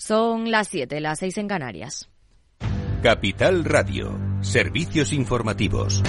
Son 0.00 0.50
las 0.50 0.68
7, 0.68 0.98
las 1.00 1.18
6 1.18 1.36
en 1.36 1.46
Canarias. 1.46 2.08
Capital 3.02 3.66
Radio, 3.66 4.18
servicios 4.40 5.12
informativos. 5.12 6.02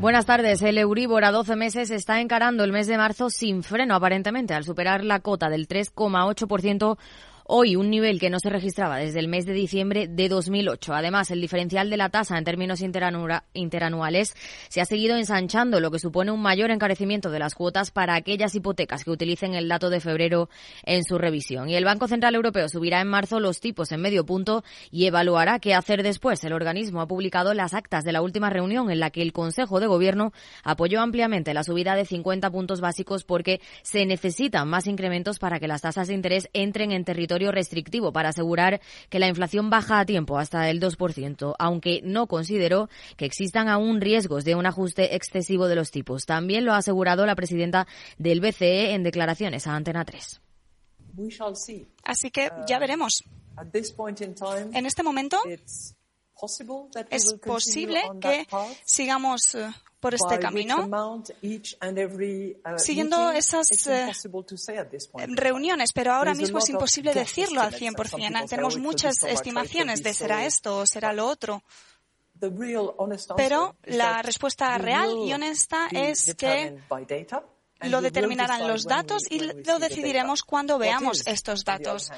Buenas 0.00 0.26
tardes. 0.26 0.60
El 0.60 0.76
Euribor 0.76 1.24
a 1.24 1.32
12 1.32 1.56
meses 1.56 1.90
está 1.90 2.20
encarando 2.20 2.62
el 2.62 2.72
mes 2.72 2.86
de 2.86 2.98
marzo 2.98 3.30
sin 3.30 3.62
freno, 3.62 3.94
aparentemente, 3.94 4.52
al 4.52 4.64
superar 4.64 5.02
la 5.02 5.20
cota 5.20 5.48
del 5.48 5.68
3,8% 5.68 6.98
Hoy 7.48 7.76
un 7.76 7.90
nivel 7.90 8.18
que 8.18 8.28
no 8.28 8.40
se 8.40 8.50
registraba 8.50 8.96
desde 8.96 9.20
el 9.20 9.28
mes 9.28 9.46
de 9.46 9.52
diciembre 9.52 10.08
de 10.08 10.28
2008. 10.28 10.92
Además, 10.92 11.30
el 11.30 11.40
diferencial 11.40 11.88
de 11.88 11.96
la 11.96 12.08
tasa 12.08 12.36
en 12.36 12.42
términos 12.42 12.80
interanuales 12.80 14.34
se 14.68 14.80
ha 14.80 14.84
seguido 14.84 15.16
ensanchando, 15.16 15.78
lo 15.78 15.92
que 15.92 16.00
supone 16.00 16.32
un 16.32 16.42
mayor 16.42 16.72
encarecimiento 16.72 17.30
de 17.30 17.38
las 17.38 17.54
cuotas 17.54 17.92
para 17.92 18.16
aquellas 18.16 18.56
hipotecas 18.56 19.04
que 19.04 19.12
utilicen 19.12 19.54
el 19.54 19.68
dato 19.68 19.90
de 19.90 20.00
febrero 20.00 20.50
en 20.82 21.04
su 21.04 21.18
revisión. 21.18 21.68
Y 21.68 21.76
el 21.76 21.84
Banco 21.84 22.08
Central 22.08 22.34
Europeo 22.34 22.68
subirá 22.68 23.00
en 23.00 23.06
marzo 23.06 23.38
los 23.38 23.60
tipos 23.60 23.92
en 23.92 24.00
medio 24.00 24.26
punto 24.26 24.64
y 24.90 25.06
evaluará 25.06 25.60
qué 25.60 25.72
hacer 25.72 26.02
después. 26.02 26.42
El 26.42 26.52
organismo 26.52 27.00
ha 27.00 27.06
publicado 27.06 27.54
las 27.54 27.74
actas 27.74 28.02
de 28.02 28.10
la 28.10 28.22
última 28.22 28.50
reunión 28.50 28.90
en 28.90 28.98
la 28.98 29.10
que 29.10 29.22
el 29.22 29.32
Consejo 29.32 29.78
de 29.78 29.86
Gobierno 29.86 30.32
apoyó 30.64 31.00
ampliamente 31.00 31.54
la 31.54 31.62
subida 31.62 31.94
de 31.94 32.06
50 32.06 32.50
puntos 32.50 32.80
básicos 32.80 33.22
porque 33.22 33.60
se 33.82 34.04
necesitan 34.04 34.66
más 34.66 34.88
incrementos 34.88 35.38
para 35.38 35.60
que 35.60 35.68
las 35.68 35.82
tasas 35.82 36.08
de 36.08 36.14
interés 36.14 36.48
entren 36.52 36.90
en 36.90 37.04
territorio 37.04 37.35
restrictivo 37.38 38.12
para 38.12 38.30
asegurar 38.30 38.80
que 39.08 39.18
la 39.18 39.28
inflación 39.28 39.70
baja 39.70 40.00
a 40.00 40.06
tiempo 40.06 40.38
hasta 40.38 40.70
el 40.70 40.80
2%, 40.80 41.54
aunque 41.58 42.00
no 42.02 42.26
consideró 42.26 42.88
que 43.16 43.26
existan 43.26 43.68
aún 43.68 44.00
riesgos 44.00 44.44
de 44.44 44.54
un 44.54 44.66
ajuste 44.66 45.14
excesivo 45.14 45.68
de 45.68 45.76
los 45.76 45.90
tipos. 45.90 46.24
También 46.24 46.64
lo 46.64 46.72
ha 46.72 46.78
asegurado 46.78 47.26
la 47.26 47.36
presidenta 47.36 47.86
del 48.18 48.40
BCE 48.40 48.94
en 48.94 49.02
declaraciones 49.02 49.66
a 49.66 49.74
Antena 49.74 50.04
3. 50.04 50.40
Así 52.04 52.30
que 52.30 52.50
ya 52.68 52.78
veremos. 52.78 53.22
En 54.72 54.86
este 54.86 55.02
momento 55.02 55.38
es 57.10 57.34
posible 57.34 58.02
que 58.20 58.46
sigamos 58.84 59.54
eh, 59.54 59.70
por 60.00 60.14
este 60.14 60.38
camino, 60.38 60.86
uh, 60.86 61.22
siguiendo 62.76 63.30
esas 63.32 63.86
eh, 63.86 64.12
reuniones, 65.28 65.92
pero 65.92 66.12
ahora 66.12 66.34
mismo 66.34 66.58
es 66.58 66.68
imposible 66.68 67.14
decirlo 67.14 67.60
al 67.60 67.72
100%. 67.72 68.48
Tenemos 68.48 68.78
muchas 68.78 69.22
estimaciones 69.24 70.02
de 70.02 70.14
será 70.14 70.44
esto 70.44 70.78
o 70.78 70.86
será 70.86 71.12
lo 71.12 71.26
otro. 71.26 71.62
Pero 73.36 73.76
la 73.84 74.22
respuesta 74.22 74.76
real 74.78 75.10
y 75.24 75.32
honesta 75.32 75.88
es 75.90 76.34
que 76.34 76.78
lo 77.80 78.00
determinarán 78.00 78.68
los 78.68 78.84
datos 78.84 79.22
y 79.30 79.40
lo 79.40 79.78
decidiremos 79.78 80.42
cuando 80.42 80.78
veamos 80.78 81.26
estos 81.26 81.64
datos. 81.64 82.10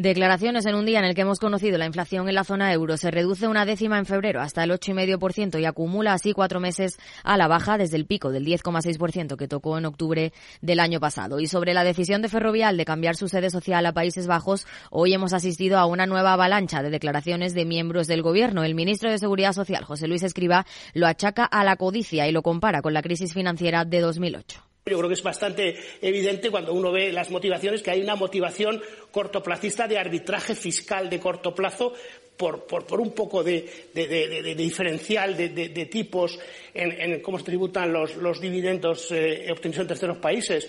Declaraciones 0.00 0.64
en 0.64 0.76
un 0.76 0.86
día 0.86 0.98
en 0.98 1.04
el 1.04 1.14
que 1.14 1.20
hemos 1.20 1.38
conocido 1.38 1.76
la 1.76 1.84
inflación 1.84 2.26
en 2.26 2.34
la 2.34 2.44
zona 2.44 2.72
euro. 2.72 2.96
Se 2.96 3.10
reduce 3.10 3.46
una 3.46 3.66
décima 3.66 3.98
en 3.98 4.06
febrero 4.06 4.40
hasta 4.40 4.64
el 4.64 4.70
8,5% 4.70 5.60
y 5.60 5.66
acumula 5.66 6.14
así 6.14 6.32
cuatro 6.32 6.58
meses 6.58 6.98
a 7.22 7.36
la 7.36 7.48
baja 7.48 7.76
desde 7.76 7.98
el 7.98 8.06
pico 8.06 8.30
del 8.30 8.46
10,6% 8.46 9.36
que 9.36 9.46
tocó 9.46 9.76
en 9.76 9.84
octubre 9.84 10.32
del 10.62 10.80
año 10.80 11.00
pasado. 11.00 11.38
Y 11.38 11.48
sobre 11.48 11.74
la 11.74 11.84
decisión 11.84 12.22
de 12.22 12.30
Ferrovial 12.30 12.78
de 12.78 12.86
cambiar 12.86 13.14
su 13.14 13.28
sede 13.28 13.50
social 13.50 13.84
a 13.84 13.92
Países 13.92 14.26
Bajos, 14.26 14.66
hoy 14.88 15.12
hemos 15.12 15.34
asistido 15.34 15.76
a 15.76 15.84
una 15.84 16.06
nueva 16.06 16.32
avalancha 16.32 16.82
de 16.82 16.88
declaraciones 16.88 17.52
de 17.52 17.66
miembros 17.66 18.06
del 18.06 18.22
Gobierno. 18.22 18.64
El 18.64 18.74
ministro 18.74 19.10
de 19.10 19.18
Seguridad 19.18 19.52
Social, 19.52 19.84
José 19.84 20.08
Luis 20.08 20.22
Escriba, 20.22 20.64
lo 20.94 21.08
achaca 21.08 21.44
a 21.44 21.62
la 21.62 21.76
codicia 21.76 22.26
y 22.26 22.32
lo 22.32 22.40
compara 22.40 22.80
con 22.80 22.94
la 22.94 23.02
crisis 23.02 23.34
financiera 23.34 23.84
de 23.84 24.00
2008. 24.00 24.69
Yo 24.86 24.96
creo 24.96 25.08
que 25.08 25.14
es 25.14 25.22
bastante 25.22 25.76
evidente 26.00 26.50
cuando 26.50 26.72
uno 26.72 26.90
ve 26.90 27.12
las 27.12 27.30
motivaciones 27.30 27.82
que 27.82 27.90
hay 27.90 28.00
una 28.00 28.16
motivación 28.16 28.82
cortoplacista 29.10 29.86
de 29.86 29.98
arbitraje 29.98 30.54
fiscal 30.54 31.10
de 31.10 31.20
corto 31.20 31.54
plazo 31.54 31.94
por, 32.36 33.00
un 33.00 33.12
poco 33.12 33.44
de, 33.44 34.54
diferencial 34.56 35.36
de, 35.36 35.86
tipos 35.86 36.38
en, 36.72 37.20
cómo 37.20 37.38
se 37.38 37.44
tributan 37.44 37.92
los, 37.92 38.40
dividendos 38.40 39.12
eh, 39.12 39.46
obtenidos 39.50 39.82
en 39.82 39.88
terceros 39.88 40.18
países. 40.18 40.68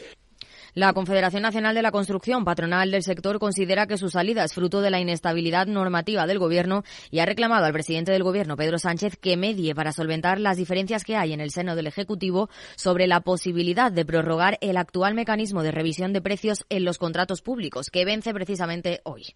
La 0.73 0.93
Confederación 0.93 1.43
Nacional 1.43 1.75
de 1.75 1.81
la 1.81 1.91
Construcción, 1.91 2.45
patronal 2.45 2.91
del 2.91 3.03
sector, 3.03 3.39
considera 3.39 3.87
que 3.87 3.97
su 3.97 4.09
salida 4.09 4.45
es 4.45 4.53
fruto 4.53 4.79
de 4.79 4.89
la 4.89 5.01
inestabilidad 5.01 5.67
normativa 5.67 6.25
del 6.27 6.39
Gobierno 6.39 6.85
y 7.09 7.19
ha 7.19 7.25
reclamado 7.25 7.65
al 7.65 7.73
presidente 7.73 8.13
del 8.13 8.23
Gobierno, 8.23 8.55
Pedro 8.55 8.79
Sánchez, 8.79 9.17
que 9.17 9.35
medie 9.35 9.75
para 9.75 9.91
solventar 9.91 10.39
las 10.39 10.55
diferencias 10.55 11.03
que 11.03 11.17
hay 11.17 11.33
en 11.33 11.41
el 11.41 11.51
seno 11.51 11.75
del 11.75 11.87
Ejecutivo 11.87 12.49
sobre 12.77 13.07
la 13.07 13.19
posibilidad 13.19 13.91
de 13.91 14.05
prorrogar 14.05 14.57
el 14.61 14.77
actual 14.77 15.13
mecanismo 15.13 15.61
de 15.61 15.71
revisión 15.71 16.13
de 16.13 16.21
precios 16.21 16.63
en 16.69 16.85
los 16.85 16.97
contratos 16.97 17.41
públicos, 17.41 17.89
que 17.89 18.05
vence 18.05 18.33
precisamente 18.33 19.01
hoy 19.03 19.35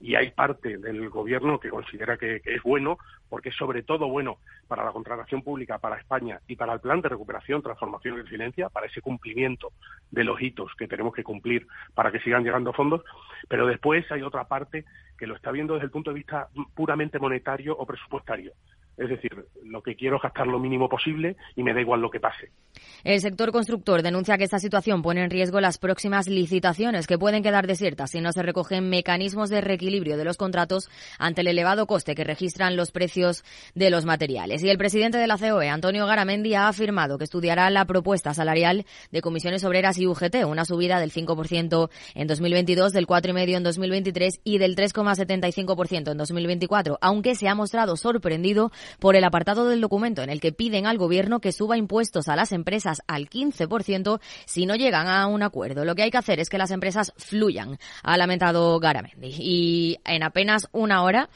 y 0.00 0.16
hay 0.16 0.30
parte 0.32 0.78
del 0.78 1.08
gobierno 1.08 1.58
que 1.58 1.70
considera 1.70 2.16
que, 2.16 2.42
es 2.44 2.62
bueno, 2.62 2.98
porque 3.28 3.48
es 3.48 3.56
sobre 3.56 3.82
todo 3.82 4.08
bueno 4.08 4.38
para 4.68 4.84
la 4.84 4.92
contratación 4.92 5.42
pública, 5.42 5.78
para 5.78 5.98
España 5.98 6.40
y 6.46 6.56
para 6.56 6.74
el 6.74 6.80
plan 6.80 7.00
de 7.00 7.08
recuperación, 7.08 7.62
transformación 7.62 8.18
y 8.18 8.22
resiliencia, 8.22 8.68
para 8.68 8.86
ese 8.86 9.00
cumplimiento 9.00 9.72
de 10.10 10.24
los 10.24 10.40
hitos 10.40 10.72
que 10.76 10.88
tenemos 10.88 11.14
que 11.14 11.24
cumplir 11.24 11.66
para 11.94 12.12
que 12.12 12.20
sigan 12.20 12.44
llegando 12.44 12.72
fondos. 12.72 13.02
Pero 13.48 13.66
después 13.66 14.10
hay 14.12 14.22
otra 14.22 14.44
parte 14.44 14.84
que 15.18 15.26
lo 15.26 15.36
está 15.36 15.50
viendo 15.50 15.74
desde 15.74 15.86
el 15.86 15.90
punto 15.90 16.10
de 16.10 16.14
vista 16.14 16.48
puramente 16.74 17.18
monetario 17.18 17.76
o 17.76 17.86
presupuestario. 17.86 18.52
Es 18.96 19.08
decir, 19.08 19.32
lo 19.64 19.82
que 19.82 19.96
quiero 19.96 20.16
es 20.16 20.22
gastar 20.22 20.46
lo 20.46 20.60
mínimo 20.60 20.88
posible 20.88 21.36
y 21.56 21.64
me 21.64 21.74
da 21.74 21.80
igual 21.80 22.00
lo 22.00 22.10
que 22.10 22.20
pase. 22.20 22.52
El 23.02 23.20
sector 23.20 23.50
constructor 23.50 24.02
denuncia 24.02 24.38
que 24.38 24.44
esta 24.44 24.58
situación 24.58 25.02
pone 25.02 25.22
en 25.22 25.30
riesgo 25.30 25.60
las 25.60 25.78
próximas 25.78 26.28
licitaciones 26.28 27.06
que 27.06 27.18
pueden 27.18 27.42
quedar 27.42 27.66
desiertas 27.66 28.12
si 28.12 28.20
no 28.20 28.32
se 28.32 28.42
recogen 28.42 28.88
mecanismos 28.88 29.50
de 29.50 29.60
reequilibrio 29.60 30.16
de 30.16 30.24
los 30.24 30.36
contratos 30.36 30.88
ante 31.18 31.40
el 31.40 31.48
elevado 31.48 31.86
coste 31.86 32.14
que 32.14 32.24
registran 32.24 32.76
los 32.76 32.92
precios 32.92 33.44
de 33.74 33.90
los 33.90 34.04
materiales. 34.04 34.62
Y 34.62 34.70
el 34.70 34.78
presidente 34.78 35.18
de 35.18 35.26
la 35.26 35.38
COE, 35.38 35.68
Antonio 35.68 36.06
Garamendi, 36.06 36.54
ha 36.54 36.68
afirmado 36.68 37.18
que 37.18 37.24
estudiará 37.24 37.68
la 37.70 37.84
propuesta 37.86 38.32
salarial 38.32 38.86
de 39.10 39.20
comisiones 39.22 39.64
obreras 39.64 39.98
y 39.98 40.06
UGT, 40.06 40.44
una 40.46 40.64
subida 40.64 41.00
del 41.00 41.12
5% 41.12 41.90
en 42.14 42.26
2022, 42.28 42.92
del 42.92 43.06
4,5% 43.08 43.56
en 43.56 43.62
2023 43.64 44.40
y 44.44 44.58
del 44.58 44.76
3,75% 45.16 46.10
en 46.10 46.18
2024, 46.18 46.98
aunque 47.00 47.34
se 47.34 47.48
ha 47.48 47.54
mostrado 47.54 47.96
sorprendido 47.96 48.70
por 48.98 49.16
el 49.16 49.24
apartado 49.24 49.66
del 49.68 49.80
documento 49.80 50.22
en 50.22 50.30
el 50.30 50.40
que 50.40 50.52
piden 50.52 50.86
al 50.86 50.98
Gobierno 50.98 51.40
que 51.40 51.52
suba 51.52 51.76
impuestos 51.76 52.28
a 52.28 52.36
las 52.36 52.52
empresas 52.52 53.02
al 53.06 53.28
15% 53.28 54.20
si 54.46 54.66
no 54.66 54.76
llegan 54.76 55.08
a 55.08 55.26
un 55.26 55.42
acuerdo. 55.42 55.84
Lo 55.84 55.94
que 55.94 56.02
hay 56.02 56.10
que 56.10 56.18
hacer 56.18 56.40
es 56.40 56.48
que 56.48 56.58
las 56.58 56.70
empresas 56.70 57.12
fluyan, 57.16 57.78
ha 58.02 58.16
lamentado 58.16 58.78
Garamendi. 58.78 59.34
Y 59.38 59.98
en 60.04 60.22
apenas 60.22 60.68
una 60.72 61.02
hora 61.02 61.28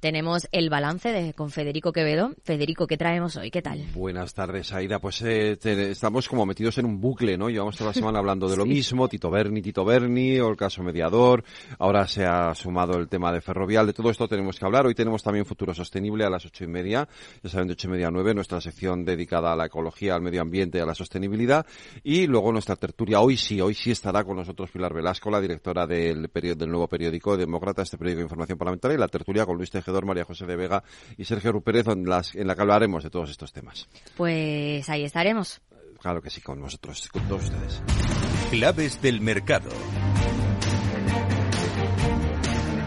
tenemos 0.00 0.48
el 0.52 0.70
balance 0.70 1.12
de, 1.12 1.34
con 1.34 1.50
Federico 1.50 1.92
Quevedo. 1.92 2.32
Federico, 2.44 2.86
¿qué 2.86 2.96
traemos 2.96 3.36
hoy? 3.36 3.50
¿Qué 3.50 3.62
tal? 3.62 3.84
Buenas 3.94 4.34
tardes, 4.34 4.72
Aida. 4.72 5.00
Pues 5.00 5.22
eh, 5.22 5.58
estamos 5.62 6.28
como 6.28 6.46
metidos 6.46 6.78
en 6.78 6.86
un 6.86 7.00
bucle, 7.00 7.36
¿no? 7.36 7.48
Llevamos 7.48 7.76
toda 7.76 7.90
la 7.90 7.94
semana 7.94 8.18
hablando 8.18 8.48
de 8.48 8.56
lo 8.56 8.66
mismo, 8.66 9.08
Tito 9.08 9.30
Berni, 9.30 9.60
Tito 9.60 9.84
Berni, 9.84 10.38
o 10.38 10.48
el 10.48 10.56
caso 10.56 10.82
mediador. 10.82 11.42
Ahora 11.78 12.06
se 12.06 12.24
ha 12.24 12.54
sumado 12.54 12.98
el 12.98 13.08
tema 13.08 13.32
de 13.32 13.40
Ferrovial. 13.40 13.86
De 13.86 13.92
todo 13.92 14.10
esto 14.10 14.28
tenemos 14.28 14.58
que 14.58 14.64
hablar. 14.64 14.86
Hoy 14.86 14.94
tenemos 14.94 15.22
también 15.22 15.44
Futuro 15.44 15.74
Sostenible 15.74 16.24
a 16.24 16.30
las 16.30 16.46
ocho 16.46 16.64
y 16.64 16.68
media. 16.68 17.08
Ya 17.42 17.50
saben, 17.50 17.66
de 17.66 17.72
ocho 17.72 17.88
y 17.88 17.90
media 17.90 18.08
a 18.08 18.10
nueve, 18.10 18.34
nuestra 18.34 18.60
sección 18.60 19.04
dedicada 19.04 19.52
a 19.52 19.56
la 19.56 19.66
ecología, 19.66 20.14
al 20.14 20.22
medio 20.22 20.42
ambiente 20.42 20.78
y 20.78 20.80
a 20.80 20.86
la 20.86 20.94
sostenibilidad. 20.94 21.66
Y 22.04 22.26
luego 22.26 22.52
nuestra 22.52 22.76
tertulia. 22.76 23.20
Hoy 23.20 23.36
sí, 23.36 23.60
hoy 23.60 23.74
sí 23.74 23.90
estará 23.90 24.24
con 24.24 24.36
nosotros 24.36 24.70
Pilar 24.70 24.94
Velasco, 24.94 25.30
la 25.30 25.40
directora 25.40 25.86
del, 25.86 26.30
del 26.32 26.68
nuevo 26.68 26.86
periódico 26.88 27.36
Demócrata, 27.36 27.82
este 27.82 27.98
periódico 27.98 28.18
de 28.18 28.24
información 28.24 28.58
parlamentaria, 28.58 28.94
y 28.94 28.98
la 28.98 29.08
tertulia 29.08 29.44
con 29.44 29.56
Luis 29.56 29.70
María 30.04 30.24
José 30.24 30.46
de 30.46 30.56
Vega 30.56 30.82
y 31.16 31.24
Sergio 31.24 31.52
Rupérez, 31.52 31.86
en, 31.88 32.04
las, 32.04 32.34
en 32.34 32.46
la 32.46 32.54
que 32.54 32.62
hablaremos 32.62 33.02
de 33.02 33.10
todos 33.10 33.30
estos 33.30 33.52
temas. 33.52 33.88
Pues 34.16 34.88
ahí 34.88 35.04
estaremos. 35.04 35.60
Claro 36.00 36.22
que 36.22 36.30
sí, 36.30 36.40
con 36.40 36.60
nosotros, 36.60 37.08
con 37.08 37.22
todos 37.28 37.44
ustedes. 37.44 37.82
Claves 38.50 39.02
del 39.02 39.20
mercado. 39.20 39.70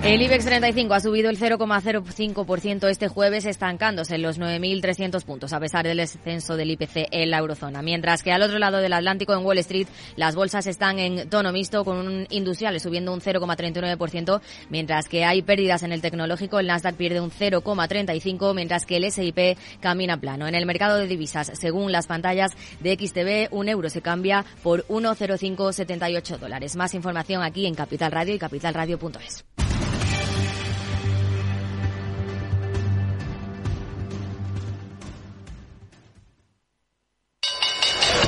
El 0.03 0.19
IBEX 0.23 0.45
35 0.45 0.95
ha 0.95 0.99
subido 0.99 1.29
el 1.29 1.37
0,05% 1.37 2.89
este 2.89 3.07
jueves, 3.07 3.45
estancándose 3.45 4.15
en 4.15 4.23
los 4.23 4.39
9.300 4.39 5.23
puntos, 5.23 5.53
a 5.53 5.59
pesar 5.59 5.85
del 5.85 5.97
descenso 5.97 6.57
del 6.57 6.71
IPC 6.71 7.07
en 7.11 7.29
la 7.29 7.37
eurozona. 7.37 7.83
Mientras 7.83 8.23
que 8.23 8.31
al 8.31 8.41
otro 8.41 8.57
lado 8.57 8.79
del 8.79 8.93
Atlántico, 8.93 9.35
en 9.35 9.45
Wall 9.45 9.59
Street, 9.59 9.85
las 10.15 10.33
bolsas 10.33 10.65
están 10.65 10.97
en 10.97 11.29
tono 11.29 11.51
mixto, 11.51 11.85
con 11.85 11.97
un 11.97 12.25
industrial 12.31 12.79
subiendo 12.79 13.13
un 13.13 13.21
0,39%, 13.21 14.41
mientras 14.71 15.07
que 15.07 15.23
hay 15.23 15.43
pérdidas 15.43 15.83
en 15.83 15.91
el 15.91 16.01
tecnológico. 16.01 16.59
El 16.59 16.65
Nasdaq 16.65 16.95
pierde 16.95 17.21
un 17.21 17.29
0,35%, 17.29 18.55
mientras 18.55 18.87
que 18.87 18.97
el 18.97 19.03
S&P 19.03 19.55
camina 19.81 20.19
plano. 20.19 20.47
En 20.47 20.55
el 20.55 20.65
mercado 20.65 20.97
de 20.97 21.05
divisas, 21.05 21.51
según 21.53 21.91
las 21.91 22.07
pantallas 22.07 22.53
de 22.79 22.95
XTV, 22.95 23.55
un 23.55 23.69
euro 23.69 23.87
se 23.87 24.01
cambia 24.01 24.45
por 24.63 24.83
1,0578 24.87 26.39
dólares. 26.39 26.75
Más 26.75 26.95
información 26.95 27.43
aquí 27.43 27.67
en 27.67 27.75
Capital 27.75 28.11
Radio 28.11 28.33
y 28.33 28.39
capitalradio.es. 28.39 29.45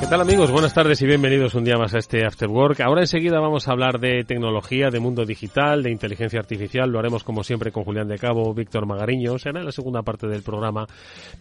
¿Qué 0.00 0.06
tal 0.06 0.20
amigos? 0.20 0.52
Buenas 0.52 0.72
tardes 0.72 1.02
y 1.02 1.06
bienvenidos 1.06 1.56
un 1.56 1.64
día 1.64 1.76
más 1.76 1.92
a 1.92 1.98
este 1.98 2.24
After 2.24 2.48
Work. 2.48 2.80
Ahora 2.82 3.00
enseguida 3.00 3.40
vamos 3.40 3.66
a 3.66 3.72
hablar 3.72 3.98
de 3.98 4.22
tecnología, 4.22 4.90
de 4.90 5.00
mundo 5.00 5.24
digital, 5.24 5.82
de 5.82 5.90
inteligencia 5.90 6.38
artificial. 6.38 6.88
Lo 6.88 7.00
haremos 7.00 7.24
como 7.24 7.42
siempre 7.42 7.72
con 7.72 7.82
Julián 7.82 8.06
de 8.06 8.16
Cabo, 8.16 8.54
Víctor 8.54 8.86
Magariño. 8.86 9.36
Será 9.40 9.58
en 9.58 9.66
la 9.66 9.72
segunda 9.72 10.02
parte 10.02 10.28
del 10.28 10.44
programa. 10.44 10.86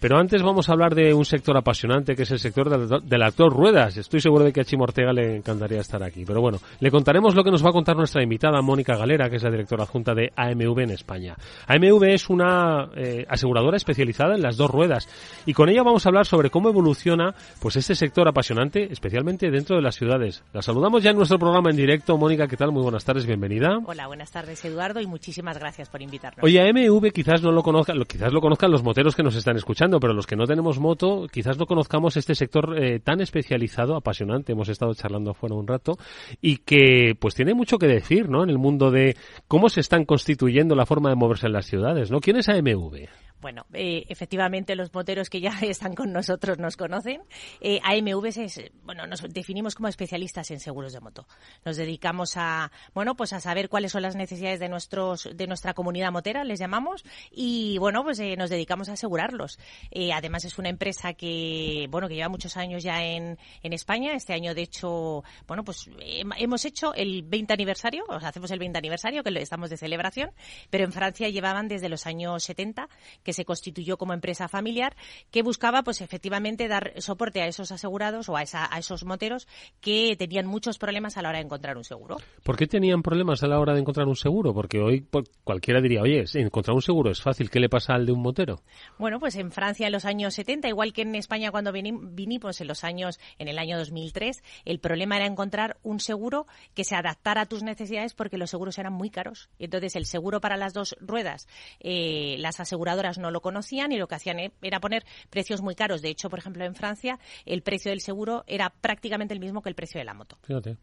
Pero 0.02 0.18
antes 0.18 0.42
vamos 0.42 0.68
a 0.68 0.74
hablar 0.74 0.96
de 0.96 1.14
un 1.14 1.24
sector 1.24 1.56
apasionante 1.56 2.16
que 2.16 2.24
es 2.24 2.32
el 2.32 2.40
sector 2.40 2.68
del, 3.04 3.22
actor 3.22 3.54
ruedas. 3.54 3.96
Estoy 3.96 4.22
seguro 4.22 4.44
de 4.44 4.52
que 4.52 4.62
a 4.62 4.66
Chimo 4.66 4.86
Ortega 4.86 5.14
le 5.14 5.38
encantaría 5.38 5.80
estar 5.80 6.02
aquí. 6.02 6.26
Pero 6.26 6.42
bueno, 6.42 6.58
le 6.80 6.90
contaremos 6.90 7.36
lo 7.36 7.44
que 7.44 7.52
nos 7.52 7.64
va 7.64 7.70
a 7.70 7.74
contar 7.74 7.96
nuestra 7.96 8.24
invitada 8.24 8.60
Mónica 8.64 8.98
Galera, 8.98 9.30
que 9.30 9.36
es 9.36 9.44
la 9.44 9.52
directora 9.52 9.84
adjunta 9.84 10.16
de 10.16 10.32
AMV 10.36 10.80
en 10.80 10.92
España. 10.92 11.36
AMV 11.68 12.04
es 12.06 12.28
una 12.28 12.90
eh, 12.96 13.24
aseguradora 13.30 13.78
especializada 13.78 14.34
en 14.34 14.42
las 14.42 14.58
dos 14.58 14.72
ruedas 14.72 15.08
y 15.46 15.54
con 15.54 15.70
ella 15.70 15.84
vamos 15.84 16.06
a 16.06 16.10
hablar 16.10 16.26
sobre 16.26 16.50
cómo 16.50 16.70
evoluciona 16.70 17.36
pues 17.62 17.76
este 17.76 17.94
sector 17.94 18.28
apasionante 18.28 18.47
especialmente 18.92 19.52
dentro 19.52 19.76
de 19.76 19.82
las 19.82 19.96
ciudades. 19.96 20.42
La 20.54 20.62
saludamos 20.62 21.04
ya 21.04 21.10
en 21.10 21.18
nuestro 21.18 21.38
programa 21.38 21.70
en 21.70 21.76
directo. 21.76 22.18
Mónica, 22.18 22.48
¿qué 22.48 22.56
tal? 22.56 22.72
Muy 22.72 22.82
buenas 22.82 23.04
tardes, 23.04 23.26
bienvenida. 23.26 23.80
Hola, 23.86 24.08
buenas 24.08 24.32
tardes, 24.32 24.64
Eduardo, 24.64 25.02
y 25.02 25.06
muchísimas 25.06 25.58
gracias 25.60 25.90
por 25.90 26.02
invitarnos. 26.02 26.42
Oye, 26.42 26.62
AMV 26.62 27.12
quizás 27.12 27.42
no 27.42 27.52
lo 27.52 27.62
conozcan, 27.62 28.02
quizás 28.06 28.32
lo 28.32 28.40
conozcan 28.40 28.72
los 28.72 28.84
moteros 28.84 29.16
que 29.16 29.24
nos 29.24 29.36
están 29.36 29.58
escuchando, 29.58 30.00
pero 30.00 30.14
los 30.14 30.26
que 30.26 30.38
no 30.38 30.46
tenemos 30.46 30.80
moto, 30.80 31.28
quizás 31.30 31.58
no 31.58 31.66
conozcamos 31.66 32.16
este 32.16 32.36
sector 32.36 32.82
eh, 32.82 33.02
tan 33.02 33.20
especializado, 33.20 33.98
apasionante. 33.98 34.54
Hemos 34.54 34.70
estado 34.70 34.94
charlando 34.94 35.32
afuera 35.32 35.56
un 35.56 35.68
rato 35.68 35.98
y 36.40 36.58
que 36.58 37.16
pues 37.20 37.36
tiene 37.36 37.54
mucho 37.54 37.78
que 37.78 37.88
decir, 37.88 38.30
¿no? 38.30 38.44
En 38.44 38.50
el 38.50 38.58
mundo 38.58 38.92
de 38.92 39.18
cómo 39.50 39.68
se 39.68 39.82
están 39.82 40.06
constituyendo 40.06 40.74
la 40.74 40.86
forma 40.86 41.10
de 41.10 41.16
moverse 41.16 41.48
en 41.48 41.54
las 41.54 41.66
ciudades, 41.66 42.12
¿no? 42.12 42.22
¿Quién 42.22 42.38
es 42.38 42.48
AMV? 42.48 43.08
Bueno, 43.40 43.68
eh, 43.74 44.06
efectivamente 44.10 44.76
los 44.76 44.94
moteros 44.94 45.30
que 45.30 45.40
ya 45.40 45.52
están 45.62 45.94
con 45.94 46.12
nosotros 46.12 46.58
nos 46.58 46.76
conocen. 46.76 47.22
Eh, 47.62 47.80
AMV 47.84 48.26
es, 48.26 48.62
bueno, 48.84 49.06
nos 49.06 49.22
definimos 49.30 49.76
como 49.76 49.88
especialistas 49.88 50.50
en 50.52 50.60
seguros 50.60 50.94
de 50.94 51.00
moto. 51.00 51.28
Nos 51.64 51.78
dedicamos 51.78 52.36
a, 52.36 52.72
bueno, 52.94 53.16
pues 53.16 53.34
a 53.34 53.40
saber 53.40 53.70
cuáles 53.70 53.92
son 53.92 54.02
las 54.02 54.16
necesidades 54.16 54.60
de 54.60 54.70
nuestros, 54.70 55.30
de 55.36 55.48
nuestra 55.48 55.74
comunidad 55.74 56.12
motera, 56.12 56.44
les 56.44 56.60
llamamos, 56.60 57.04
y 57.32 57.78
bueno, 57.78 58.04
pues 58.04 58.20
eh, 58.20 58.36
nos 58.38 58.50
dedicamos 58.50 58.90
a 58.90 58.94
asegurarlos. 58.94 59.60
Eh, 59.92 60.12
además 60.14 60.46
es 60.46 60.58
una 60.58 60.70
empresa 60.70 61.14
que, 61.14 61.88
bueno, 61.92 62.08
que 62.08 62.16
lleva 62.16 62.30
muchos 62.30 62.58
años 62.58 62.84
ya 62.84 63.04
en, 63.04 63.38
en 63.62 63.74
España. 63.74 64.14
Este 64.14 64.34
año, 64.34 64.56
de 64.56 64.64
hecho, 64.64 65.24
bueno, 65.48 65.64
pues 65.64 65.90
hemos 66.38 66.66
hecho 66.66 66.94
el 66.96 67.24
20 67.24 67.54
aniversario, 67.54 68.04
o 68.08 68.20
sea, 68.20 68.30
hacemos 68.30 68.50
el 68.52 68.60
20 68.60 68.78
aniversario, 68.78 69.24
que 69.24 69.30
estamos 69.42 69.70
de 69.70 69.78
celebración, 69.78 70.32
pero 70.70 70.84
en 70.84 70.92
Francia 70.92 71.30
llevaban 71.30 71.68
desde 71.68 71.90
los 71.90 72.08
años 72.08 72.44
70 72.44 72.90
que 73.28 73.34
se 73.34 73.44
constituyó 73.44 73.98
como 73.98 74.14
empresa 74.14 74.48
familiar 74.48 74.96
que 75.32 75.44
buscaba 75.44 75.84
pues 75.84 76.00
efectivamente 76.00 76.70
dar 76.70 76.94
soporte 77.02 77.42
a 77.42 77.48
esos 77.48 77.74
asegurados 77.74 78.30
o 78.30 78.38
a, 78.38 78.40
a 78.40 78.80
esos 78.80 79.04
moteros 79.04 79.50
que 79.82 80.16
tenían 80.18 80.48
muchos 80.48 80.78
problemas 80.78 81.18
a 81.18 81.22
la 81.22 81.28
hora 81.28 81.40
de 81.40 81.44
encontrar 81.44 81.76
un 81.76 81.84
seguro. 81.84 82.16
¿Por 82.44 82.56
qué 82.56 82.68
tenían 82.68 83.02
problemas 83.04 83.44
a 83.44 83.48
la 83.48 83.60
hora 83.60 83.74
de 83.74 83.82
encontrar 83.82 84.08
un 84.08 84.16
seguro? 84.16 84.54
Porque 84.54 84.80
hoy 84.80 85.06
cualquiera 85.44 85.82
diría, 85.82 86.04
oye, 86.04 86.24
encontrar 86.36 86.74
un 86.74 86.82
seguro 86.82 87.12
es 87.12 87.22
fácil, 87.22 87.50
¿qué 87.50 87.60
le 87.60 87.68
pasa 87.68 87.96
al 87.96 88.06
de 88.06 88.14
un 88.14 88.22
motero? 88.22 88.62
Bueno, 88.98 89.20
pues 89.20 89.36
en 89.36 89.52
Francia 89.52 89.88
en 89.88 89.92
los 89.92 90.06
años 90.06 90.34
70, 90.36 90.70
igual 90.70 90.94
que 90.94 91.02
en 91.02 91.14
España 91.16 91.52
cuando 91.52 91.74
vinimos 91.74 92.62
en 92.62 92.68
los 92.70 92.86
años, 92.86 93.20
en 93.40 93.50
el 93.50 93.60
año 93.60 93.78
2003, 93.78 94.42
el 94.64 94.80
problema 94.80 95.18
era 95.18 95.26
encontrar 95.26 95.76
un 95.84 96.00
seguro 96.00 96.48
que 96.74 96.86
se 96.86 96.96
adaptara 96.96 97.42
a 97.42 97.46
tus 97.46 97.62
necesidades 97.62 98.14
porque 98.14 98.38
los 98.38 98.52
seguros 98.52 98.78
eran 98.78 98.94
muy 98.94 99.10
caros. 99.10 99.50
Entonces 99.60 99.98
el 99.98 100.06
seguro 100.06 100.40
para 100.40 100.56
las 100.56 100.74
dos 100.74 100.96
ruedas, 101.02 101.50
eh, 101.82 102.38
las 102.40 102.62
aseguradoras 102.62 103.17
no 103.18 103.32
lo 103.32 103.42
conocían 103.42 103.92
y 103.92 103.98
lo 103.98 104.08
que 104.08 104.16
hacían 104.16 104.40
e, 104.40 104.52
era 104.62 104.80
poner 104.80 105.06
precios 105.30 105.62
muy 105.62 105.76
caros. 105.76 106.02
De 106.02 106.10
hecho, 106.10 106.30
por 106.30 106.40
ejemplo, 106.40 106.64
en 106.66 106.76
Francia 106.76 107.20
el 107.46 107.62
precio 107.62 107.92
del 107.92 108.02
seguro 108.02 108.44
era 108.48 108.70
prácticamente 108.70 109.34
el 109.34 109.40
mismo 109.40 109.62
que 109.62 109.70
el 109.70 109.76
precio 109.76 110.00
de 110.00 110.06
la 110.06 110.14
moto. 110.14 110.38
Fíjate. 110.44 110.78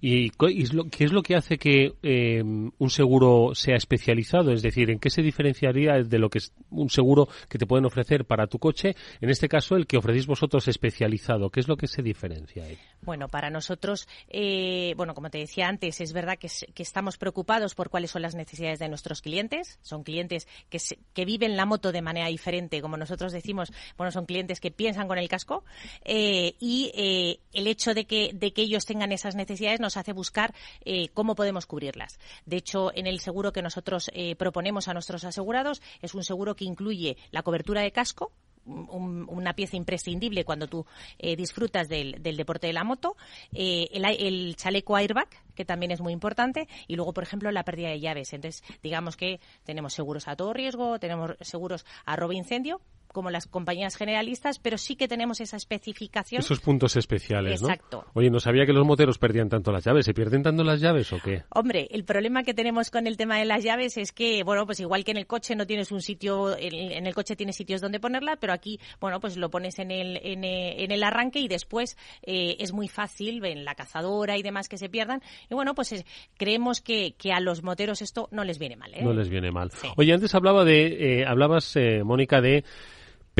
¿Y 0.00 0.30
qué 0.30 1.04
es 1.04 1.12
lo 1.12 1.22
que 1.22 1.36
hace 1.36 1.58
que 1.58 1.94
eh, 2.02 2.42
un 2.42 2.90
seguro 2.90 3.54
sea 3.54 3.76
especializado? 3.76 4.52
Es 4.52 4.62
decir, 4.62 4.90
¿en 4.90 4.98
qué 4.98 5.10
se 5.10 5.22
diferenciaría 5.22 6.02
de 6.02 6.18
lo 6.18 6.28
que 6.28 6.38
es 6.38 6.52
un 6.70 6.90
seguro 6.90 7.28
que 7.48 7.58
te 7.58 7.66
pueden 7.66 7.84
ofrecer 7.84 8.24
para 8.24 8.46
tu 8.46 8.58
coche? 8.58 8.94
En 9.20 9.30
este 9.30 9.48
caso, 9.48 9.76
el 9.76 9.86
que 9.86 9.96
ofrecéis 9.96 10.26
vosotros 10.26 10.68
especializado. 10.68 11.50
¿Qué 11.50 11.60
es 11.60 11.68
lo 11.68 11.76
que 11.76 11.86
se 11.86 12.02
diferencia 12.02 12.64
ahí? 12.64 12.78
Bueno, 13.02 13.28
para 13.28 13.50
nosotros, 13.50 14.08
eh, 14.28 14.94
bueno, 14.96 15.14
como 15.14 15.30
te 15.30 15.38
decía 15.38 15.68
antes, 15.68 16.00
es 16.00 16.12
verdad 16.12 16.38
que, 16.38 16.48
estamos 16.80 17.18
preocupados 17.18 17.74
por 17.74 17.90
cuáles 17.90 18.10
son 18.10 18.22
las 18.22 18.34
necesidades 18.34 18.78
de 18.78 18.88
nuestros 18.88 19.22
clientes. 19.22 19.78
Son 19.82 20.02
clientes 20.02 20.48
que, 20.68 20.78
que 21.12 21.24
viven 21.24 21.56
la 21.56 21.66
moto 21.66 21.92
de 21.92 22.02
manera 22.02 22.28
diferente, 22.28 22.80
como 22.80 22.96
nosotros 22.96 23.32
decimos, 23.32 23.72
bueno, 23.96 24.10
son 24.10 24.26
clientes 24.26 24.60
que 24.60 24.70
piensan 24.70 25.08
con 25.08 25.18
el 25.18 25.28
casco. 25.28 25.64
Eh, 26.04 26.54
y 26.58 27.38
el 27.52 27.66
hecho 27.66 27.94
de 27.94 28.04
que, 28.04 28.30
de 28.34 28.52
que 28.52 28.62
ellos 28.62 28.84
tengan 28.84 29.12
esas 29.12 29.29
necesidades 29.34 29.80
nos 29.80 29.96
hace 29.96 30.12
buscar 30.12 30.54
eh, 30.84 31.08
cómo 31.08 31.34
podemos 31.34 31.66
cubrirlas. 31.66 32.18
De 32.46 32.56
hecho, 32.56 32.92
en 32.94 33.06
el 33.06 33.20
seguro 33.20 33.52
que 33.52 33.62
nosotros 33.62 34.10
eh, 34.14 34.36
proponemos 34.36 34.88
a 34.88 34.94
nuestros 34.94 35.24
asegurados 35.24 35.82
es 36.02 36.14
un 36.14 36.24
seguro 36.24 36.56
que 36.56 36.64
incluye 36.64 37.16
la 37.30 37.42
cobertura 37.42 37.82
de 37.82 37.92
casco, 37.92 38.32
una 38.66 39.54
pieza 39.54 39.76
imprescindible 39.76 40.44
cuando 40.44 40.68
tú 40.68 40.84
eh, 41.18 41.34
disfrutas 41.34 41.88
del, 41.88 42.22
deporte 42.22 42.66
de 42.66 42.74
la 42.74 42.84
moto, 42.84 43.16
el, 43.52 44.54
chaleco 44.56 44.96
airbag, 44.96 45.28
que 45.54 45.64
también 45.64 45.90
es 45.92 46.00
muy 46.00 46.12
importante, 46.12 46.68
y 46.86 46.94
luego, 46.94 47.14
por 47.14 47.24
ejemplo, 47.24 47.50
la 47.50 47.64
pérdida 47.64 47.88
de 47.88 48.00
llaves. 48.00 48.32
Entonces, 48.34 48.62
digamos 48.82 49.16
que 49.16 49.40
tenemos 49.64 49.94
seguros 49.94 50.28
a 50.28 50.36
todo 50.36 50.52
riesgo, 50.52 51.00
tenemos 51.00 51.36
seguros 51.40 51.86
a 52.04 52.16
robo 52.16 52.34
incendio, 52.34 52.82
como 53.12 53.30
las 53.30 53.46
compañías 53.46 53.96
generalistas, 53.96 54.58
pero 54.58 54.78
sí 54.78 54.96
que 54.96 55.08
tenemos 55.08 55.40
esa 55.40 55.56
especificación. 55.56 56.40
Esos 56.40 56.60
puntos 56.60 56.96
especiales, 56.96 57.62
¿no? 57.62 57.68
Exacto. 57.68 58.04
Oye, 58.14 58.30
no 58.30 58.40
sabía 58.40 58.66
que 58.66 58.72
los 58.72 58.86
moteros 58.86 59.18
perdían 59.18 59.48
tanto 59.48 59.72
las 59.72 59.84
llaves. 59.84 60.06
¿Se 60.06 60.14
pierden 60.14 60.42
tanto 60.42 60.64
las 60.64 60.80
llaves 60.80 61.12
o 61.12 61.18
qué? 61.18 61.42
Hombre, 61.50 61.88
el 61.90 62.04
problema 62.04 62.42
que 62.42 62.54
tenemos 62.54 62.90
con 62.90 63.06
el 63.06 63.16
tema 63.16 63.38
de 63.38 63.44
las 63.44 63.64
llaves 63.64 63.96
es 63.96 64.12
que, 64.12 64.42
bueno, 64.44 64.66
pues 64.66 64.80
igual 64.80 65.04
que 65.04 65.10
en 65.10 65.16
el 65.16 65.26
coche 65.26 65.56
no 65.56 65.66
tienes 65.66 65.92
un 65.92 66.00
sitio, 66.00 66.56
en 66.58 67.06
el 67.06 67.14
coche 67.14 67.36
tienes 67.36 67.56
sitios 67.56 67.80
donde 67.80 68.00
ponerla, 68.00 68.36
pero 68.36 68.52
aquí, 68.52 68.80
bueno, 69.00 69.20
pues 69.20 69.36
lo 69.36 69.50
pones 69.50 69.78
en 69.78 69.90
el, 69.90 70.18
en, 70.22 70.44
eh, 70.44 70.84
el 70.84 71.02
arranque 71.02 71.40
y 71.40 71.48
después 71.48 71.96
eh, 72.22 72.56
es 72.58 72.72
muy 72.72 72.88
fácil 72.88 73.44
en 73.44 73.64
la 73.64 73.74
cazadora 73.74 74.36
y 74.36 74.42
demás 74.42 74.68
que 74.68 74.78
se 74.78 74.88
pierdan. 74.88 75.22
Y 75.50 75.54
bueno, 75.54 75.74
pues 75.74 76.04
creemos 76.36 76.80
que, 76.80 77.14
que, 77.18 77.32
a 77.32 77.40
los 77.40 77.62
moteros 77.62 78.02
esto 78.02 78.28
no 78.30 78.44
les 78.44 78.58
viene 78.58 78.76
mal. 78.76 78.92
¿eh? 78.94 79.02
No 79.02 79.12
les 79.12 79.28
viene 79.28 79.50
mal. 79.50 79.70
Oye, 79.96 80.12
antes 80.12 80.34
hablaba 80.34 80.64
de, 80.64 81.24
hablabas, 81.26 81.76
Mónica, 82.04 82.40
de 82.40 82.64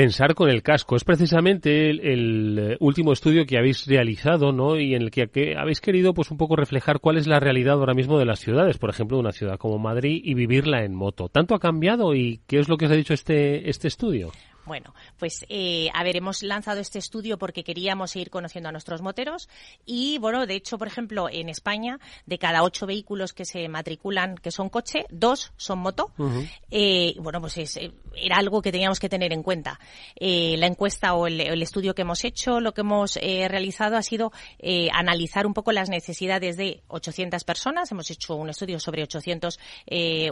pensar 0.00 0.34
con 0.34 0.48
el 0.48 0.62
casco. 0.62 0.96
Es 0.96 1.04
precisamente 1.04 1.90
el, 1.90 2.58
eh, 2.58 2.76
último 2.80 3.12
estudio 3.12 3.44
que 3.44 3.58
habéis 3.58 3.86
realizado, 3.86 4.50
¿no? 4.50 4.80
Y 4.80 4.94
en 4.94 5.02
el 5.02 5.10
que, 5.10 5.28
que, 5.28 5.58
habéis 5.58 5.82
querido, 5.82 6.14
pues, 6.14 6.30
un 6.30 6.38
poco 6.38 6.56
reflejar 6.56 7.00
cuál 7.00 7.18
es 7.18 7.26
la 7.26 7.38
realidad 7.38 7.74
ahora 7.74 7.92
mismo 7.92 8.18
de 8.18 8.24
las 8.24 8.40
ciudades, 8.40 8.78
por 8.78 8.88
ejemplo, 8.88 9.18
de 9.18 9.20
una 9.20 9.32
ciudad 9.32 9.58
como 9.58 9.78
Madrid 9.78 10.22
y 10.24 10.32
vivirla 10.32 10.84
en 10.84 10.94
moto. 10.94 11.28
¿Tanto 11.28 11.54
ha 11.54 11.60
cambiado 11.60 12.14
y 12.14 12.40
qué 12.46 12.60
es 12.60 12.70
lo 12.70 12.78
que 12.78 12.86
os 12.86 12.92
ha 12.92 12.94
dicho 12.94 13.12
este, 13.12 13.68
este 13.68 13.88
estudio? 13.88 14.30
Bueno, 14.70 14.94
pues 15.18 15.44
eh, 15.48 15.88
a 15.94 16.04
ver, 16.04 16.16
hemos 16.16 16.44
lanzado 16.44 16.78
este 16.78 17.00
estudio 17.00 17.38
porque 17.38 17.64
queríamos 17.64 18.12
seguir 18.12 18.30
conociendo 18.30 18.68
a 18.68 18.72
nuestros 18.72 19.02
moteros 19.02 19.48
y, 19.84 20.18
bueno, 20.18 20.46
de 20.46 20.54
hecho, 20.54 20.78
por 20.78 20.86
ejemplo, 20.86 21.28
en 21.28 21.48
España, 21.48 21.98
de 22.24 22.38
cada 22.38 22.62
ocho 22.62 22.86
vehículos 22.86 23.32
que 23.32 23.44
se 23.44 23.68
matriculan 23.68 24.36
que 24.36 24.52
son 24.52 24.68
coche, 24.68 25.06
dos 25.10 25.52
son 25.56 25.80
moto. 25.80 26.12
eh, 26.70 27.16
bueno, 27.18 27.40
pues 27.40 27.58
es, 27.58 27.80
era 28.14 28.36
algo 28.36 28.62
que 28.62 28.70
teníamos 28.70 29.00
que 29.00 29.08
tener 29.08 29.32
en 29.32 29.42
cuenta. 29.42 29.80
Eh, 30.14 30.54
la 30.58 30.68
encuesta 30.68 31.14
o 31.14 31.26
el, 31.26 31.40
estudio 31.60 31.94
que 31.94 32.02
hemos 32.02 32.24
hecho, 32.24 32.60
lo 32.60 32.72
que 32.72 32.82
hemos 32.82 33.16
eh, 33.16 33.48
realizado 33.48 33.96
ha 33.96 34.02
sido 34.02 34.32
eh, 34.60 34.88
analizar 34.92 35.48
un 35.48 35.54
poco 35.54 35.72
las 35.72 35.88
necesidades 35.88 36.56
de 36.56 36.84
800 36.86 37.42
personas. 37.42 37.90
Hemos 37.90 38.08
hecho 38.10 38.36
un 38.36 38.50
estudio 38.50 38.78
sobre 38.78 39.02
800 39.02 39.58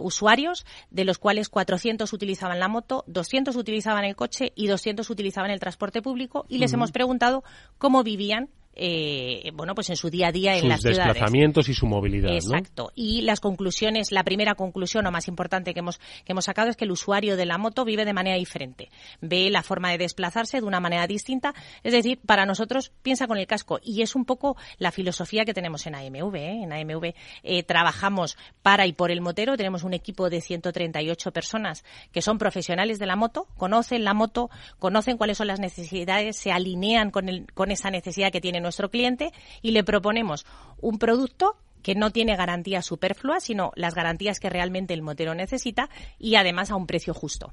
usuarios, 0.00 0.64
de 0.90 1.04
los 1.04 1.18
cuales 1.18 1.49
400 1.49 2.12
utilizaban 2.12 2.61
la 2.61 2.68
moto, 2.68 3.02
200 3.09 3.57
utilizaban 3.57 4.04
el 4.04 4.14
coche 4.14 4.27
y 4.54 4.66
200 4.66 5.08
utilizaban 5.11 5.50
el 5.50 5.61
transporte 5.61 6.02
público 6.02 6.44
y 6.49 6.58
les 6.58 6.73
hemos 6.73 6.92
preguntado 6.92 7.42
cómo 7.78 8.02
vivían 8.02 8.49
eh, 8.78 9.50
bueno, 9.54 9.75
pues 9.75 9.90
en 9.90 9.97
su 9.97 10.08
día 10.08 10.28
a 10.28 10.32
día 10.32 10.56
en 10.56 10.68
las 10.68 10.80
ciudades. 10.80 11.04
desplazamientos 11.06 11.68
y 11.68 11.75
su 11.75 11.87
movilidad. 11.87 12.32
Exacto. 12.32 12.92
Y 12.94 13.23
las 13.23 13.40
conclusiones, 13.40 14.12
la 14.12 14.23
primera 14.23 14.54
conclusión 14.54 15.06
o 15.06 15.11
más 15.11 15.28
importante 15.28 15.75
que 15.75 15.80
hemos, 15.80 15.99
que 15.99 16.32
hemos 16.32 16.44
sacado 16.44 16.70
es 16.70 16.76
que 16.76 16.85
el 16.85 16.92
usuario 16.92 17.37
de 17.37 17.44
la 17.44 17.58
moto 17.58 17.85
vive 17.85 18.04
de 18.04 18.12
manera 18.12 18.37
diferente. 18.37 18.90
Ve 19.20 19.50
la 19.50 19.62
forma 19.62 19.90
de 19.90 19.99
desplazarse 19.99 20.61
de 20.61 20.66
una 20.66 20.80
manera 20.80 21.06
distinta. 21.06 21.54
Es 21.82 21.92
decir, 21.92 22.20
para 22.25 22.47
nosotros 22.47 22.92
piensa 23.02 23.26
con 23.26 23.38
el 23.38 23.47
casco. 23.47 23.80
Y 23.82 24.02
es 24.02 24.14
un 24.14 24.25
poco 24.25 24.56
la 24.78 24.92
filosofía 24.92 25.44
que 25.44 25.54
tenemos 25.54 25.87
en 25.87 25.94
AMV. 25.94 26.35
¿eh? 26.37 26.62
En 26.62 26.73
AMV 26.73 27.14
eh, 27.42 27.62
trabajamos 27.64 28.37
para 28.62 28.87
y 28.87 28.92
por 28.92 29.11
el 29.11 29.20
motero. 29.20 29.56
Tenemos 29.56 29.82
un 29.82 29.94
equipo 29.94 30.30
de 30.30 30.40
138 30.40 31.32
personas 31.32 31.85
que 32.12 32.23
son 32.23 32.38
profesionales 32.38 32.99
de 32.99 33.06
la 33.06 33.16
moto, 33.16 33.49
conocen 33.56 34.04
la 34.04 34.14
moto, 34.14 34.50
conocen 34.78 35.16
cuáles 35.16 35.38
son 35.38 35.49
las 35.49 35.61
necesidades, 35.61 36.37
se 36.37 36.52
alinean 36.52 37.11
con, 37.11 37.28
el, 37.28 37.52
con 37.52 37.70
esa 37.70 37.90
necesidad 37.90 38.30
que 38.30 38.40
tiene 38.40 38.61
nuestro 38.68 38.90
cliente 38.90 39.32
y 39.62 39.72
le 39.72 39.82
proponemos 39.82 40.46
un 40.80 40.98
producto 40.98 41.56
que 41.82 41.94
no 41.94 42.10
tiene 42.10 42.37
garantías 42.37 42.84
superfluas, 42.84 43.44
sino 43.44 43.72
las 43.75 43.94
garantías 43.94 44.40
que 44.40 44.50
realmente 44.50 44.94
el 44.94 45.02
motero 45.02 45.34
necesita 45.34 45.88
y 46.18 46.34
además 46.34 46.70
a 46.70 46.76
un 46.76 46.87
precio 46.87 47.14
justo. 47.14 47.52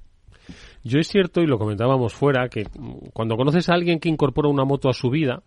Yo 0.83 0.99
es 0.99 1.07
cierto, 1.07 1.41
y 1.41 1.47
lo 1.47 1.57
comentábamos 1.57 2.13
fuera, 2.13 2.49
que 2.49 2.67
cuando 3.13 3.37
conoces 3.37 3.69
a 3.69 3.73
alguien 3.73 3.99
que 3.99 4.09
incorpora 4.09 4.49
una 4.49 4.65
moto 4.65 4.89
a 4.89 4.93
su 4.93 5.09
vida, 5.09 5.43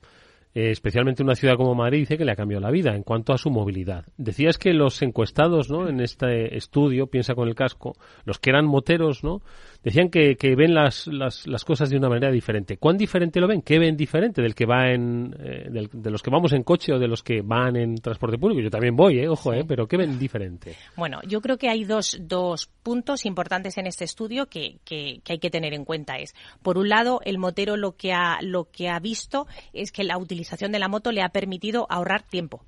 eh, 0.54 0.70
especialmente 0.70 1.22
una 1.22 1.34
ciudad 1.34 1.56
como 1.56 1.75
Madrid, 1.75 2.00
dice 2.00 2.16
que 2.16 2.25
le 2.25 2.32
ha 2.32 2.37
cambiado 2.37 2.62
la 2.62 2.70
vida 2.70 2.94
en 2.96 3.02
cuanto 3.02 3.32
a 3.32 3.38
su 3.38 3.50
movilidad. 3.50 4.06
Decías 4.16 4.58
que 4.58 4.72
los 4.72 5.02
encuestados 5.02 5.70
¿no? 5.70 5.88
en 5.88 6.00
este 6.00 6.56
estudio, 6.56 7.06
piensa 7.06 7.34
con 7.34 7.48
el 7.48 7.54
casco, 7.54 7.94
los 8.25 8.38
que 8.38 8.50
eran 8.50 8.66
moteros, 8.66 9.22
¿no? 9.22 9.42
Decían 9.82 10.11
que, 10.11 10.37
que 10.37 10.54
ven 10.54 10.75
las, 10.75 11.06
las, 11.06 11.47
las, 11.47 11.64
cosas 11.64 11.90
de 11.90 11.97
una 11.97 12.08
manera 12.08 12.30
diferente. 12.30 12.76
¿Cuán 12.76 12.97
diferente 12.97 13.40
lo 13.40 13.47
ven? 13.47 13.62
¿Qué 13.62 13.78
ven 13.78 13.97
diferente 13.97 14.42
del 14.42 14.54
que 14.54 14.66
va 14.66 14.90
en, 14.90 15.35
eh, 15.38 15.68
de 15.92 16.11
los 16.11 16.23
que 16.23 16.30
vamos 16.30 16.52
en 16.52 16.62
coche 16.62 16.92
o 16.92 16.99
de 16.99 17.08
los 17.08 17.23
que 17.23 17.42
van 17.42 17.76
en 17.76 17.97
transporte 17.97 18.38
público? 18.38 18.61
Yo 18.61 18.70
también 18.70 18.97
voy, 18.97 19.18
¿eh? 19.20 19.28
ojo, 19.28 19.52
¿eh? 19.52 19.64
pero 19.66 19.87
¿qué 19.87 19.97
ven 19.97 20.18
diferente? 20.18 20.75
Bueno, 20.97 21.20
yo 21.26 21.40
creo 21.40 21.58
que 21.58 21.68
hay 21.68 21.85
dos, 21.85 22.18
dos 22.20 22.68
puntos 22.82 23.25
importantes 23.26 23.78
en 23.78 23.87
este 23.87 24.04
estudio 24.04 24.47
que, 24.47 24.78
que, 24.85 25.20
que 25.25 25.35
hay 25.35 25.38
que 25.38 25.50
tener 25.50 25.75
en 25.75 25.85
cuenta. 25.85 26.18
Es, 26.18 26.35
por 26.62 26.78
un 26.78 26.88
lado, 26.88 27.20
el 27.25 27.38
motero 27.38 27.76
lo 27.76 27.97
que 27.97 28.12
ha, 28.12 28.38
lo 28.42 28.70
que 28.70 28.88
ha 28.88 28.99
visto 28.99 29.47
es 29.73 29.92
que 29.92 30.04
la 30.04 30.18
utilización 30.18 30.73
de 30.73 30.78
la 30.78 30.88
moto 30.88 31.12
le 31.12 31.23
ha 31.23 31.28
permitido 31.28 31.87
ahorrar 31.88 32.23
tiempo 32.23 32.64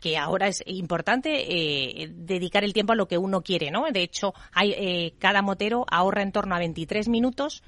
que 0.00 0.16
ahora 0.16 0.48
es 0.48 0.62
importante 0.66 2.02
eh, 2.02 2.10
dedicar 2.12 2.64
el 2.64 2.72
tiempo 2.72 2.92
a 2.92 2.96
lo 2.96 3.06
que 3.06 3.18
uno 3.18 3.42
quiere, 3.42 3.70
¿no? 3.70 3.84
De 3.90 4.02
hecho, 4.02 4.34
hay, 4.52 4.72
eh, 4.72 5.14
cada 5.18 5.42
motero 5.42 5.84
ahorra 5.90 6.22
en 6.22 6.32
torno 6.32 6.54
a 6.54 6.58
23 6.58 7.08
minutos 7.08 7.62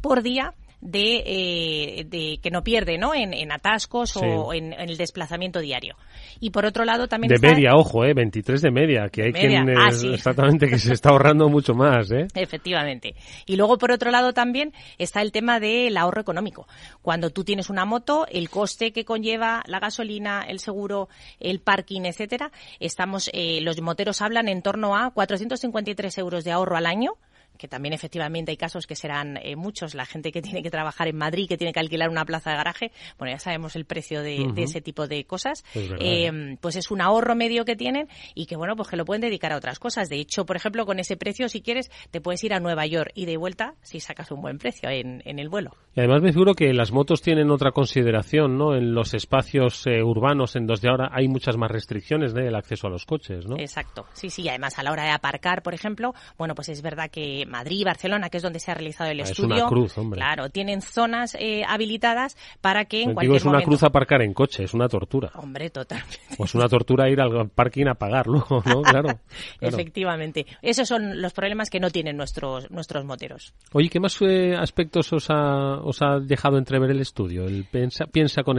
por 0.00 0.22
día 0.22 0.54
de, 0.84 1.22
eh, 1.26 2.04
de, 2.04 2.38
que 2.42 2.50
no 2.50 2.62
pierde 2.62 2.98
¿no? 2.98 3.14
En, 3.14 3.32
en 3.32 3.50
atascos 3.50 4.16
o 4.18 4.52
en, 4.52 4.74
el 4.74 4.96
desplazamiento 4.96 5.60
diario. 5.60 5.96
Y 6.40 6.50
por 6.50 6.66
otro 6.66 6.84
lado 6.84 7.08
también 7.08 7.32
De 7.32 7.38
media, 7.38 7.74
ojo, 7.74 8.04
¿eh? 8.04 8.12
23 8.12 8.60
de 8.60 8.70
media, 8.70 9.08
que 9.10 9.24
hay 9.24 9.32
quien 9.32 9.70
ah, 9.70 9.88
exactamente 10.12 10.68
que 10.68 10.78
se 10.78 10.92
está 10.92 11.08
ahorrando 11.08 11.48
mucho 11.48 11.74
más, 11.74 12.10
¿eh? 12.12 12.26
Efectivamente. 12.34 13.14
Y 13.46 13.56
luego 13.56 13.78
por 13.78 13.92
otro 13.92 14.10
lado 14.10 14.34
también 14.34 14.72
está 14.98 15.22
el 15.22 15.32
tema 15.32 15.58
del 15.58 15.96
ahorro 15.96 16.20
económico. 16.20 16.68
Cuando 17.00 17.30
tú 17.30 17.44
tienes 17.44 17.70
una 17.70 17.86
moto, 17.86 18.26
el 18.30 18.50
coste 18.50 18.92
que 18.92 19.06
conlleva 19.06 19.62
la 19.66 19.80
gasolina, 19.80 20.44
el 20.46 20.58
seguro, 20.58 21.08
el 21.40 21.60
parking, 21.60 22.02
etcétera, 22.02 22.52
estamos, 22.78 23.30
eh, 23.32 23.60
los 23.62 23.80
moteros 23.80 24.20
hablan 24.20 24.48
en 24.48 24.60
torno 24.60 24.96
a 24.96 25.10
453 25.12 26.18
euros 26.18 26.44
de 26.44 26.52
ahorro 26.52 26.76
al 26.76 26.86
año 26.86 27.14
que 27.58 27.68
también 27.68 27.92
efectivamente 27.92 28.50
hay 28.50 28.56
casos 28.56 28.86
que 28.86 28.96
serán 28.96 29.38
eh, 29.42 29.56
muchos, 29.56 29.94
la 29.94 30.06
gente 30.06 30.32
que 30.32 30.42
tiene 30.42 30.62
que 30.62 30.70
trabajar 30.70 31.08
en 31.08 31.16
Madrid, 31.16 31.46
que 31.48 31.56
tiene 31.56 31.72
que 31.72 31.80
alquilar 31.80 32.08
una 32.08 32.24
plaza 32.24 32.50
de 32.50 32.56
garaje, 32.56 32.92
bueno, 33.18 33.32
ya 33.34 33.38
sabemos 33.38 33.76
el 33.76 33.84
precio 33.84 34.22
de, 34.22 34.52
ese 34.56 34.80
tipo 34.80 35.06
de 35.06 35.24
cosas, 35.24 35.64
eh, 35.74 36.56
pues 36.60 36.76
es 36.76 36.90
un 36.90 37.00
ahorro 37.00 37.34
medio 37.34 37.64
que 37.64 37.76
tienen 37.76 38.08
y 38.34 38.46
que, 38.46 38.56
bueno, 38.56 38.76
pues 38.76 38.88
que 38.88 38.96
lo 38.96 39.04
pueden 39.04 39.20
dedicar 39.20 39.52
a 39.52 39.56
otras 39.56 39.78
cosas. 39.78 40.08
De 40.08 40.16
hecho, 40.16 40.44
por 40.46 40.56
ejemplo, 40.56 40.86
con 40.86 40.98
ese 40.98 41.16
precio, 41.16 41.48
si 41.48 41.60
quieres, 41.60 41.90
te 42.10 42.20
puedes 42.20 42.42
ir 42.44 42.54
a 42.54 42.60
Nueva 42.60 42.86
York 42.86 43.12
y 43.14 43.26
de 43.26 43.36
vuelta 43.36 43.74
si 43.82 44.00
sacas 44.00 44.30
un 44.30 44.40
buen 44.40 44.58
precio 44.58 44.88
en, 44.88 45.22
el 45.24 45.48
vuelo. 45.48 45.72
Y 45.94 46.00
además 46.00 46.22
me 46.22 46.32
figuro 46.32 46.54
que 46.54 46.72
las 46.72 46.92
motos 46.92 47.22
tienen 47.22 47.50
otra 47.50 47.72
consideración, 47.72 48.56
¿no? 48.56 48.74
En 48.74 48.94
los 48.94 49.14
espacios 49.14 49.86
eh, 49.86 50.02
urbanos 50.02 50.56
en 50.56 50.66
donde 50.66 50.88
ahora 50.88 51.10
hay 51.12 51.28
muchas 51.28 51.56
más 51.56 51.70
restricciones 51.70 52.34
del 52.34 52.54
acceso 52.54 52.86
a 52.86 52.90
los 52.90 53.04
coches, 53.04 53.46
¿no? 53.46 53.56
Exacto, 53.58 54.06
sí, 54.12 54.30
sí, 54.30 54.48
además 54.48 54.78
a 54.78 54.82
la 54.82 54.92
hora 54.92 55.04
de 55.04 55.10
aparcar, 55.10 55.62
por 55.62 55.74
ejemplo, 55.74 56.14
bueno, 56.38 56.54
pues 56.54 56.68
es 56.68 56.82
verdad 56.82 57.10
que 57.10 57.43
Madrid, 57.46 57.84
Barcelona, 57.84 58.28
que 58.28 58.38
es 58.38 58.42
donde 58.42 58.60
se 58.60 58.70
ha 58.70 58.74
realizado 58.74 59.10
el 59.10 59.20
ah, 59.20 59.24
estudio. 59.24 59.54
Es 59.54 59.60
una 59.62 59.68
cruz, 59.68 59.98
hombre. 59.98 60.18
Claro, 60.18 60.50
tienen 60.50 60.80
zonas 60.82 61.36
eh, 61.38 61.62
habilitadas 61.66 62.36
para 62.60 62.84
que 62.84 63.02
en 63.02 63.14
cualquier 63.14 63.36
es 63.36 63.44
una 63.44 63.62
cruz 63.62 63.82
aparcar 63.82 64.22
en 64.22 64.32
coche, 64.32 64.64
es 64.64 64.74
una 64.74 64.88
tortura. 64.88 65.30
Hombre, 65.34 65.70
totalmente. 65.70 66.18
Pues 66.36 66.54
una 66.54 66.68
tortura 66.68 67.08
ir 67.08 67.20
al 67.20 67.48
parking 67.50 67.86
a 67.86 67.94
pagar 67.94 68.26
luego, 68.26 68.62
¿no? 68.64 68.82
Claro, 68.94 69.18
Efectivamente. 69.60 70.46
Esos 70.62 70.86
son 70.86 71.20
los 71.20 71.32
problemas 71.32 71.68
que 71.68 71.80
no 71.80 71.90
tienen 71.90 72.16
nuestros, 72.16 72.70
nuestros 72.70 73.04
moteros. 73.04 73.54
Oye, 73.72 73.88
¿qué 73.88 73.98
más 73.98 74.16
eh, 74.20 74.54
aspectos 74.56 75.12
os 75.12 75.30
ha, 75.30 75.78
os 75.78 76.00
ha 76.02 76.20
dejado 76.20 76.58
entrever 76.58 76.90
el 76.90 77.00
estudio? 77.00 77.46
El 77.46 77.64
piensa, 77.64 78.06
piensa 78.06 78.42
con 78.42 78.58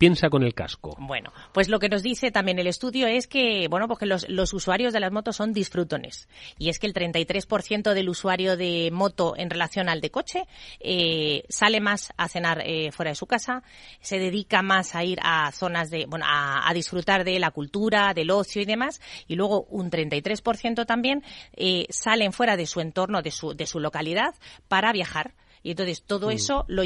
piensa 0.00 0.30
con 0.30 0.42
el 0.42 0.54
casco. 0.54 0.96
Bueno, 0.98 1.30
pues 1.52 1.68
lo 1.68 1.78
que 1.78 1.90
nos 1.90 2.02
dice 2.02 2.30
también 2.30 2.58
el 2.58 2.66
estudio 2.66 3.06
es 3.06 3.26
que, 3.26 3.68
bueno, 3.68 3.86
porque 3.86 4.06
los, 4.06 4.26
los 4.30 4.54
usuarios 4.54 4.94
de 4.94 5.00
las 5.00 5.12
motos 5.12 5.36
son 5.36 5.52
disfrutones. 5.52 6.26
Y 6.58 6.70
es 6.70 6.78
que 6.78 6.86
el 6.86 6.94
33% 6.94 7.92
del 7.92 8.08
usuario 8.08 8.56
de 8.56 8.88
moto 8.90 9.34
en 9.36 9.50
relación 9.50 9.90
al 9.90 10.00
de 10.00 10.10
coche 10.10 10.44
eh, 10.80 11.44
sale 11.50 11.80
más 11.80 12.14
a 12.16 12.28
cenar 12.28 12.62
eh, 12.64 12.90
fuera 12.92 13.10
de 13.10 13.14
su 13.14 13.26
casa, 13.26 13.62
se 14.00 14.18
dedica 14.18 14.62
más 14.62 14.94
a 14.94 15.04
ir 15.04 15.18
a 15.22 15.52
zonas 15.52 15.90
de, 15.90 16.06
bueno, 16.06 16.24
a, 16.26 16.72
disfrutar 16.72 17.22
de 17.22 17.38
la 17.38 17.50
cultura, 17.50 18.14
del 18.14 18.30
ocio 18.30 18.62
y 18.62 18.64
demás. 18.64 19.02
Y 19.28 19.34
luego 19.34 19.64
un 19.64 19.90
33% 19.90 20.86
también 20.86 21.22
eh, 21.52 21.84
salen 21.90 22.32
fuera 22.32 22.56
de 22.56 22.64
su 22.64 22.80
entorno, 22.80 23.20
de 23.20 23.32
su, 23.32 23.52
de 23.52 23.66
su 23.66 23.80
localidad, 23.80 24.34
para 24.66 24.94
viajar. 24.94 25.34
Y 25.62 25.72
entonces 25.72 26.02
todo 26.02 26.28
mm. 26.28 26.32
eso 26.32 26.64
lo, 26.68 26.82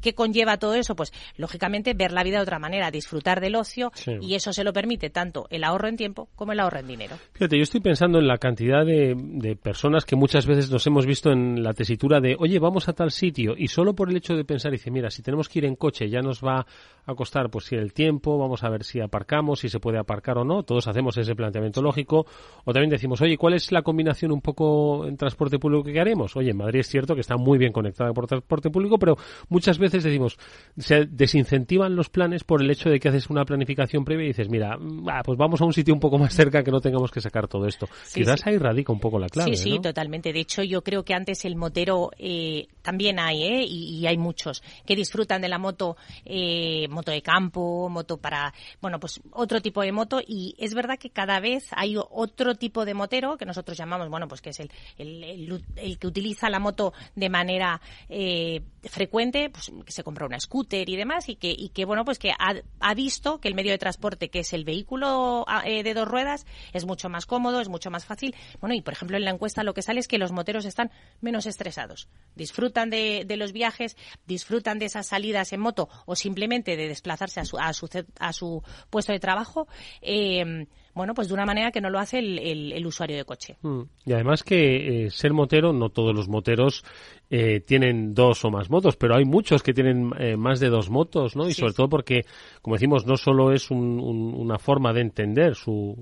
¿Qué 0.00 0.14
conlleva 0.14 0.56
todo 0.58 0.74
eso? 0.74 0.94
Pues, 0.94 1.12
lógicamente, 1.36 1.94
ver 1.94 2.12
la 2.12 2.22
vida 2.22 2.36
de 2.36 2.42
otra 2.42 2.58
manera, 2.58 2.90
disfrutar 2.90 3.40
del 3.40 3.56
ocio, 3.56 3.92
y 4.20 4.34
eso 4.34 4.52
se 4.52 4.64
lo 4.64 4.72
permite 4.72 5.10
tanto 5.10 5.46
el 5.50 5.64
ahorro 5.64 5.88
en 5.88 5.96
tiempo 5.96 6.28
como 6.36 6.52
el 6.52 6.60
ahorro 6.60 6.78
en 6.78 6.86
dinero. 6.86 7.16
Fíjate, 7.32 7.56
yo 7.56 7.62
estoy 7.62 7.80
pensando 7.80 8.18
en 8.18 8.28
la 8.28 8.38
cantidad 8.38 8.84
de, 8.84 9.14
de 9.16 9.56
personas 9.56 10.04
que 10.04 10.16
muchas 10.16 10.46
veces 10.46 10.70
nos 10.70 10.86
hemos 10.86 11.06
visto 11.06 11.30
en 11.30 11.62
la 11.62 11.74
tesitura 11.74 12.20
de, 12.20 12.36
oye, 12.38 12.58
vamos 12.58 12.88
a 12.88 12.92
tal 12.92 13.10
sitio, 13.10 13.54
y 13.56 13.68
solo 13.68 13.94
por 13.94 14.10
el 14.10 14.16
hecho 14.16 14.34
de 14.34 14.44
pensar, 14.44 14.70
dice, 14.70 14.90
mira, 14.90 15.10
si 15.10 15.22
tenemos 15.22 15.48
que 15.48 15.58
ir 15.58 15.64
en 15.64 15.76
coche, 15.76 16.08
ya 16.08 16.20
nos 16.20 16.42
va 16.42 16.64
a 17.06 17.14
costar, 17.14 17.50
pues, 17.50 17.64
si 17.64 17.74
el 17.74 17.92
tiempo, 17.92 18.38
vamos 18.38 18.62
a 18.62 18.68
ver 18.68 18.84
si 18.84 19.00
aparcamos, 19.00 19.60
si 19.60 19.68
se 19.68 19.80
puede 19.80 19.98
aparcar 19.98 20.38
o 20.38 20.44
no, 20.44 20.62
todos 20.62 20.86
hacemos 20.86 21.16
ese 21.16 21.34
planteamiento 21.34 21.82
lógico, 21.82 22.26
o 22.64 22.72
también 22.72 22.90
decimos, 22.90 23.20
oye, 23.20 23.36
¿cuál 23.36 23.54
es 23.54 23.72
la 23.72 23.82
combinación 23.82 24.30
un 24.30 24.40
poco 24.40 25.06
en 25.06 25.16
transporte 25.16 25.58
público 25.58 25.82
que 25.84 25.98
haremos? 25.98 26.36
Oye, 26.36 26.50
en 26.50 26.56
Madrid 26.56 26.80
es 26.80 26.88
cierto 26.88 27.14
que 27.14 27.22
está 27.22 27.36
muy 27.36 27.58
bien 27.58 27.72
conectada 27.72 28.12
por 28.12 28.26
transporte 28.26 28.70
público, 28.70 28.98
pero 28.98 29.16
muchas 29.48 29.78
veces 29.78 29.87
veces 29.90 30.04
decimos, 30.04 30.38
se 30.76 31.06
desincentivan 31.06 31.94
los 31.96 32.08
planes 32.08 32.44
por 32.44 32.62
el 32.62 32.70
hecho 32.70 32.90
de 32.90 33.00
que 33.00 33.08
haces 33.08 33.30
una 33.30 33.44
planificación 33.44 34.04
previa 34.04 34.24
y 34.24 34.28
dices, 34.28 34.48
mira, 34.48 34.78
pues 35.24 35.38
vamos 35.38 35.60
a 35.60 35.64
un 35.64 35.72
sitio 35.72 35.94
un 35.94 36.00
poco 36.00 36.18
más 36.18 36.34
cerca 36.34 36.62
que 36.62 36.70
no 36.70 36.80
tengamos 36.80 37.10
que 37.10 37.20
sacar 37.20 37.48
todo 37.48 37.66
esto. 37.66 37.88
Quizás 38.12 38.46
ahí 38.46 38.58
radica 38.58 38.92
un 38.92 39.00
poco 39.00 39.18
la 39.18 39.28
clave. 39.28 39.56
Sí, 39.56 39.70
sí, 39.70 39.78
totalmente. 39.80 40.32
De 40.32 40.40
hecho, 40.40 40.62
yo 40.62 40.82
creo 40.82 41.04
que 41.04 41.14
antes 41.14 41.44
el 41.44 41.56
motero 41.56 42.10
eh, 42.18 42.68
también 42.82 43.18
hay, 43.18 43.42
¿eh? 43.42 43.64
Y, 43.64 44.06
hay 44.06 44.16
muchos 44.16 44.62
que 44.86 44.96
disfrutan 44.96 45.42
de 45.42 45.48
la 45.48 45.58
moto, 45.58 45.96
eh, 46.24 46.86
moto 46.88 47.10
de 47.10 47.20
campo, 47.20 47.88
moto 47.90 48.16
para, 48.16 48.54
bueno, 48.80 48.98
pues 48.98 49.20
otro 49.32 49.60
tipo 49.60 49.82
de 49.82 49.92
moto. 49.92 50.20
Y 50.26 50.54
es 50.58 50.74
verdad 50.74 50.98
que 50.98 51.10
cada 51.10 51.40
vez 51.40 51.66
hay 51.72 51.96
otro 51.98 52.54
tipo 52.54 52.84
de 52.84 52.94
motero 52.94 53.36
que 53.36 53.44
nosotros 53.44 53.76
llamamos, 53.76 54.08
bueno, 54.08 54.28
pues 54.28 54.40
que 54.40 54.50
es 54.50 54.60
el, 54.60 54.70
el, 54.96 55.62
el, 55.76 55.98
que 55.98 56.06
utiliza 56.06 56.48
la 56.48 56.58
moto 56.58 56.92
de 57.14 57.28
manera 57.28 57.80
eh, 58.08 58.62
frecuente, 58.84 59.50
pues 59.50 59.70
que 59.84 59.92
se 59.92 60.02
compra 60.02 60.26
una 60.26 60.40
scooter 60.40 60.88
y 60.88 60.96
demás 60.96 61.28
y 61.28 61.36
que, 61.36 61.50
y 61.50 61.70
que 61.70 61.84
bueno, 61.84 62.04
pues 62.04 62.18
que 62.18 62.32
ha, 62.32 62.94
visto 62.94 63.40
que 63.40 63.48
el 63.48 63.54
medio 63.54 63.72
de 63.72 63.78
transporte 63.78 64.28
que 64.30 64.40
es 64.40 64.52
el 64.52 64.64
vehículo 64.64 65.44
eh, 65.64 65.82
de 65.82 65.94
dos 65.94 66.08
ruedas 66.08 66.46
es 66.72 66.84
mucho 66.84 67.08
más 67.08 67.26
cómodo, 67.26 67.60
es 67.60 67.68
mucho 67.68 67.90
más 67.90 68.04
fácil. 68.04 68.34
Bueno, 68.60 68.74
y 68.74 68.82
por 68.82 68.94
ejemplo 68.94 69.16
en 69.16 69.24
la 69.24 69.30
encuesta 69.30 69.62
lo 69.62 69.74
que 69.74 69.82
sale 69.82 70.00
es 70.00 70.08
que 70.08 70.18
los 70.18 70.32
moteros 70.32 70.64
están 70.64 70.90
menos 71.20 71.46
estresados. 71.46 72.08
Disfrutan 72.34 72.90
de, 72.90 73.24
de 73.26 73.36
los 73.36 73.52
viajes, 73.52 73.96
disfrutan 74.26 74.78
de 74.78 74.86
esas 74.86 75.06
salidas 75.06 75.52
en 75.52 75.60
moto 75.60 75.88
o 76.06 76.16
simplemente 76.16 76.76
de 76.76 76.88
desplazarse 76.88 77.40
a 77.40 77.44
su, 77.44 77.58
a 77.58 77.72
su, 77.72 77.88
a 78.18 78.32
su 78.32 78.62
puesto 78.90 79.12
de 79.12 79.20
trabajo. 79.20 79.68
Eh, 80.00 80.66
bueno, 80.98 81.14
pues 81.14 81.28
de 81.28 81.34
una 81.34 81.46
manera 81.46 81.70
que 81.70 81.80
no 81.80 81.90
lo 81.90 82.00
hace 82.00 82.18
el, 82.18 82.84
usuario 82.84 83.16
de 83.16 83.24
coche. 83.24 83.56
Mm. 83.62 83.82
Y 84.04 84.12
además 84.12 84.42
que 84.42 85.04
eh, 85.04 85.10
ser 85.10 85.32
motero, 85.32 85.72
no 85.72 85.90
todos 85.90 86.14
los 86.14 86.28
moteros 86.28 86.84
eh, 87.30 87.60
tienen 87.60 88.14
dos 88.14 88.44
o 88.44 88.50
más 88.50 88.68
motos, 88.68 88.96
pero 88.96 89.14
hay 89.14 89.24
muchos 89.24 89.62
que 89.62 89.72
tienen 89.72 90.10
eh, 90.18 90.36
más 90.36 90.58
de 90.58 90.68
dos 90.68 90.90
motos, 90.90 91.36
¿no? 91.36 91.48
Y 91.48 91.54
sobre 91.54 91.72
todo 91.72 91.88
porque, 91.88 92.24
como 92.62 92.74
decimos, 92.74 93.06
no 93.06 93.16
solo 93.16 93.52
es 93.52 93.70
una 93.70 94.58
forma 94.58 94.92
de 94.92 95.02
entender 95.02 95.54
su 95.54 95.94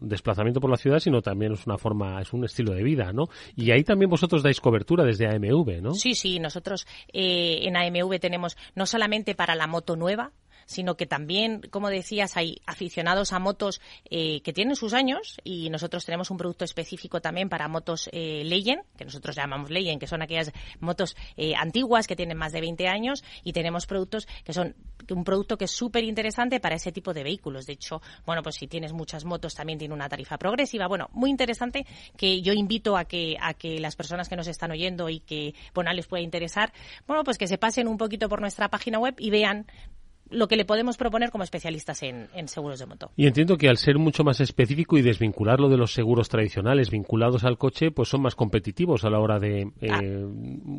desplazamiento 0.00 0.60
por 0.60 0.70
la 0.70 0.76
ciudad, 0.76 0.98
sino 0.98 1.22
también 1.22 1.52
es 1.52 1.64
una 1.66 1.78
forma, 1.78 2.20
es 2.20 2.32
un 2.32 2.44
estilo 2.44 2.72
de 2.72 2.82
vida, 2.82 3.12
¿no? 3.12 3.28
Y 3.54 3.70
ahí 3.70 3.84
también 3.84 4.10
vosotros 4.10 4.42
dais 4.42 4.60
cobertura 4.60 5.04
desde 5.04 5.28
AMV, 5.28 5.80
¿no? 5.80 5.94
Sí, 5.94 6.14
sí, 6.14 6.40
nosotros 6.40 6.88
en 7.12 7.76
AMV 7.76 8.18
tenemos 8.18 8.56
no 8.74 8.84
solamente 8.84 9.36
para 9.36 9.54
la 9.54 9.68
moto 9.68 9.94
nueva, 9.94 10.32
sino 10.70 10.96
que 10.96 11.04
también, 11.04 11.62
como 11.70 11.90
decías, 11.90 12.36
hay 12.36 12.62
aficionados 12.64 13.32
a 13.32 13.40
motos 13.40 13.80
eh, 14.08 14.40
que 14.42 14.52
tienen 14.52 14.76
sus 14.76 14.94
años 14.94 15.40
y 15.42 15.68
nosotros 15.68 16.04
tenemos 16.04 16.30
un 16.30 16.36
producto 16.36 16.64
específico 16.64 17.20
también 17.20 17.48
para 17.48 17.66
motos 17.66 18.08
eh, 18.12 18.44
que 18.96 19.04
nosotros 19.04 19.34
llamamos 19.34 19.68
Legend, 19.68 19.98
que 19.98 20.06
son 20.06 20.22
aquellas 20.22 20.52
motos 20.78 21.16
eh, 21.36 21.54
antiguas 21.56 22.06
que 22.06 22.14
tienen 22.14 22.38
más 22.38 22.52
de 22.52 22.60
20 22.60 22.86
años 22.86 23.24
y 23.42 23.52
tenemos 23.52 23.86
productos 23.86 24.28
que 24.44 24.52
son 24.52 24.76
un 25.08 25.24
producto 25.24 25.58
que 25.58 25.64
es 25.64 25.72
súper 25.72 26.04
interesante 26.04 26.60
para 26.60 26.76
ese 26.76 26.92
tipo 26.92 27.12
de 27.12 27.24
vehículos. 27.24 27.66
De 27.66 27.72
hecho, 27.72 28.00
bueno, 28.24 28.42
pues 28.44 28.54
si 28.54 28.68
tienes 28.68 28.92
muchas 28.92 29.24
motos 29.24 29.56
también 29.56 29.78
tiene 29.78 29.92
una 29.92 30.08
tarifa 30.08 30.38
progresiva. 30.38 30.86
Bueno, 30.86 31.08
muy 31.12 31.30
interesante 31.30 31.84
que 32.16 32.42
yo 32.42 32.52
invito 32.52 32.96
a 32.96 33.06
que, 33.06 33.36
a 33.40 33.54
que 33.54 33.80
las 33.80 33.96
personas 33.96 34.28
que 34.28 34.36
nos 34.36 34.46
están 34.46 34.70
oyendo 34.70 35.08
y 35.08 35.18
que, 35.18 35.54
bueno, 35.74 35.92
les 35.92 36.06
pueda 36.06 36.22
interesar, 36.22 36.72
bueno, 37.08 37.24
pues 37.24 37.38
que 37.38 37.48
se 37.48 37.58
pasen 37.58 37.88
un 37.88 37.98
poquito 37.98 38.28
por 38.28 38.40
nuestra 38.40 38.68
página 38.68 39.00
web 39.00 39.16
y 39.18 39.30
vean 39.30 39.66
lo 40.30 40.48
que 40.48 40.56
le 40.56 40.64
podemos 40.64 40.96
proponer 40.96 41.30
como 41.30 41.44
especialistas 41.44 42.02
en, 42.02 42.28
seguros 42.48 42.78
de 42.78 42.86
moto. 42.86 43.10
Y 43.16 43.26
entiendo 43.26 43.56
que 43.56 43.68
al 43.68 43.76
ser 43.76 43.98
mucho 43.98 44.24
más 44.24 44.40
específico 44.40 44.96
y 44.96 45.02
desvincularlo 45.02 45.68
de 45.68 45.76
los 45.76 45.92
seguros 45.92 46.28
tradicionales 46.28 46.90
vinculados 46.90 47.44
al 47.44 47.58
coche, 47.58 47.90
pues 47.90 48.08
son 48.08 48.22
más 48.22 48.34
competitivos 48.34 49.04
a 49.04 49.10
la 49.10 49.18
hora 49.18 49.38
de 49.38 49.70
eh, 49.80 49.90
ah. 49.90 50.00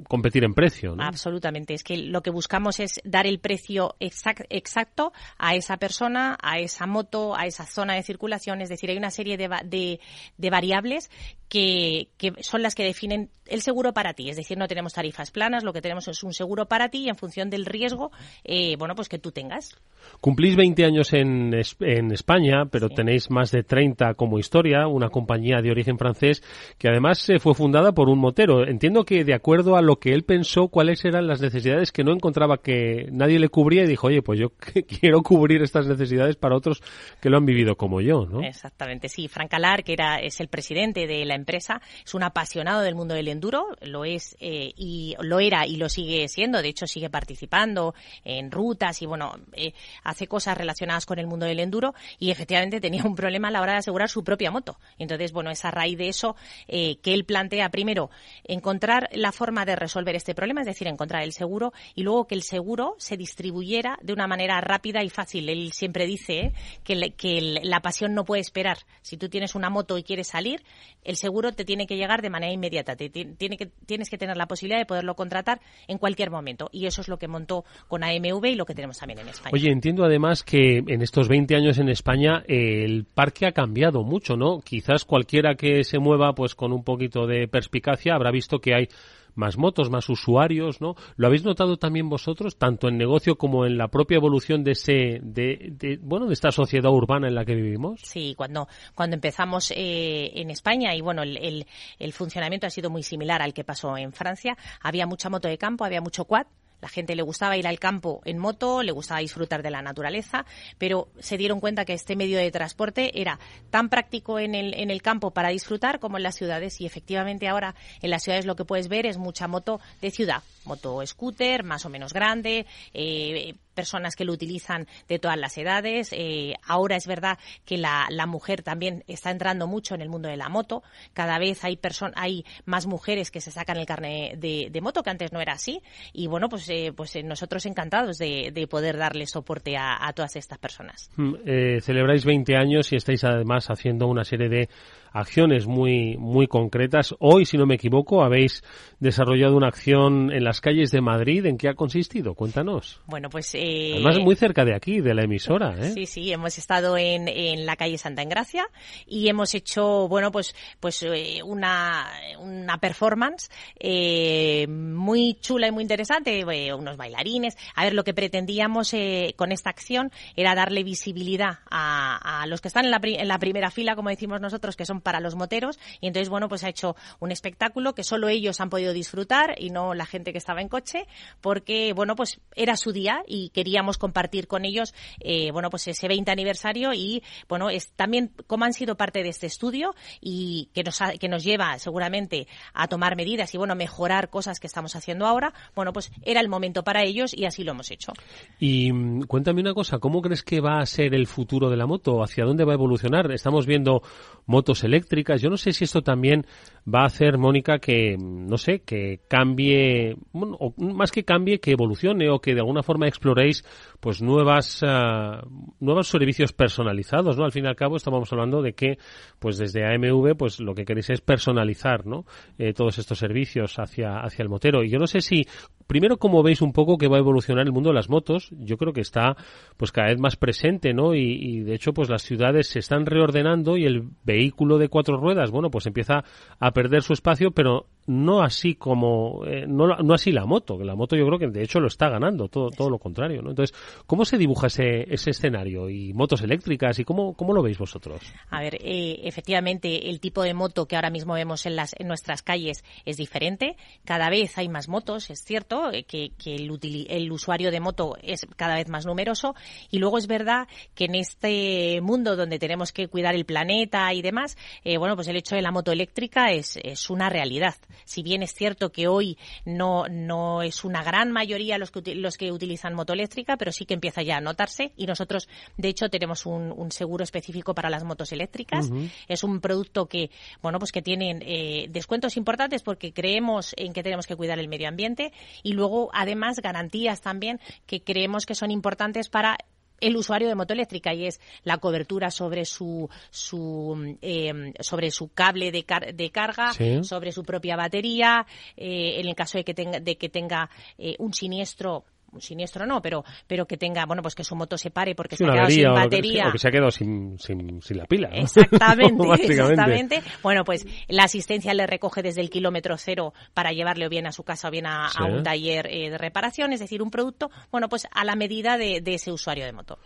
competir 0.07 0.43
en 0.43 0.53
precio. 0.53 0.95
¿no? 0.95 1.03
Absolutamente. 1.03 1.73
Es 1.73 1.83
que 1.83 1.97
lo 1.97 2.21
que 2.21 2.31
buscamos 2.31 2.79
es 2.79 2.99
dar 3.03 3.27
el 3.27 3.39
precio 3.39 3.95
exacto 3.99 5.13
a 5.37 5.55
esa 5.55 5.77
persona, 5.77 6.37
a 6.41 6.59
esa 6.59 6.87
moto, 6.87 7.35
a 7.35 7.45
esa 7.45 7.65
zona 7.65 7.95
de 7.95 8.03
circulación. 8.03 8.61
Es 8.61 8.69
decir, 8.69 8.89
hay 8.89 8.97
una 8.97 9.11
serie 9.11 9.37
de, 9.37 9.99
de, 10.37 10.49
variables 10.49 11.09
que, 11.51 12.07
que, 12.17 12.31
son 12.39 12.61
las 12.61 12.75
que 12.75 12.85
definen 12.85 13.29
el 13.45 13.61
seguro 13.61 13.93
para 13.93 14.13
ti. 14.13 14.29
Es 14.29 14.37
decir, 14.37 14.57
no 14.57 14.69
tenemos 14.69 14.93
tarifas 14.93 15.31
planas, 15.31 15.65
lo 15.65 15.73
que 15.73 15.81
tenemos 15.81 16.07
es 16.07 16.23
un 16.23 16.31
seguro 16.31 16.67
para 16.67 16.87
ti 16.87 16.99
y 16.99 17.09
en 17.09 17.17
función 17.17 17.49
del 17.49 17.65
riesgo, 17.65 18.11
eh, 18.45 18.77
bueno, 18.77 18.95
pues 18.95 19.09
que 19.09 19.19
tú 19.19 19.33
tengas. 19.33 19.75
Cumplís 20.21 20.55
20 20.55 20.85
años 20.85 21.11
en, 21.11 21.53
en 21.81 22.11
España, 22.11 22.67
pero 22.71 22.87
tenéis 22.87 23.29
más 23.29 23.51
de 23.51 23.63
30 23.63 24.13
como 24.13 24.39
historia, 24.39 24.87
una 24.87 25.09
compañía 25.09 25.61
de 25.61 25.71
origen 25.71 25.97
francés 25.97 26.41
que 26.77 26.87
además 26.87 27.29
eh, 27.29 27.39
fue 27.39 27.53
fundada 27.53 27.91
por 27.91 28.07
un 28.07 28.19
motero. 28.19 28.65
Entiendo 28.65 29.03
que 29.03 29.25
de 29.25 29.33
acuerdo 29.33 29.75
a 29.75 29.81
lo 29.81 29.97
que 29.97 30.13
él 30.13 30.23
pensó, 30.23 30.69
cuáles 30.69 31.03
eran 31.03 31.27
las 31.27 31.41
necesidades 31.41 31.91
que 31.91 32.05
no 32.05 32.13
encontraba 32.13 32.61
que 32.61 33.09
nadie 33.11 33.39
le 33.39 33.49
cubría 33.49 33.83
y 33.83 33.87
dijo, 33.87 34.07
oye, 34.07 34.21
pues 34.21 34.39
yo 34.39 34.53
quiero 34.99 35.21
cubrir 35.21 35.61
estas 35.61 35.85
necesidades 35.85 36.37
para 36.37 36.55
otros 36.55 36.81
que 37.19 37.29
lo 37.29 37.35
han 37.35 37.45
vivido 37.45 37.75
como 37.75 37.99
yo, 37.99 38.25
¿no? 38.25 38.41
Exactamente, 38.41 39.09
sí. 39.09 39.27
Frank 39.27 39.53
Alar, 39.53 39.83
que 39.83 39.91
era, 39.91 40.15
es 40.15 40.39
el 40.39 40.47
presidente 40.47 41.05
de 41.05 41.25
la 41.25 41.40
empresa, 41.41 41.81
es 42.05 42.13
un 42.13 42.23
apasionado 42.23 42.81
del 42.81 42.95
mundo 42.95 43.13
del 43.13 43.27
enduro, 43.27 43.67
lo 43.81 44.05
es 44.05 44.37
eh, 44.39 44.71
y 44.75 45.15
lo 45.19 45.39
era 45.39 45.65
y 45.65 45.75
lo 45.75 45.89
sigue 45.89 46.27
siendo. 46.27 46.61
De 46.61 46.69
hecho, 46.69 46.87
sigue 46.87 47.09
participando 47.09 47.93
en 48.23 48.51
rutas 48.51 49.01
y 49.01 49.05
bueno, 49.05 49.35
eh, 49.53 49.73
hace 50.03 50.27
cosas 50.27 50.57
relacionadas 50.57 51.05
con 51.05 51.19
el 51.19 51.27
mundo 51.27 51.45
del 51.45 51.59
enduro 51.59 51.93
y 52.19 52.31
efectivamente 52.31 52.79
tenía 52.79 53.03
un 53.03 53.15
problema 53.15 53.47
a 53.49 53.51
la 53.51 53.61
hora 53.61 53.73
de 53.73 53.79
asegurar 53.79 54.09
su 54.09 54.23
propia 54.23 54.51
moto. 54.51 54.77
Entonces, 54.97 55.31
bueno, 55.31 55.49
es 55.51 55.65
a 55.65 55.71
raíz 55.71 55.97
de 55.97 56.09
eso 56.09 56.35
eh, 56.67 56.97
que 57.01 57.13
él 57.13 57.25
plantea 57.25 57.69
primero 57.69 58.09
encontrar 58.43 59.09
la 59.13 59.31
forma 59.31 59.65
de 59.65 59.75
resolver 59.75 60.15
este 60.15 60.35
problema, 60.35 60.61
es 60.61 60.67
decir, 60.67 60.87
encontrar 60.87 61.23
el 61.23 61.33
seguro 61.33 61.73
y 61.95 62.03
luego 62.03 62.27
que 62.27 62.35
el 62.35 62.43
seguro 62.43 62.95
se 62.97 63.17
distribuyera 63.17 63.97
de 64.01 64.13
una 64.13 64.27
manera 64.27 64.61
rápida 64.61 65.03
y 65.03 65.09
fácil. 65.09 65.49
Él 65.49 65.71
siempre 65.73 66.05
dice 66.05 66.53
que, 66.83 67.13
que 67.15 67.59
la 67.63 67.81
pasión 67.81 68.13
no 68.13 68.25
puede 68.25 68.41
esperar. 68.41 68.77
Si 69.01 69.17
tú 69.17 69.29
tienes 69.29 69.55
una 69.55 69.69
moto 69.69 69.97
y 69.97 70.03
quieres 70.03 70.27
salir, 70.27 70.63
el 71.03 71.15
seguro 71.15 71.30
te 71.53 71.65
tiene 71.65 71.87
que 71.87 71.97
llegar 71.97 72.21
de 72.21 72.29
manera 72.29 72.51
inmediata. 72.51 72.95
Te, 72.95 73.09
tiene 73.09 73.57
que, 73.57 73.67
tienes 73.85 74.09
que 74.09 74.17
tener 74.17 74.37
la 74.37 74.47
posibilidad 74.47 74.79
de 74.79 74.85
poderlo 74.85 75.15
contratar 75.15 75.61
en 75.87 75.97
cualquier 75.97 76.31
momento. 76.31 76.69
Y 76.71 76.85
eso 76.85 77.01
es 77.01 77.07
lo 77.07 77.17
que 77.17 77.27
montó 77.27 77.65
con 77.87 78.03
AMV 78.03 78.45
y 78.45 78.55
lo 78.55 78.65
que 78.65 78.75
tenemos 78.75 78.97
también 78.97 79.19
en 79.19 79.29
España. 79.29 79.51
Oye, 79.53 79.71
entiendo 79.71 80.03
además 80.03 80.43
que 80.43 80.77
en 80.77 81.01
estos 81.01 81.27
20 81.27 81.55
años 81.55 81.77
en 81.77 81.89
España 81.89 82.43
el 82.47 83.05
parque 83.05 83.45
ha 83.45 83.51
cambiado 83.51 84.03
mucho, 84.03 84.35
¿no? 84.35 84.59
Quizás 84.61 85.05
cualquiera 85.05 85.55
que 85.55 85.83
se 85.83 85.99
mueva 85.99 86.33
pues 86.33 86.55
con 86.55 86.71
un 86.73 86.83
poquito 86.83 87.27
de 87.27 87.47
perspicacia 87.47 88.15
habrá 88.15 88.31
visto 88.31 88.59
que 88.59 88.73
hay 88.73 88.87
más 89.35 89.57
motos, 89.57 89.89
más 89.89 90.09
usuarios, 90.09 90.81
¿no? 90.81 90.95
¿Lo 91.15 91.27
habéis 91.27 91.43
notado 91.43 91.77
también 91.77 92.09
vosotros, 92.09 92.57
tanto 92.57 92.87
en 92.87 92.97
negocio 92.97 93.37
como 93.37 93.65
en 93.65 93.77
la 93.77 93.87
propia 93.87 94.15
evolución 94.15 94.63
de 94.63 94.71
ese, 94.71 95.19
de, 95.21 95.99
bueno, 96.01 96.27
de 96.27 96.33
esta 96.33 96.51
sociedad 96.51 96.91
urbana 96.91 97.27
en 97.27 97.35
la 97.35 97.45
que 97.45 97.55
vivimos? 97.55 98.01
Sí, 98.03 98.33
cuando, 98.35 98.67
cuando 98.95 99.15
empezamos 99.15 99.71
eh, 99.71 100.31
en 100.35 100.49
España 100.49 100.95
y 100.95 101.01
bueno, 101.01 101.23
el, 101.23 101.65
el 101.99 102.13
funcionamiento 102.13 102.67
ha 102.67 102.69
sido 102.69 102.89
muy 102.89 103.03
similar 103.03 103.41
al 103.41 103.53
que 103.53 103.63
pasó 103.63 103.97
en 103.97 104.13
Francia, 104.13 104.57
había 104.81 105.05
mucha 105.05 105.29
moto 105.29 105.47
de 105.47 105.57
campo, 105.57 105.85
había 105.85 106.01
mucho 106.01 106.25
quad, 106.25 106.47
la 106.81 106.89
gente 106.89 107.15
le 107.15 107.21
gustaba 107.21 107.57
ir 107.57 107.67
al 107.67 107.79
campo 107.79 108.21
en 108.25 108.37
moto, 108.37 108.83
le 108.83 108.91
gustaba 108.91 109.19
disfrutar 109.19 109.63
de 109.63 109.71
la 109.71 109.81
naturaleza, 109.81 110.45
pero 110.77 111.09
se 111.19 111.37
dieron 111.37 111.59
cuenta 111.59 111.85
que 111.85 111.93
este 111.93 112.15
medio 112.15 112.37
de 112.37 112.51
transporte 112.51 113.21
era 113.21 113.39
tan 113.69 113.89
práctico 113.89 114.39
en 114.39 114.55
el, 114.55 114.73
en 114.73 114.89
el 114.89 115.01
campo 115.01 115.31
para 115.31 115.49
disfrutar 115.49 115.99
como 115.99 116.17
en 116.17 116.23
las 116.23 116.35
ciudades. 116.35 116.81
Y 116.81 116.85
efectivamente 116.85 117.47
ahora 117.47 117.75
en 118.01 118.09
las 118.09 118.23
ciudades 118.23 118.45
lo 118.45 118.55
que 118.55 118.65
puedes 118.65 118.87
ver 118.87 119.05
es 119.05 119.17
mucha 119.17 119.47
moto 119.47 119.79
de 120.01 120.11
ciudad, 120.11 120.43
moto 120.65 121.05
scooter 121.05 121.63
más 121.63 121.85
o 121.85 121.89
menos 121.89 122.13
grande, 122.13 122.65
eh, 122.93 123.55
personas 123.73 124.15
que 124.15 124.25
lo 124.25 124.33
utilizan 124.33 124.87
de 125.07 125.19
todas 125.19 125.37
las 125.37 125.57
edades. 125.57 126.09
Eh, 126.13 126.53
ahora 126.65 126.95
es 126.95 127.07
verdad 127.07 127.37
que 127.65 127.77
la, 127.77 128.07
la, 128.09 128.25
mujer 128.25 128.61
también 128.63 129.03
está 129.07 129.31
entrando 129.31 129.67
mucho 129.67 129.95
en 129.95 130.01
el 130.01 130.09
mundo 130.09 130.29
de 130.29 130.37
la 130.37 130.49
moto. 130.49 130.83
Cada 131.13 131.39
vez 131.39 131.63
hay, 131.63 131.79
hay 132.15 132.45
más 132.65 132.87
mujeres 132.87 133.31
que 133.31 133.41
se 133.41 133.51
sacan 133.51 133.77
el 133.77 133.85
carnet 133.85 134.39
de, 134.39 134.81
moto, 134.81 135.03
que 135.03 135.09
antes 135.09 135.31
no 135.31 135.41
era 135.41 135.53
así. 135.53 135.81
Y 136.13 136.27
bueno, 136.27 136.49
pues, 136.49 136.67
eh, 136.69 136.93
pues 136.95 137.15
eh, 137.15 137.23
nosotros 137.23 137.65
encantados 137.65 138.17
de, 138.17 138.51
de, 138.53 138.67
poder 138.67 138.97
darle 138.97 139.25
soporte 139.27 139.75
a, 139.77 140.07
a 140.07 140.13
todas 140.13 140.35
estas 140.35 140.57
personas. 140.57 141.09
Mm, 141.17 141.35
celebráis 141.81 142.25
20 142.25 142.55
años 142.55 142.91
y 142.91 142.95
estáis 142.95 143.23
además 143.23 143.69
haciendo 143.69 144.07
una 144.07 144.23
serie 144.23 144.49
de 144.49 144.69
acciones 145.11 145.67
muy, 145.67 146.17
muy 146.17 146.47
concretas. 146.47 147.15
Hoy, 147.19 147.45
si 147.45 147.57
no 147.57 147.65
me 147.65 147.75
equivoco, 147.75 148.23
habéis 148.23 148.63
desarrollado 148.99 149.55
una 149.55 149.67
acción 149.67 150.31
en 150.31 150.43
las 150.43 150.61
calles 150.61 150.91
de 150.91 151.01
Madrid. 151.01 151.45
¿En 151.45 151.57
qué 151.57 151.69
ha 151.69 151.73
consistido? 151.73 152.33
Cuéntanos. 152.33 153.01
Bueno, 153.07 153.29
pues... 153.29 153.53
Eh... 153.55 153.91
Además, 153.93 154.19
muy 154.19 154.35
cerca 154.35 154.65
de 154.65 154.75
aquí, 154.75 155.01
de 155.01 155.13
la 155.13 155.23
emisora, 155.23 155.75
¿eh? 155.79 155.91
Sí, 155.91 156.05
sí, 156.05 156.31
hemos 156.31 156.57
estado 156.57 156.97
en, 156.97 157.27
en 157.27 157.65
la 157.65 157.75
calle 157.75 157.97
Santa 157.97 158.21
Engracia 158.21 158.65
y 159.05 159.27
hemos 159.27 159.53
hecho, 159.53 160.07
bueno, 160.07 160.31
pues, 160.31 160.55
pues 160.79 161.03
eh, 161.03 161.41
una, 161.43 162.07
una 162.39 162.77
performance 162.77 163.49
eh, 163.79 164.67
muy 164.67 165.37
chula 165.39 165.67
y 165.67 165.71
muy 165.71 165.81
interesante, 165.81 166.39
eh, 166.39 166.73
unos 166.73 166.97
bailarines. 166.97 167.57
A 167.75 167.83
ver, 167.83 167.93
lo 167.93 168.03
que 168.03 168.13
pretendíamos 168.13 168.93
eh, 168.93 169.33
con 169.35 169.51
esta 169.51 169.69
acción 169.69 170.11
era 170.35 170.55
darle 170.55 170.83
visibilidad 170.83 171.59
a, 171.69 172.41
a 172.41 172.47
los 172.47 172.61
que 172.61 172.67
están 172.67 172.85
en 172.85 172.91
la, 172.91 172.99
en 173.03 173.27
la 173.27 173.39
primera 173.39 173.71
fila, 173.71 173.95
como 173.95 174.09
decimos 174.09 174.39
nosotros, 174.39 174.75
que 174.75 174.85
son 174.85 175.00
para 175.01 175.19
los 175.19 175.35
moteros 175.35 175.79
y 175.99 176.07
entonces, 176.07 176.29
bueno, 176.29 176.49
pues 176.49 176.63
ha 176.63 176.69
hecho 176.69 176.95
un 177.19 177.31
espectáculo 177.31 177.93
que 177.93 178.03
solo 178.03 178.29
ellos 178.29 178.59
han 178.61 178.69
podido 178.69 178.93
disfrutar 178.93 179.55
y 179.57 179.69
no 179.69 179.93
la 179.93 180.05
gente 180.05 180.31
que 180.31 180.37
estaba 180.37 180.61
en 180.61 180.69
coche 180.69 181.07
porque, 181.41 181.93
bueno, 181.93 182.15
pues 182.15 182.39
era 182.55 182.75
su 182.75 182.91
día 182.91 183.23
y 183.27 183.49
queríamos 183.49 183.97
compartir 183.97 184.47
con 184.47 184.65
ellos, 184.65 184.93
eh, 185.19 185.51
bueno, 185.51 185.69
pues 185.69 185.87
ese 185.87 186.07
20 186.07 186.31
aniversario 186.31 186.93
y, 186.93 187.23
bueno, 187.47 187.69
es 187.69 187.91
también 187.91 188.31
como 188.47 188.65
han 188.65 188.73
sido 188.73 188.95
parte 188.95 189.23
de 189.23 189.29
este 189.29 189.47
estudio 189.47 189.95
y 190.19 190.69
que 190.73 190.83
nos, 190.83 190.99
que 191.19 191.27
nos 191.27 191.43
lleva 191.43 191.77
seguramente 191.79 192.47
a 192.73 192.87
tomar 192.87 193.15
medidas 193.15 193.53
y, 193.53 193.57
bueno, 193.57 193.75
mejorar 193.75 194.29
cosas 194.29 194.59
que 194.59 194.67
estamos 194.67 194.95
haciendo 194.95 195.25
ahora, 195.25 195.53
bueno, 195.75 195.93
pues 195.93 196.11
era 196.23 196.41
el 196.41 196.49
momento 196.49 196.83
para 196.83 197.03
ellos 197.03 197.33
y 197.35 197.45
así 197.45 197.63
lo 197.63 197.71
hemos 197.71 197.91
hecho. 197.91 198.13
Y 198.59 198.91
mm, 198.91 199.23
cuéntame 199.23 199.61
una 199.61 199.73
cosa, 199.73 199.99
¿cómo 199.99 200.21
crees 200.21 200.43
que 200.43 200.61
va 200.61 200.79
a 200.79 200.85
ser 200.85 201.13
el 201.13 201.27
futuro 201.27 201.69
de 201.69 201.77
la 201.77 201.85
moto? 201.85 202.23
¿Hacia 202.23 202.45
dónde 202.45 202.65
va 202.65 202.73
a 202.73 202.75
evolucionar? 202.75 203.31
Estamos 203.31 203.65
viendo 203.65 204.01
motos 204.45 204.83
eléctricas. 204.83 204.90
Yo 204.91 205.49
no 205.49 205.57
sé 205.57 205.71
si 205.71 205.83
esto 205.83 206.01
también 206.01 206.45
va 206.87 207.01
a 207.01 207.05
hacer, 207.05 207.37
Mónica, 207.37 207.79
que, 207.79 208.17
no 208.17 208.57
sé, 208.57 208.81
que 208.81 209.21
cambie, 209.27 210.15
o 210.33 210.73
más 210.77 211.11
que 211.11 211.23
cambie, 211.23 211.59
que 211.59 211.71
evolucione 211.71 212.29
o 212.29 212.39
que 212.39 212.53
de 212.53 212.59
alguna 212.59 212.83
forma 212.83 213.07
exploréis 213.07 213.63
pues 213.99 214.21
nuevas, 214.21 214.81
uh, 214.81 215.47
nuevos 215.79 216.07
servicios 216.07 216.53
personalizados, 216.53 217.37
¿no? 217.37 217.45
Al 217.45 217.51
fin 217.51 217.65
y 217.65 217.67
al 217.67 217.75
cabo 217.75 217.97
estamos 217.97 218.31
hablando 218.31 218.61
de 218.61 218.73
que, 218.73 218.97
pues 219.39 219.57
desde 219.57 219.85
AMV, 219.85 220.35
pues 220.35 220.59
lo 220.59 220.73
que 220.73 220.85
queréis 220.85 221.09
es 221.11 221.21
personalizar, 221.21 222.05
¿no? 222.05 222.25
Eh, 222.57 222.73
todos 222.73 222.97
estos 222.97 223.19
servicios 223.19 223.75
hacia, 223.77 224.19
hacia 224.19 224.43
el 224.43 224.49
motero. 224.49 224.83
Y 224.83 224.89
yo 224.89 224.97
no 224.97 225.07
sé 225.07 225.21
si 225.21 225.45
primero, 225.91 226.15
¿cómo 226.15 226.41
veis 226.41 226.61
un 226.61 226.71
poco 226.71 226.97
que 226.97 227.09
va 227.09 227.17
a 227.17 227.19
evolucionar 227.19 227.65
el 227.65 227.73
mundo 227.73 227.89
de 227.89 227.95
las 227.95 228.09
motos? 228.09 228.49
Yo 228.57 228.77
creo 228.77 228.93
que 228.93 229.01
está 229.01 229.35
pues 229.75 229.91
cada 229.91 230.07
vez 230.07 230.21
más 230.21 230.37
presente, 230.37 230.93
¿no? 230.93 231.15
Y, 231.15 231.33
y 231.33 231.59
de 231.63 231.75
hecho, 231.75 231.93
pues 231.93 232.09
las 232.09 232.21
ciudades 232.21 232.69
se 232.69 232.79
están 232.79 233.05
reordenando 233.05 233.75
y 233.75 233.83
el 233.83 234.07
vehículo 234.23 234.77
de 234.77 234.87
cuatro 234.87 235.17
ruedas, 235.17 235.51
bueno, 235.51 235.69
pues 235.69 235.87
empieza 235.87 236.23
a 236.61 236.71
perder 236.71 237.01
su 237.01 237.11
espacio, 237.11 237.51
pero 237.51 237.87
no 238.11 238.41
así 238.41 238.75
como 238.75 239.45
eh, 239.45 239.65
no, 239.67 239.87
no 239.87 240.13
así 240.13 240.31
la 240.31 240.45
moto 240.45 240.77
que 240.77 240.85
la 240.85 240.95
moto 240.95 241.15
yo 241.15 241.25
creo 241.25 241.39
que 241.39 241.47
de 241.47 241.63
hecho 241.63 241.79
lo 241.79 241.87
está 241.87 242.09
ganando 242.09 242.47
todo 242.47 242.69
todo 242.69 242.89
lo 242.89 242.99
contrario 242.99 243.41
¿no? 243.41 243.51
entonces 243.51 243.75
cómo 244.05 244.25
se 244.25 244.37
dibuja 244.37 244.67
ese, 244.67 245.11
ese 245.13 245.31
escenario 245.31 245.89
y 245.89 246.13
motos 246.13 246.41
eléctricas 246.41 246.99
y 246.99 247.05
cómo, 247.05 247.33
cómo 247.33 247.53
lo 247.53 247.63
veis 247.63 247.77
vosotros 247.77 248.21
a 248.49 248.59
ver 248.59 248.75
eh, 248.81 249.21
efectivamente 249.23 250.09
el 250.09 250.19
tipo 250.19 250.43
de 250.43 250.53
moto 250.53 250.87
que 250.87 250.95
ahora 250.95 251.09
mismo 251.09 251.33
vemos 251.33 251.65
en 251.65 251.75
las 251.75 251.95
en 251.97 252.07
nuestras 252.07 252.41
calles 252.41 252.83
es 253.05 253.17
diferente. 253.17 253.75
Cada 254.05 254.29
vez 254.29 254.57
hay 254.57 254.69
más 254.69 254.87
motos 254.87 255.29
es 255.29 255.43
cierto 255.43 255.91
eh, 255.91 256.03
que, 256.03 256.31
que 256.37 256.55
el, 256.55 256.71
el 257.09 257.31
usuario 257.31 257.71
de 257.71 257.79
moto 257.79 258.17
es 258.21 258.45
cada 258.55 258.75
vez 258.75 258.89
más 258.89 259.05
numeroso. 259.05 259.55
Y 259.89 259.99
luego 259.99 260.17
es 260.17 260.27
verdad 260.27 260.67
que 260.95 261.05
en 261.05 261.15
este 261.15 262.01
mundo 262.01 262.35
donde 262.35 262.59
tenemos 262.59 262.91
que 262.91 263.07
cuidar 263.07 263.35
el 263.35 263.45
planeta 263.45 264.13
y 264.13 264.21
demás 264.21 264.57
bueno 264.97 265.15
pues 265.15 265.27
el 265.27 265.35
hecho 265.35 265.55
de 265.55 265.61
la 265.61 265.71
moto 265.71 265.91
eléctrica 265.91 266.51
es, 266.51 266.77
es 266.83 267.09
una 267.09 267.29
realidad 267.29 267.75
si 268.05 268.23
bien 268.23 268.43
es 268.43 268.53
cierto 268.53 268.91
que 268.91 269.07
hoy 269.07 269.37
no, 269.65 270.07
no 270.09 270.61
es 270.61 270.83
una 270.83 271.03
gran 271.03 271.31
mayoría 271.31 271.77
los 271.77 271.91
que, 271.91 272.15
los 272.15 272.37
que 272.37 272.51
utilizan 272.51 272.93
moto 272.93 273.13
eléctrica, 273.13 273.57
pero 273.57 273.71
sí 273.71 273.85
que 273.85 273.93
empieza 273.93 274.21
ya 274.21 274.37
a 274.37 274.41
notarse 274.41 274.93
y 274.97 275.05
nosotros, 275.05 275.47
de 275.77 275.89
hecho, 275.89 276.09
tenemos 276.09 276.45
un, 276.45 276.91
seguro 276.91 277.23
específico 277.23 277.73
para 277.73 277.89
las 277.89 278.03
motos 278.03 278.31
eléctricas. 278.31 278.89
Es 279.27 279.43
un 279.43 279.61
producto 279.61 280.07
que, 280.07 280.29
bueno, 280.61 280.77
pues 280.79 280.91
que 280.91 281.01
tiene 281.01 281.39
eh, 281.41 281.87
descuentos 281.89 282.37
importantes 282.37 282.83
porque 282.83 283.13
creemos 283.13 283.73
en 283.77 283.93
que 283.93 284.03
tenemos 284.03 284.27
que 284.27 284.35
cuidar 284.35 284.59
el 284.59 284.67
medio 284.67 284.87
ambiente 284.87 285.31
y 285.63 285.73
luego, 285.73 286.09
además, 286.13 286.59
garantías 286.59 287.21
también 287.21 287.59
que 287.85 288.01
creemos 288.01 288.45
que 288.45 288.55
son 288.55 288.71
importantes 288.71 289.29
para 289.29 289.57
el 290.01 290.17
usuario 290.17 290.47
de 290.49 290.55
moto 290.55 290.73
eléctrica 290.73 291.13
y 291.13 291.27
es 291.27 291.39
la 291.63 291.77
cobertura 291.77 292.31
sobre 292.31 292.65
su, 292.65 293.09
su 293.29 294.17
em, 294.21 294.73
sobre 294.79 295.11
su 295.11 295.29
cable 295.29 295.71
de, 295.71 295.85
de 296.13 296.31
carga, 296.31 296.73
sobre 297.03 297.31
su 297.31 297.43
propia 297.43 297.75
batería, 297.75 298.45
eh, 298.75 299.19
en 299.19 299.27
el 299.27 299.35
caso 299.35 299.57
de 299.57 299.63
que 299.63 299.73
tenga, 299.73 299.99
de 299.99 300.17
que 300.17 300.29
tenga 300.29 300.69
eh, 300.97 301.15
un 301.19 301.33
siniestro 301.33 302.03
siniestro 302.39 302.85
no, 302.85 303.01
pero 303.01 303.23
pero 303.47 303.65
que 303.65 303.77
tenga, 303.77 304.05
bueno, 304.05 304.21
pues 304.21 304.35
que 304.35 304.43
su 304.43 304.55
moto 304.55 304.77
se 304.77 304.91
pare 304.91 305.15
porque 305.15 305.35
se 305.35 305.45
ha 305.45 305.51
quedado 305.51 305.69
sin 305.69 305.93
batería. 305.93 306.47
O 306.47 306.51
que, 306.51 306.59
se 306.59 306.67
ha 306.67 306.71
quedado 306.71 306.91
sin, 306.91 307.37
sin, 307.39 307.81
sin 307.81 307.97
la 307.97 308.05
pila. 308.05 308.29
Exactamente, 308.33 309.27
exactamente. 309.41 310.21
Bueno, 310.43 310.63
pues 310.63 310.85
la 311.07 311.23
asistencia 311.23 311.73
le 311.73 311.87
recoge 311.87 312.21
desde 312.21 312.41
el 312.41 312.49
kilómetro 312.49 312.97
cero 312.97 313.33
para 313.53 313.71
llevarle 313.71 314.07
o 314.07 314.09
bien 314.09 314.27
a 314.27 314.31
su 314.31 314.43
casa 314.43 314.67
o 314.67 314.71
bien 314.71 314.85
a, 314.85 315.09
un 315.27 315.43
taller 315.43 315.87
eh, 315.87 316.09
de 316.09 316.17
reparación, 316.17 316.73
es 316.73 316.79
decir, 316.79 317.01
un 317.01 317.11
producto, 317.11 317.51
bueno, 317.71 317.89
pues 317.89 318.07
a 318.11 318.25
la 318.25 318.35
medida 318.35 318.77
de 318.77 319.01
ese 319.05 319.31
usuario 319.31 319.65
de 319.65 319.73
moto. 319.73 319.97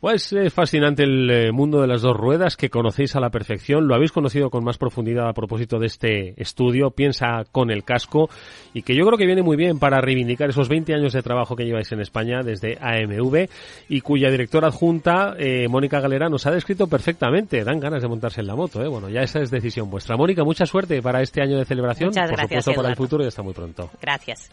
Pues 0.00 0.32
es 0.32 0.54
fascinante 0.54 1.02
el 1.02 1.30
eh, 1.30 1.52
mundo 1.52 1.82
de 1.82 1.86
las 1.86 2.00
dos 2.00 2.16
ruedas 2.16 2.56
que 2.56 2.70
conocéis 2.70 3.16
a 3.16 3.20
la 3.20 3.28
perfección. 3.28 3.86
Lo 3.86 3.94
habéis 3.94 4.12
conocido 4.12 4.48
con 4.48 4.64
más 4.64 4.78
profundidad 4.78 5.28
a 5.28 5.34
propósito 5.34 5.78
de 5.78 5.88
este 5.88 6.40
estudio. 6.40 6.90
Piensa 6.90 7.44
con 7.52 7.70
el 7.70 7.84
casco 7.84 8.30
y 8.72 8.80
que 8.80 8.94
yo 8.94 9.04
creo 9.04 9.18
que 9.18 9.26
viene 9.26 9.42
muy 9.42 9.58
bien 9.58 9.78
para 9.78 10.00
reivindicar 10.00 10.48
esos 10.48 10.70
20 10.70 10.94
años 10.94 11.12
de 11.12 11.20
trabajo 11.20 11.54
que 11.54 11.66
lleváis 11.66 11.92
en 11.92 12.00
España 12.00 12.40
desde 12.42 12.78
AMV 12.80 13.50
y 13.90 14.00
cuya 14.00 14.30
directora 14.30 14.68
adjunta, 14.68 15.34
eh, 15.38 15.68
Mónica 15.68 16.00
Galera, 16.00 16.30
nos 16.30 16.46
ha 16.46 16.50
descrito 16.50 16.86
perfectamente. 16.86 17.62
Dan 17.62 17.78
ganas 17.78 18.00
de 18.00 18.08
montarse 18.08 18.40
en 18.40 18.46
la 18.46 18.56
moto. 18.56 18.82
¿eh? 18.82 18.88
Bueno, 18.88 19.10
ya 19.10 19.20
esa 19.20 19.40
es 19.40 19.50
decisión 19.50 19.90
vuestra. 19.90 20.16
Mónica, 20.16 20.44
mucha 20.44 20.64
suerte 20.64 21.02
para 21.02 21.20
este 21.20 21.42
año 21.42 21.58
de 21.58 21.66
celebración. 21.66 22.08
Muchas 22.08 22.30
Por 22.30 22.40
supuesto, 22.40 22.72
para 22.72 22.88
el 22.88 22.96
futuro 22.96 23.22
y 23.22 23.26
hasta 23.26 23.42
muy 23.42 23.52
pronto. 23.52 23.90
Gracias. 24.00 24.50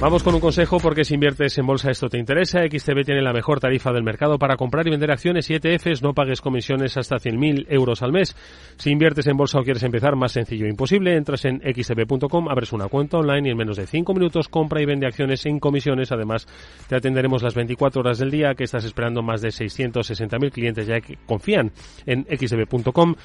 Vamos 0.00 0.22
con 0.22 0.34
un 0.34 0.40
consejo 0.40 0.78
porque 0.78 1.04
si 1.04 1.12
inviertes 1.12 1.58
en 1.58 1.66
bolsa 1.66 1.90
esto 1.90 2.08
te 2.08 2.16
interesa. 2.16 2.60
XTB 2.60 3.04
tiene 3.04 3.20
la 3.20 3.34
mejor 3.34 3.60
tarifa 3.60 3.92
del 3.92 4.02
mercado 4.02 4.38
para 4.38 4.56
comprar 4.56 4.86
y 4.86 4.90
vender 4.90 5.10
acciones 5.10 5.50
y 5.50 5.54
ETFs. 5.54 6.00
No 6.02 6.14
pagues 6.14 6.40
comisiones 6.40 6.96
hasta 6.96 7.16
100.000 7.16 7.66
euros 7.68 8.00
al 8.00 8.10
mes. 8.10 8.34
Si 8.78 8.90
inviertes 8.90 9.26
en 9.26 9.36
bolsa 9.36 9.60
o 9.60 9.62
quieres 9.62 9.82
empezar, 9.82 10.16
más 10.16 10.32
sencillo 10.32 10.66
imposible. 10.66 11.14
Entras 11.14 11.44
en 11.44 11.60
xtb.com, 11.60 12.48
abres 12.48 12.72
una 12.72 12.88
cuenta 12.88 13.18
online 13.18 13.50
y 13.50 13.52
en 13.52 13.58
menos 13.58 13.76
de 13.76 13.86
5 13.86 14.14
minutos 14.14 14.48
compra 14.48 14.80
y 14.80 14.86
vende 14.86 15.06
acciones 15.06 15.42
sin 15.42 15.60
comisiones. 15.60 16.10
Además, 16.12 16.46
te 16.88 16.96
atenderemos 16.96 17.42
las 17.42 17.54
24 17.54 18.00
horas 18.00 18.18
del 18.18 18.30
día 18.30 18.54
que 18.54 18.64
estás 18.64 18.86
esperando 18.86 19.22
más 19.22 19.42
de 19.42 19.48
660.000 19.50 20.50
clientes 20.50 20.86
ya 20.86 21.02
que 21.02 21.18
confían 21.26 21.72
en 22.06 22.24
xtb.com 22.24 23.16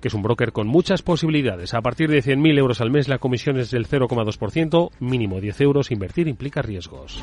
que 0.00 0.08
es 0.08 0.14
un 0.14 0.22
broker 0.22 0.52
con 0.52 0.66
muchas 0.66 1.02
posibilidades. 1.02 1.74
A 1.74 1.82
partir 1.82 2.10
de 2.10 2.22
100.000 2.22 2.58
euros 2.58 2.80
al 2.80 2.90
mes 2.90 3.08
la 3.08 3.18
comisión 3.18 3.58
es 3.58 3.70
del 3.70 3.86
0,2%, 3.86 4.90
mínimo 5.00 5.40
10 5.40 5.60
euros. 5.60 5.90
Invertir 5.90 6.28
implica 6.28 6.62
riesgos. 6.62 7.22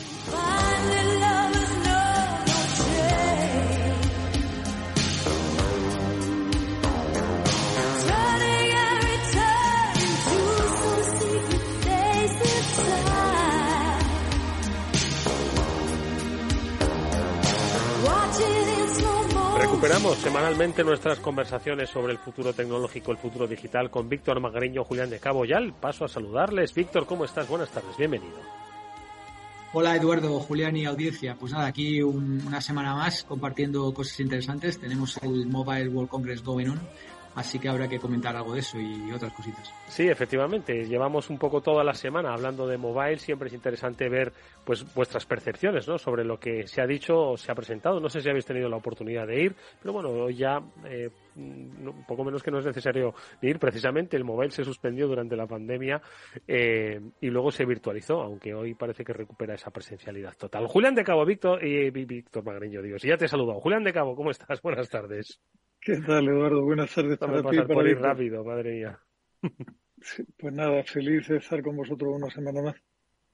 Semanalmente 20.01 20.83
nuestras 20.83 21.19
conversaciones 21.19 21.89
sobre 21.89 22.13
el 22.13 22.17
futuro 22.17 22.53
tecnológico, 22.53 23.11
el 23.11 23.19
futuro 23.19 23.45
digital 23.47 23.91
con 23.91 24.09
Víctor 24.09 24.39
Magariño, 24.39 24.83
Julián 24.83 25.11
de 25.11 25.19
Cabo. 25.19 25.45
Ya 25.45 25.59
paso 25.79 26.05
a 26.05 26.07
saludarles. 26.07 26.73
Víctor, 26.73 27.05
¿cómo 27.05 27.23
estás? 27.23 27.47
Buenas 27.47 27.69
tardes, 27.69 27.95
bienvenido. 27.97 28.37
Hola 29.73 29.95
Eduardo, 29.95 30.39
Julián 30.39 30.75
y 30.75 30.85
audiencia. 30.85 31.35
Pues 31.39 31.51
nada, 31.51 31.67
aquí 31.67 32.01
una 32.01 32.61
semana 32.61 32.95
más 32.95 33.23
compartiendo 33.23 33.93
cosas 33.93 34.19
interesantes. 34.19 34.79
Tenemos 34.79 35.17
el 35.21 35.45
Mobile 35.45 35.89
World 35.89 36.09
Congress 36.09 36.43
going 36.43 36.67
on 36.67 36.79
Así 37.35 37.59
que 37.59 37.69
habrá 37.69 37.87
que 37.87 37.99
comentar 37.99 38.35
algo 38.35 38.53
de 38.53 38.59
eso 38.59 38.77
y 38.79 39.11
otras 39.11 39.31
cositas. 39.33 39.73
Sí, 39.87 40.07
efectivamente. 40.07 40.85
Llevamos 40.85 41.29
un 41.29 41.37
poco 41.37 41.61
toda 41.61 41.83
la 41.83 41.93
semana 41.93 42.33
hablando 42.33 42.67
de 42.67 42.77
mobile. 42.77 43.17
Siempre 43.17 43.47
es 43.47 43.53
interesante 43.53 44.09
ver 44.09 44.33
pues 44.65 44.93
vuestras 44.93 45.25
percepciones 45.25 45.87
¿no? 45.87 45.97
sobre 45.97 46.25
lo 46.25 46.39
que 46.39 46.67
se 46.67 46.81
ha 46.81 46.85
dicho 46.85 47.17
o 47.17 47.37
se 47.37 47.51
ha 47.51 47.55
presentado. 47.55 47.99
No 47.99 48.09
sé 48.09 48.21
si 48.21 48.29
habéis 48.29 48.45
tenido 48.45 48.67
la 48.67 48.77
oportunidad 48.77 49.27
de 49.27 49.43
ir, 49.43 49.55
pero 49.81 49.93
bueno, 49.93 50.09
hoy 50.09 50.35
ya 50.35 50.61
eh, 50.85 51.09
poco 52.07 52.23
menos 52.25 52.43
que 52.43 52.51
no 52.51 52.59
es 52.59 52.65
necesario 52.65 53.13
ir. 53.41 53.59
Precisamente 53.59 54.17
el 54.17 54.25
mobile 54.25 54.51
se 54.51 54.65
suspendió 54.65 55.07
durante 55.07 55.37
la 55.37 55.47
pandemia 55.47 56.01
eh, 56.47 56.99
y 57.21 57.27
luego 57.27 57.51
se 57.51 57.65
virtualizó, 57.65 58.21
aunque 58.21 58.53
hoy 58.53 58.73
parece 58.73 59.05
que 59.05 59.13
recupera 59.13 59.55
esa 59.55 59.71
presencialidad 59.71 60.35
total. 60.35 60.67
Julián 60.67 60.95
de 60.95 61.03
Cabo, 61.03 61.25
Víctor 61.25 61.65
y 61.65 61.89
Víctor 61.91 62.43
Magreño, 62.43 62.81
Dios, 62.81 63.01
ya 63.03 63.15
te 63.15 63.25
he 63.25 63.29
saludado. 63.29 63.61
Julián 63.61 63.83
de 63.83 63.93
Cabo, 63.93 64.15
¿cómo 64.15 64.31
estás? 64.31 64.61
Buenas 64.61 64.89
tardes. 64.89 65.39
¿Qué 65.83 65.97
tal, 65.97 66.27
Eduardo? 66.27 66.61
Buenas 66.61 66.93
tardes 66.93 67.17
para 67.17 67.41
ti. 67.41 67.59
por 67.61 67.87
ir 67.87 67.99
rápido, 67.99 68.43
madre 68.43 68.71
mía. 68.73 68.99
pues 70.37 70.53
nada, 70.53 70.83
feliz 70.83 71.27
de 71.27 71.37
estar 71.37 71.63
con 71.63 71.75
vosotros 71.75 72.13
una 72.15 72.29
semana 72.29 72.61
más. 72.61 72.75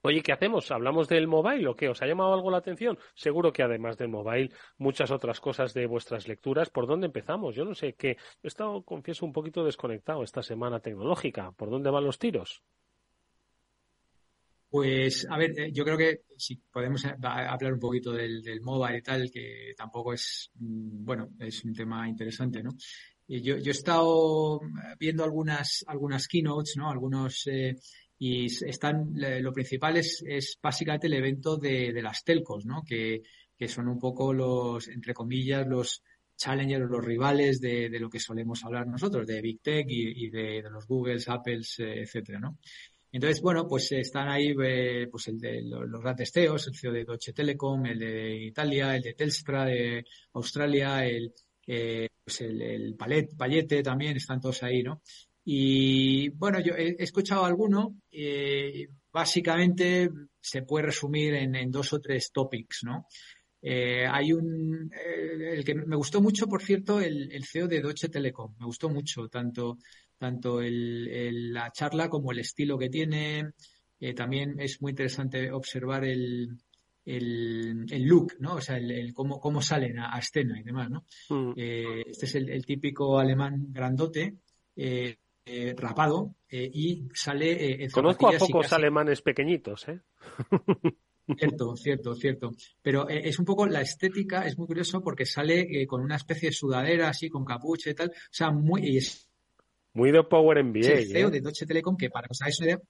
Oye, 0.00 0.22
¿qué 0.22 0.32
hacemos? 0.32 0.70
¿Hablamos 0.70 1.08
del 1.08 1.26
mobile 1.26 1.68
o 1.68 1.76
qué? 1.76 1.90
¿Os 1.90 2.00
ha 2.00 2.06
llamado 2.06 2.32
algo 2.32 2.50
la 2.50 2.56
atención? 2.56 2.98
Seguro 3.14 3.52
que 3.52 3.62
además 3.62 3.98
del 3.98 4.08
mobile, 4.08 4.50
muchas 4.78 5.10
otras 5.10 5.40
cosas 5.40 5.74
de 5.74 5.86
vuestras 5.86 6.26
lecturas. 6.26 6.70
¿Por 6.70 6.86
dónde 6.86 7.06
empezamos? 7.06 7.54
Yo 7.54 7.66
no 7.66 7.74
sé, 7.74 7.92
que 7.92 8.12
he 8.42 8.46
estado, 8.46 8.82
confieso, 8.82 9.26
un 9.26 9.34
poquito 9.34 9.62
desconectado 9.62 10.22
esta 10.22 10.42
semana 10.42 10.80
tecnológica. 10.80 11.52
¿Por 11.52 11.68
dónde 11.68 11.90
van 11.90 12.04
los 12.04 12.18
tiros? 12.18 12.62
Pues, 14.70 15.26
a 15.30 15.38
ver, 15.38 15.58
eh, 15.58 15.72
yo 15.72 15.84
creo 15.84 15.96
que 15.96 16.20
si 16.36 16.56
podemos 16.56 17.04
eh, 17.04 17.14
hablar 17.22 17.72
un 17.72 17.80
poquito 17.80 18.12
del, 18.12 18.42
del 18.42 18.60
mobile 18.60 18.98
y 18.98 19.02
tal, 19.02 19.30
que 19.30 19.72
tampoco 19.76 20.12
es, 20.12 20.50
mm, 20.54 21.04
bueno, 21.04 21.30
es 21.38 21.64
un 21.64 21.74
tema 21.74 22.08
interesante, 22.08 22.62
¿no? 22.62 22.70
Yo, 23.26 23.58
yo 23.58 23.70
he 23.70 23.70
estado 23.70 24.60
viendo 24.98 25.22
algunas, 25.22 25.84
algunas 25.86 26.26
keynotes, 26.28 26.76
¿no? 26.76 26.90
Algunos, 26.90 27.46
eh, 27.46 27.76
y 28.18 28.46
están, 28.46 29.12
lo 29.14 29.52
principal 29.52 29.98
es, 29.98 30.24
es 30.26 30.58
básicamente 30.62 31.06
el 31.06 31.14
evento 31.14 31.56
de, 31.56 31.92
de 31.92 32.02
las 32.02 32.24
telcos, 32.24 32.64
¿no? 32.64 32.82
Que, 32.82 33.22
que 33.58 33.68
son 33.68 33.88
un 33.88 33.98
poco 33.98 34.32
los, 34.32 34.88
entre 34.88 35.12
comillas, 35.12 35.66
los 35.66 36.02
challengers, 36.36 36.88
los 36.88 37.04
rivales 37.04 37.60
de, 37.60 37.90
lo 37.98 38.08
que 38.08 38.20
solemos 38.20 38.64
hablar 38.64 38.86
nosotros, 38.86 39.26
de 39.26 39.42
Big 39.42 39.60
Tech 39.60 39.86
y, 39.88 40.30
de, 40.30 40.62
los 40.70 40.86
Googles, 40.86 41.28
Apples, 41.28 41.80
eh, 41.80 42.02
etcétera, 42.02 42.38
¿no? 42.38 42.58
Entonces, 43.10 43.40
bueno, 43.40 43.66
pues 43.66 43.90
están 43.92 44.28
ahí 44.28 44.54
eh, 44.62 45.08
pues 45.10 45.28
el 45.28 45.38
de 45.38 45.62
los 45.62 46.00
grandes 46.00 46.30
CEOs, 46.32 46.68
el 46.68 46.76
CEO 46.76 46.92
de 46.92 47.04
Deutsche 47.04 47.32
Telekom, 47.32 47.86
el 47.86 47.98
de 47.98 48.36
Italia, 48.44 48.94
el 48.96 49.02
de 49.02 49.14
Telstra 49.14 49.64
de 49.64 50.04
Australia, 50.34 51.06
el, 51.06 51.32
eh, 51.66 52.08
pues 52.22 52.40
el, 52.42 52.60
el 52.60 52.94
Palet, 52.94 53.36
Payete 53.36 53.82
también, 53.82 54.16
están 54.16 54.40
todos 54.40 54.62
ahí, 54.62 54.82
¿no? 54.82 55.00
Y 55.50 56.28
bueno, 56.28 56.60
yo 56.60 56.74
he, 56.74 57.02
escuchado 57.02 57.46
alguno, 57.46 57.96
eh, 58.10 58.88
básicamente 59.10 60.10
se 60.38 60.60
puede 60.60 60.86
resumir 60.86 61.32
en, 61.34 61.70
dos 61.70 61.94
o 61.94 62.00
tres 62.00 62.30
topics, 62.32 62.80
¿no? 62.84 63.06
Eh, 63.62 64.06
hay 64.06 64.34
un, 64.34 64.90
eh, 64.92 65.54
el 65.54 65.64
que 65.64 65.74
me 65.74 65.96
gustó 65.96 66.20
mucho, 66.20 66.46
por 66.46 66.62
cierto, 66.62 67.00
el, 67.00 67.32
el 67.32 67.46
CEO 67.46 67.66
de 67.66 67.80
Deutsche 67.80 68.10
Telekom. 68.10 68.56
Me 68.58 68.66
gustó 68.66 68.90
mucho, 68.90 69.26
tanto, 69.28 69.78
tanto 70.18 70.60
el, 70.60 71.52
la 71.52 71.70
charla 71.72 72.08
como 72.08 72.32
el 72.32 72.40
estilo 72.40 72.78
que 72.78 72.88
tiene. 72.88 73.52
Eh, 74.00 74.14
también 74.14 74.60
es 74.60 74.80
muy 74.82 74.90
interesante 74.90 75.50
observar 75.50 76.04
el, 76.04 76.56
el, 77.04 77.86
el 77.90 78.02
look, 78.04 78.34
¿no? 78.38 78.54
O 78.54 78.60
sea, 78.60 78.76
el, 78.76 79.12
cómo, 79.14 79.40
cómo 79.40 79.62
salen 79.62 79.98
a, 79.98 80.18
escena 80.18 80.60
y 80.60 80.62
demás, 80.62 80.90
¿no? 80.90 81.04
Mm. 81.30 81.52
este 81.56 82.26
es 82.26 82.34
el, 82.34 82.64
típico 82.64 83.18
alemán 83.18 83.66
grandote, 83.70 84.36
rapado, 85.76 86.34
y 86.50 87.08
sale... 87.14 87.88
Conozco 87.90 88.28
a 88.28 88.38
pocos 88.38 88.72
alemanes 88.72 89.22
pequeñitos, 89.22 89.88
¿eh? 89.88 90.00
Cierto, 91.36 91.76
cierto, 91.76 92.14
cierto. 92.14 92.52
Pero 92.82 93.08
eh, 93.08 93.22
es 93.24 93.38
un 93.38 93.44
poco 93.44 93.66
la 93.66 93.82
estética, 93.82 94.46
es 94.46 94.56
muy 94.56 94.66
curioso 94.66 95.02
porque 95.02 95.26
sale 95.26 95.60
eh, 95.60 95.86
con 95.86 96.00
una 96.00 96.16
especie 96.16 96.48
de 96.48 96.54
sudadera 96.54 97.08
así, 97.08 97.28
con 97.28 97.44
capucha 97.44 97.90
y 97.90 97.94
tal. 97.94 98.08
O 98.08 98.30
sea, 98.30 98.50
muy. 98.50 98.96
es, 98.96 99.27
muy 99.98 100.12
de 100.12 100.22
Power. 100.22 100.64
Sí, 100.82 100.90
el 100.90 101.08
CEO 101.08 101.28
¿eh? 101.28 101.30
de 101.32 101.40
Deutsche 101.40 101.66
Telekom, 101.66 101.96
que 101.96 102.08
para 102.08 102.28
os 102.30 102.40
hagáis 102.40 102.60
idea. 102.60 102.80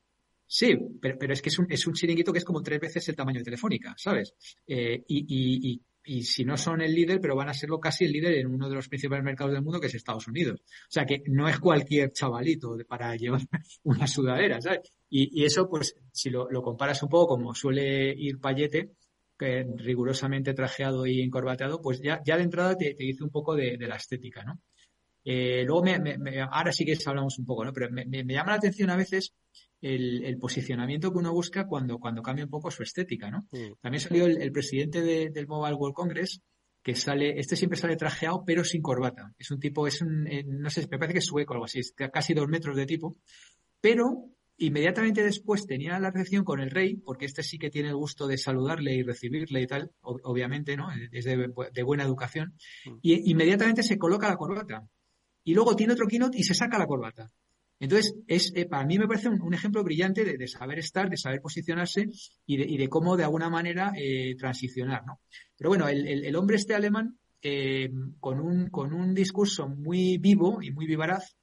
Sí, 0.46 0.78
pero, 1.00 1.18
pero, 1.18 1.32
es 1.32 1.42
que 1.42 1.48
es 1.48 1.58
un, 1.58 1.66
es 1.70 1.86
un 1.86 1.92
chiringuito 1.94 2.32
que 2.32 2.38
es 2.38 2.44
como 2.44 2.62
tres 2.62 2.80
veces 2.80 3.08
el 3.08 3.16
tamaño 3.16 3.40
de 3.40 3.44
Telefónica, 3.44 3.94
¿sabes? 3.98 4.34
y, 4.66 5.02
y, 5.06 5.72
y, 5.72 5.82
y 6.08 6.22
si 6.22 6.42
no 6.42 6.56
son 6.56 6.80
el 6.80 6.94
líder, 6.94 7.20
pero 7.20 7.36
van 7.36 7.50
a 7.50 7.54
serlo 7.54 7.78
casi 7.78 8.06
el 8.06 8.12
líder 8.12 8.38
en 8.38 8.46
uno 8.46 8.68
de 8.68 8.74
los 8.74 8.88
principales 8.88 9.22
mercados 9.22 9.52
del 9.52 9.62
mundo, 9.62 9.78
que 9.78 9.88
es 9.88 9.94
Estados 9.94 10.26
Unidos. 10.26 10.60
O 10.62 10.90
sea 10.90 11.04
que 11.04 11.22
no 11.26 11.46
es 11.46 11.60
cualquier 11.60 12.12
chavalito 12.12 12.76
para 12.88 13.14
llevar 13.14 13.42
una 13.82 14.06
sudadera, 14.06 14.58
¿sabes? 14.60 14.90
Y, 15.10 15.44
eso, 15.44 15.68
pues, 15.68 15.94
si 16.10 16.30
lo, 16.30 16.48
comparas 16.62 17.02
un 17.02 17.10
poco 17.10 17.34
como 17.34 17.54
suele 17.54 18.14
ir 18.16 18.40
Payete, 18.40 18.92
que 19.38 19.66
rigurosamente 19.76 20.54
trajeado 20.54 21.06
y 21.06 21.20
encorbateado, 21.20 21.80
pues 21.82 22.00
ya, 22.00 22.22
ya 22.24 22.38
de 22.38 22.42
entrada 22.42 22.76
te, 22.76 22.94
dice 22.94 23.22
un 23.22 23.30
poco 23.30 23.54
de, 23.54 23.76
la 23.78 23.96
estética, 23.96 24.42
¿no? 24.44 24.60
Eh, 25.30 25.62
luego, 25.66 25.82
me, 25.82 26.40
ahora 26.40 26.72
sí 26.72 26.86
que 26.86 26.96
hablamos 27.04 27.38
un 27.38 27.44
poco, 27.44 27.62
¿no? 27.62 27.70
Pero 27.74 27.90
me, 27.90 28.24
llama 28.24 28.52
la 28.52 28.56
atención 28.56 28.88
a 28.88 28.96
veces 28.96 29.34
el, 29.82 30.38
posicionamiento 30.40 31.12
que 31.12 31.18
uno 31.18 31.34
busca 31.34 31.66
cuando, 31.66 31.98
cuando 31.98 32.22
cambia 32.22 32.46
un 32.46 32.50
poco 32.50 32.70
su 32.70 32.82
estética, 32.82 33.30
¿no? 33.30 33.46
Mm. 33.52 33.74
También 33.82 34.00
salió 34.00 34.24
el, 34.24 34.52
presidente 34.52 35.02
del 35.02 35.46
Mobile 35.46 35.74
World 35.74 35.94
Congress, 35.94 36.40
que 36.82 36.94
sale, 36.94 37.38
este 37.38 37.56
siempre 37.56 37.78
sale 37.78 37.96
trajeado, 37.96 38.42
pero 38.46 38.64
sin 38.64 38.80
corbata. 38.80 39.34
Es 39.38 39.50
un 39.50 39.60
tipo, 39.60 39.86
es 39.86 40.00
un, 40.00 40.26
eh, 40.26 40.44
no 40.46 40.70
sé, 40.70 40.88
me 40.90 40.98
parece 40.98 41.12
que 41.12 41.18
es 41.18 41.26
sueco 41.26 41.52
o 41.52 41.56
algo 41.56 41.66
así, 41.66 41.80
es 41.80 41.92
casi 41.92 42.32
dos 42.32 42.48
metros 42.48 42.74
de 42.74 42.86
tipo, 42.86 43.18
pero 43.82 44.30
Inmediatamente 44.60 45.22
después 45.22 45.66
tenía 45.66 46.00
la 46.00 46.10
recepción 46.10 46.42
con 46.42 46.58
el 46.58 46.72
rey, 46.72 46.96
porque 46.96 47.26
este 47.26 47.44
sí 47.44 47.58
que 47.58 47.70
tiene 47.70 47.90
el 47.90 47.94
gusto 47.94 48.26
de 48.26 48.36
saludarle 48.36 48.92
y 48.92 49.04
recibirle 49.04 49.62
y 49.62 49.68
tal, 49.68 49.92
obviamente, 50.00 50.76
¿no? 50.76 50.88
Es 51.12 51.26
de, 51.26 51.82
buena 51.84 52.02
educación. 52.02 52.54
Mm. 52.84 52.96
Y 53.00 53.30
inmediatamente 53.30 53.84
se 53.84 53.98
coloca 53.98 54.28
la 54.28 54.36
corbata. 54.36 54.84
Y 55.48 55.54
luego 55.54 55.74
tiene 55.74 55.94
otro 55.94 56.06
keynote 56.06 56.36
y 56.36 56.42
se 56.42 56.52
saca 56.52 56.78
la 56.78 56.86
corbata. 56.86 57.32
Entonces, 57.80 58.14
es, 58.26 58.52
eh, 58.54 58.66
para 58.66 58.84
mí 58.84 58.98
me 58.98 59.08
parece 59.08 59.30
un, 59.30 59.54
ejemplo 59.54 59.82
brillante 59.82 60.22
de, 60.22 60.46
saber 60.46 60.78
estar, 60.78 61.08
de 61.08 61.16
saber 61.16 61.40
posicionarse 61.40 62.06
y 62.44 62.76
de, 62.76 62.88
cómo 62.90 63.16
de 63.16 63.24
alguna 63.24 63.48
manera 63.48 63.92
eh, 63.96 64.34
transicionar, 64.36 65.06
¿no? 65.06 65.22
Pero 65.56 65.70
bueno, 65.70 65.88
el, 65.88 66.36
hombre 66.36 66.56
este 66.56 66.74
alemán, 66.74 67.18
eh, 67.40 67.88
con, 68.20 68.40
un, 68.40 68.68
con 68.68 68.92
un 68.92 69.14
discurso 69.14 69.70
muy 69.70 70.18
vivo 70.18 70.60
y 70.60 70.70
muy 70.70 70.86
vivaraz, 70.86 71.34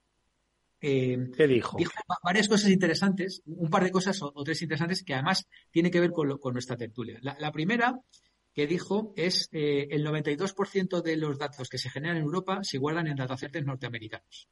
¿Qué 0.79 1.47
dijo? 1.47 1.77
Dijo 1.79 1.93
varias 2.23 2.47
cosas 2.47 2.69
interesantes, 2.69 3.41
un 3.47 3.71
par 3.71 3.83
de 3.83 3.89
cosas 3.89 4.21
o, 4.21 4.31
tres 4.43 4.61
interesantes 4.61 5.03
que 5.03 5.15
además 5.15 5.47
tienen 5.71 5.91
que 5.91 5.99
ver 5.99 6.11
con, 6.11 6.53
nuestra 6.53 6.77
tertulia. 6.77 7.17
La, 7.23 7.51
primera 7.51 7.99
que 8.55 8.67
dijo 8.67 9.13
es 9.17 9.49
eh, 9.51 9.89
el 9.91 10.05
92% 10.05 11.01
de 11.01 11.17
los 11.17 11.37
datos 11.37 11.67
que 11.67 11.77
se 11.77 11.89
generan 11.89 12.17
en 12.17 12.23
Europa 12.23 12.63
se 12.63 12.77
guardan 12.77 13.07
en 13.07 13.17
datacenters 13.17 13.65
norteamericanos. 13.65 14.49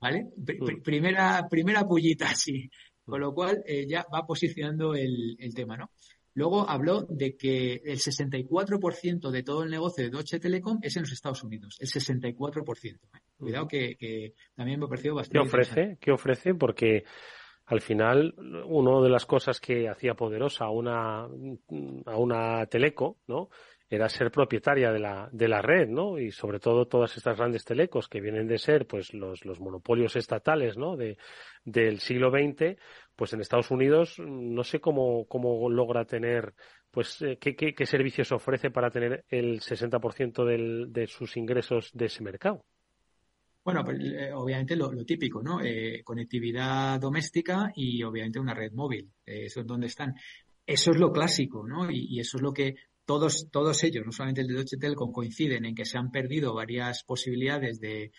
¿Vale? 0.00 0.28
Mm. 0.36 0.82
primera, 0.82 1.48
primera 1.50 1.84
pullita, 1.84 2.32
sí. 2.34 2.70
Con 3.04 3.20
lo 3.20 3.34
cual 3.34 3.62
eh, 3.66 3.86
ya 3.88 4.06
va 4.12 4.24
posicionando 4.24 4.94
el, 4.94 5.36
el 5.38 5.54
tema, 5.54 5.76
¿no? 5.76 5.90
Luego 6.34 6.68
habló 6.68 7.06
de 7.08 7.34
que 7.36 7.80
el 7.84 7.98
64% 7.98 9.30
de 9.30 9.42
todo 9.42 9.62
el 9.62 9.70
negocio 9.70 10.04
de 10.04 10.10
Deutsche 10.10 10.38
Telekom 10.38 10.78
es 10.82 10.94
en 10.96 11.04
los 11.04 11.12
Estados 11.12 11.42
Unidos. 11.42 11.78
El 11.80 11.88
64%. 11.88 12.98
Cuidado 13.38 13.66
que, 13.66 14.34
también 14.54 14.78
me 14.78 14.84
ha 14.84 14.88
parecido 14.88 15.14
bastante. 15.14 15.38
¿Qué 15.38 15.48
ofrece? 15.48 15.98
¿Qué 15.98 16.12
ofrece? 16.12 16.54
Porque 16.54 17.04
al 17.66 17.80
final, 17.80 18.34
una 18.66 19.02
de 19.02 19.08
las 19.08 19.26
cosas 19.26 19.60
que 19.60 19.88
hacía 19.88 20.14
poderosa 20.14 20.66
a 20.66 20.70
una, 20.70 21.24
a 21.24 22.16
una 22.16 22.66
teleco, 22.66 23.18
¿no? 23.26 23.48
era 23.88 24.08
ser 24.08 24.30
propietaria 24.30 24.90
de 24.90 24.98
la, 24.98 25.28
de 25.30 25.48
la 25.48 25.62
red, 25.62 25.88
¿no? 25.88 26.18
Y 26.18 26.32
sobre 26.32 26.58
todo 26.58 26.86
todas 26.86 27.16
estas 27.16 27.36
grandes 27.36 27.64
telecos 27.64 28.08
que 28.08 28.20
vienen 28.20 28.48
de 28.48 28.58
ser, 28.58 28.86
pues, 28.86 29.14
los, 29.14 29.44
los 29.44 29.60
monopolios 29.60 30.16
estatales, 30.16 30.76
¿no? 30.76 30.96
De, 30.96 31.16
del 31.64 32.00
siglo 32.00 32.30
XX, 32.30 32.76
pues 33.14 33.32
en 33.32 33.40
Estados 33.40 33.70
Unidos 33.70 34.18
no 34.18 34.64
sé 34.64 34.80
cómo, 34.80 35.26
cómo 35.26 35.70
logra 35.70 36.04
tener, 36.04 36.54
pues, 36.90 37.22
eh, 37.22 37.38
qué, 37.40 37.54
qué, 37.54 37.74
qué, 37.74 37.86
servicios 37.86 38.32
ofrece 38.32 38.70
para 38.70 38.90
tener 38.90 39.24
el 39.28 39.60
60% 39.60 40.44
del, 40.44 40.92
de 40.92 41.06
sus 41.06 41.36
ingresos 41.36 41.90
de 41.92 42.06
ese 42.06 42.24
mercado. 42.24 42.64
Bueno, 43.66 43.84
pues, 43.84 43.98
eh, 44.00 44.30
obviamente 44.32 44.76
lo, 44.76 44.92
típico, 45.04 45.42
¿no? 45.42 45.60
Eh, 45.60 46.00
conectividad 46.04 47.00
doméstica 47.00 47.72
y 47.74 48.00
obviamente 48.04 48.38
una 48.38 48.54
red 48.54 48.72
móvil. 48.72 49.10
eso 49.24 49.60
es 49.62 49.66
donde 49.66 49.88
están. 49.88 50.14
Eso 50.64 50.92
es 50.92 50.96
lo 50.96 51.10
clásico, 51.10 51.66
¿no? 51.66 51.90
Y, 51.90 52.20
eso 52.20 52.36
es 52.36 52.44
lo 52.44 52.52
que 52.52 52.76
todos, 53.04 53.50
todos 53.50 53.82
ellos, 53.82 54.06
no 54.06 54.12
solamente 54.12 54.42
el 54.42 54.46
de 54.46 54.54
Deutsche 54.54 54.76
Telekom, 54.76 55.10
coinciden 55.10 55.64
en 55.64 55.74
que 55.74 55.84
se 55.84 55.98
han 55.98 56.12
perdido 56.12 56.54
varias 56.54 57.02
posibilidades 57.02 57.80
de, 57.80 58.12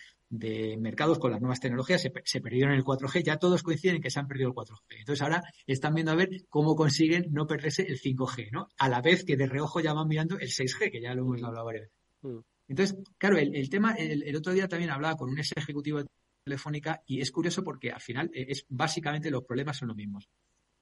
mercados 0.78 1.18
con 1.18 1.30
las 1.30 1.40
nuevas 1.40 1.60
tecnologías, 1.60 2.02
se, 2.02 2.12
se, 2.26 2.40
perdieron 2.42 2.74
el 2.74 2.84
4G, 2.84 3.24
ya 3.24 3.38
todos 3.38 3.62
coinciden 3.62 3.96
en 3.96 4.02
que 4.02 4.10
se 4.10 4.20
han 4.20 4.28
perdido 4.28 4.50
el 4.50 4.54
4G. 4.54 4.98
Entonces 4.98 5.22
ahora 5.22 5.42
están 5.66 5.94
viendo 5.94 6.12
a 6.12 6.16
ver 6.16 6.28
cómo 6.50 6.76
consiguen 6.76 7.28
no 7.30 7.46
perderse 7.46 7.84
el 7.84 7.98
5G, 7.98 8.50
¿no? 8.52 8.68
A 8.76 8.90
la 8.90 9.00
vez 9.00 9.24
que 9.24 9.38
de 9.38 9.46
reojo 9.46 9.80
ya 9.80 9.94
van 9.94 10.08
mirando 10.08 10.38
el 10.38 10.48
6G, 10.48 10.90
que 10.90 11.00
ya 11.00 11.14
lo 11.14 11.22
hemos 11.22 11.42
hablado 11.42 11.64
varias 11.64 11.84
veces. 11.84 11.96
Mm. 12.20 12.57
Entonces, 12.68 12.98
claro, 13.16 13.38
el, 13.38 13.70
tema, 13.70 13.94
el, 13.94 14.36
otro 14.36 14.52
día 14.52 14.68
también 14.68 14.90
hablaba 14.90 15.16
con 15.16 15.30
un 15.30 15.38
ex 15.38 15.52
ejecutivo 15.56 16.02
de 16.02 16.08
Telefónica 16.44 17.02
y 17.06 17.20
es 17.20 17.30
curioso 17.30 17.64
porque 17.64 17.90
al 17.90 18.00
final 18.00 18.30
eh, 18.32 18.46
es 18.48 18.66
básicamente 18.68 19.30
los 19.30 19.44
problemas 19.44 19.78
son 19.78 19.88
los 19.88 19.96
mismos. 19.96 20.28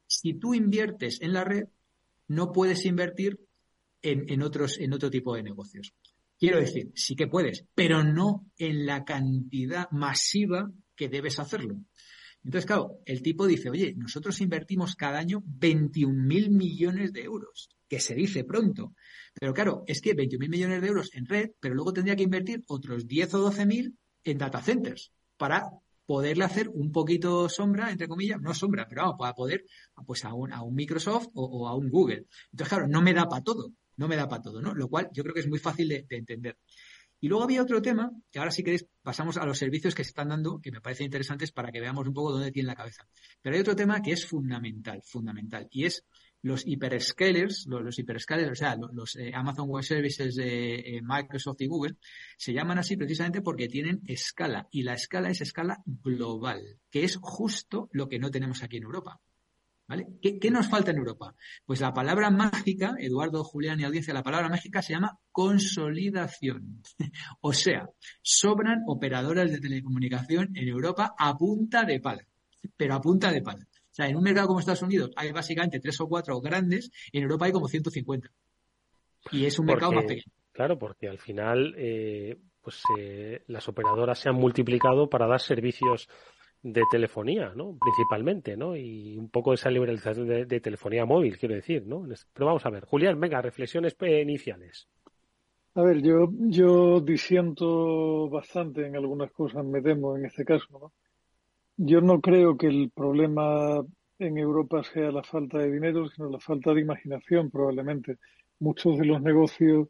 Si 0.07 0.35
tú 0.35 0.55
inviertes 0.55 1.20
en 1.22 1.33
la 1.33 1.44
red, 1.44 1.64
no 2.29 2.53
puedes 2.53 2.85
invertir 2.85 3.38
en, 4.03 4.25
en 4.29 4.42
otros, 4.42 4.79
en 4.79 4.92
otro 4.92 5.11
tipo 5.11 5.35
de 5.35 5.44
negocios. 5.44 5.94
Quiero 6.38 6.61
decir, 6.61 6.90
sí 6.94 7.16
que 7.16 7.29
puedes, 7.29 7.64
pero 7.75 8.05
no 8.05 8.51
en 8.59 8.85
la 8.85 9.05
cantidad 9.05 9.90
masiva 9.90 10.70
que 10.94 11.09
debes 11.09 11.38
hacerlo. 11.38 11.77
Entonces, 12.44 12.66
claro, 12.66 13.01
el 13.05 13.22
tipo 13.22 13.46
dice, 13.46 13.70
oye, 13.70 13.94
nosotros 13.96 14.40
invertimos 14.40 14.94
cada 14.94 15.18
año 15.18 15.42
21.000 15.42 16.51
millones 16.51 17.12
de 17.12 17.25
euros, 17.25 17.70
que 17.88 18.01
se 18.01 18.14
dice 18.14 18.44
pronto. 18.44 18.94
Pero 19.35 19.55
claro, 19.55 19.85
es 19.87 20.01
que 20.01 20.16
21.000 20.16 20.49
millones 20.49 20.81
de 20.81 20.88
euros 20.88 21.11
en 21.14 21.27
red, 21.27 21.51
pero 21.61 21.75
luego 21.75 21.92
tendría 21.92 22.16
que 22.16 22.25
invertir 22.25 22.64
otros 22.68 23.07
10 23.07 23.35
o 23.35 23.51
12.000 23.51 23.94
en 24.25 24.38
data 24.38 24.61
centers 24.62 25.12
para 25.37 25.70
poderle 26.05 26.44
hacer 26.44 26.68
un 26.68 26.92
poquito 26.92 27.49
sombra, 27.49 27.90
entre 27.90 28.09
comillas, 28.09 28.40
no 28.40 28.55
sombra, 28.55 28.87
pero 28.88 29.03
vamos, 29.03 29.16
para 29.18 29.35
poder 29.35 29.64
pues 30.07 30.25
a 30.25 30.33
un, 30.33 30.53
a 30.53 30.62
un 30.62 30.75
Microsoft 30.75 31.29
o, 31.35 31.68
a 31.68 31.75
un 31.75 31.90
Google. 31.90 32.27
Entonces, 32.53 32.68
claro, 32.68 32.88
no 32.88 33.03
me 33.03 33.12
da 33.12 33.29
para 33.29 33.42
todo 33.42 33.72
no 33.96 34.09
me 34.09 34.16
da 34.16 34.29
para 34.29 34.42
todo, 34.42 34.61
¿no? 34.61 34.75
Lo 34.75 34.88
cual 34.88 35.09
yo 35.12 35.22
creo 35.22 35.35
que 35.35 35.40
es 35.40 35.49
muy 35.49 35.59
fácil 35.59 35.88
de, 35.88 36.07
entender. 36.11 36.59
Y 37.18 37.29
luego 37.29 37.44
había 37.44 37.62
otro 37.62 37.81
tema, 37.81 38.11
que 38.31 38.38
ahora 38.38 38.51
si 38.51 38.62
queréis 38.62 38.87
pasamos 39.03 39.38
a 39.38 39.46
los 39.46 39.59
servicios 39.59 39.94
que 39.94 40.05
se 40.05 40.11
están 40.11 40.29
dando, 40.29 40.61
que 40.61 40.70
me 40.70 40.81
parecen 40.81 41.07
interesantes 41.07 41.51
para 41.51 41.72
que 41.72 41.81
veamos 41.81 42.07
un 42.07 42.12
poco 42.12 42.33
dónde 42.33 42.53
tiene 42.53 42.66
la 42.66 42.77
cabeza. 42.77 43.09
Pero 43.40 43.57
hay 43.57 43.62
otro 43.62 43.75
tema 43.75 44.03
que 44.03 44.12
es 44.12 44.27
fundamental, 44.27 45.03
fundamental, 45.03 45.66
y 45.70 45.87
es 45.87 46.05
los 46.46 46.64
hyperscalers, 46.64 47.66
los, 47.66 47.82
los 47.82 47.98
hyperscalers, 47.98 48.52
o 48.52 48.54
sea, 48.54 48.76
los, 48.76 49.16
eh, 49.16 49.32
Amazon 49.35 49.68
Web 49.68 49.82
Services 49.82 50.37
de 50.37 50.76
eh, 50.76 51.00
Microsoft 51.02 51.61
y 51.61 51.66
Google, 51.66 51.96
se 52.37 52.52
llaman 52.52 52.78
así 52.78 52.96
precisamente 52.96 53.42
porque 53.42 53.66
tienen 53.66 54.00
escala, 54.06 54.68
y 54.70 54.85
la 54.85 54.94
escala 54.94 55.28
es 55.28 55.40
escala 55.40 55.82
global, 55.85 56.78
que 56.88 57.02
es 57.04 57.18
justo 57.20 57.88
lo 57.92 58.09
que 58.09 58.20
no 58.20 58.30
tenemos 58.30 58.62
aquí 58.62 58.76
en 58.76 58.85
Europa. 58.85 59.20
¿Vale? 59.88 60.06
¿Qué, 60.20 60.50
nos 60.50 60.68
falta 60.68 60.90
en 60.90 60.96
Europa? 60.98 61.35
Pues 61.64 61.80
la 61.80 61.94
palabra 61.94 62.28
mágica, 62.30 62.96
Eduardo, 62.98 63.44
Julián 63.44 63.78
y 63.78 63.85
audiencia, 63.85 64.12
la 64.12 64.24
palabra 64.24 64.48
mágica 64.48 64.82
se 64.82 64.94
llama 64.94 65.18
consolidación. 65.30 66.82
o 67.40 67.52
sea, 67.52 67.88
sobran 68.20 68.82
operadoras 68.88 69.50
de 69.50 69.61
telecomunicación 69.61 70.56
en 70.56 70.68
Europa 70.68 71.14
a 71.16 71.37
punta 71.37 71.85
de 71.85 72.00
pala, 72.00 72.26
pero 72.76 72.94
a 72.94 73.00
punta 73.00 73.30
de 73.30 73.42
pala. 73.42 73.66
O 73.96 74.02
sea, 74.02 74.11
en 74.11 74.16
un 74.16 74.24
mercado 74.24 74.48
como 74.48 74.61
Estados 74.61 74.82
Unidos 74.82 75.11
hay 75.16 75.32
básicamente 75.32 75.80
tres 75.80 75.98
o 76.02 76.06
cuatro 76.06 76.38
grandes, 76.38 76.90
en 77.14 77.22
Europa 77.22 77.46
hay 77.46 77.52
como 77.52 77.66
150. 77.66 78.28
Y 79.32 79.46
es 79.46 79.59
un 79.59 79.64
mercado 79.64 79.92
más 79.92 80.04
pequeño. 80.04 80.30
Claro, 80.52 80.78
porque 80.78 81.09
al 81.09 81.18
final 81.18 81.74
eh, 81.78 82.37
pues 82.61 82.82
eh, 82.98 83.42
las 83.46 83.66
operadoras 83.70 84.18
se 84.18 84.28
han 84.28 84.35
multiplicado 84.35 85.09
para 85.09 85.26
dar 85.26 85.40
servicios 85.40 86.11
de 86.62 86.82
telefonía, 86.90 87.54
¿no? 87.56 87.78
Principalmente, 87.80 88.54
¿no? 88.54 88.76
Y 88.76 89.16
un 89.16 89.30
poco 89.30 89.54
esa 89.54 89.70
liberalización 89.70 90.46
de, 90.46 90.61
telefonía 90.61 91.06
móvil, 91.06 91.38
quiero 91.38 91.54
decir, 91.54 91.87
¿no? 91.87 92.06
Pero 92.35 92.46
vamos 92.46 92.66
a 92.66 92.70
ver. 92.70 92.85
Julián, 92.85 93.18
venga, 93.18 93.40
reflexiones 93.40 93.96
iniciales. 94.02 94.88
A 95.74 95.82
ver, 95.82 96.02
yo, 96.02 96.28
yo 96.32 97.00
disiento 97.00 98.28
bastante 98.28 98.87
en 98.87 98.94
algunas 98.94 99.32
cosas, 99.32 99.64
me 99.64 99.80
temo 99.80 100.18
en 100.18 100.26
este 100.26 100.44
caso, 100.44 100.66
¿no? 100.78 100.92
Yo 101.78 102.00
no 102.00 102.20
creo 102.22 102.56
que 102.56 102.68
el 102.68 102.90
problema 102.90 103.84
en 104.18 104.38
Europa 104.38 104.82
sea 104.82 105.10
la 105.10 105.22
falta 105.22 105.58
de 105.58 105.70
dinero, 105.70 106.08
sino 106.08 106.30
la 106.30 106.40
falta 106.40 106.72
de 106.72 106.80
imaginación, 106.80 107.50
probablemente. 107.50 108.16
Muchos 108.58 108.98
de 108.98 109.04
los 109.04 109.20
negocios 109.20 109.88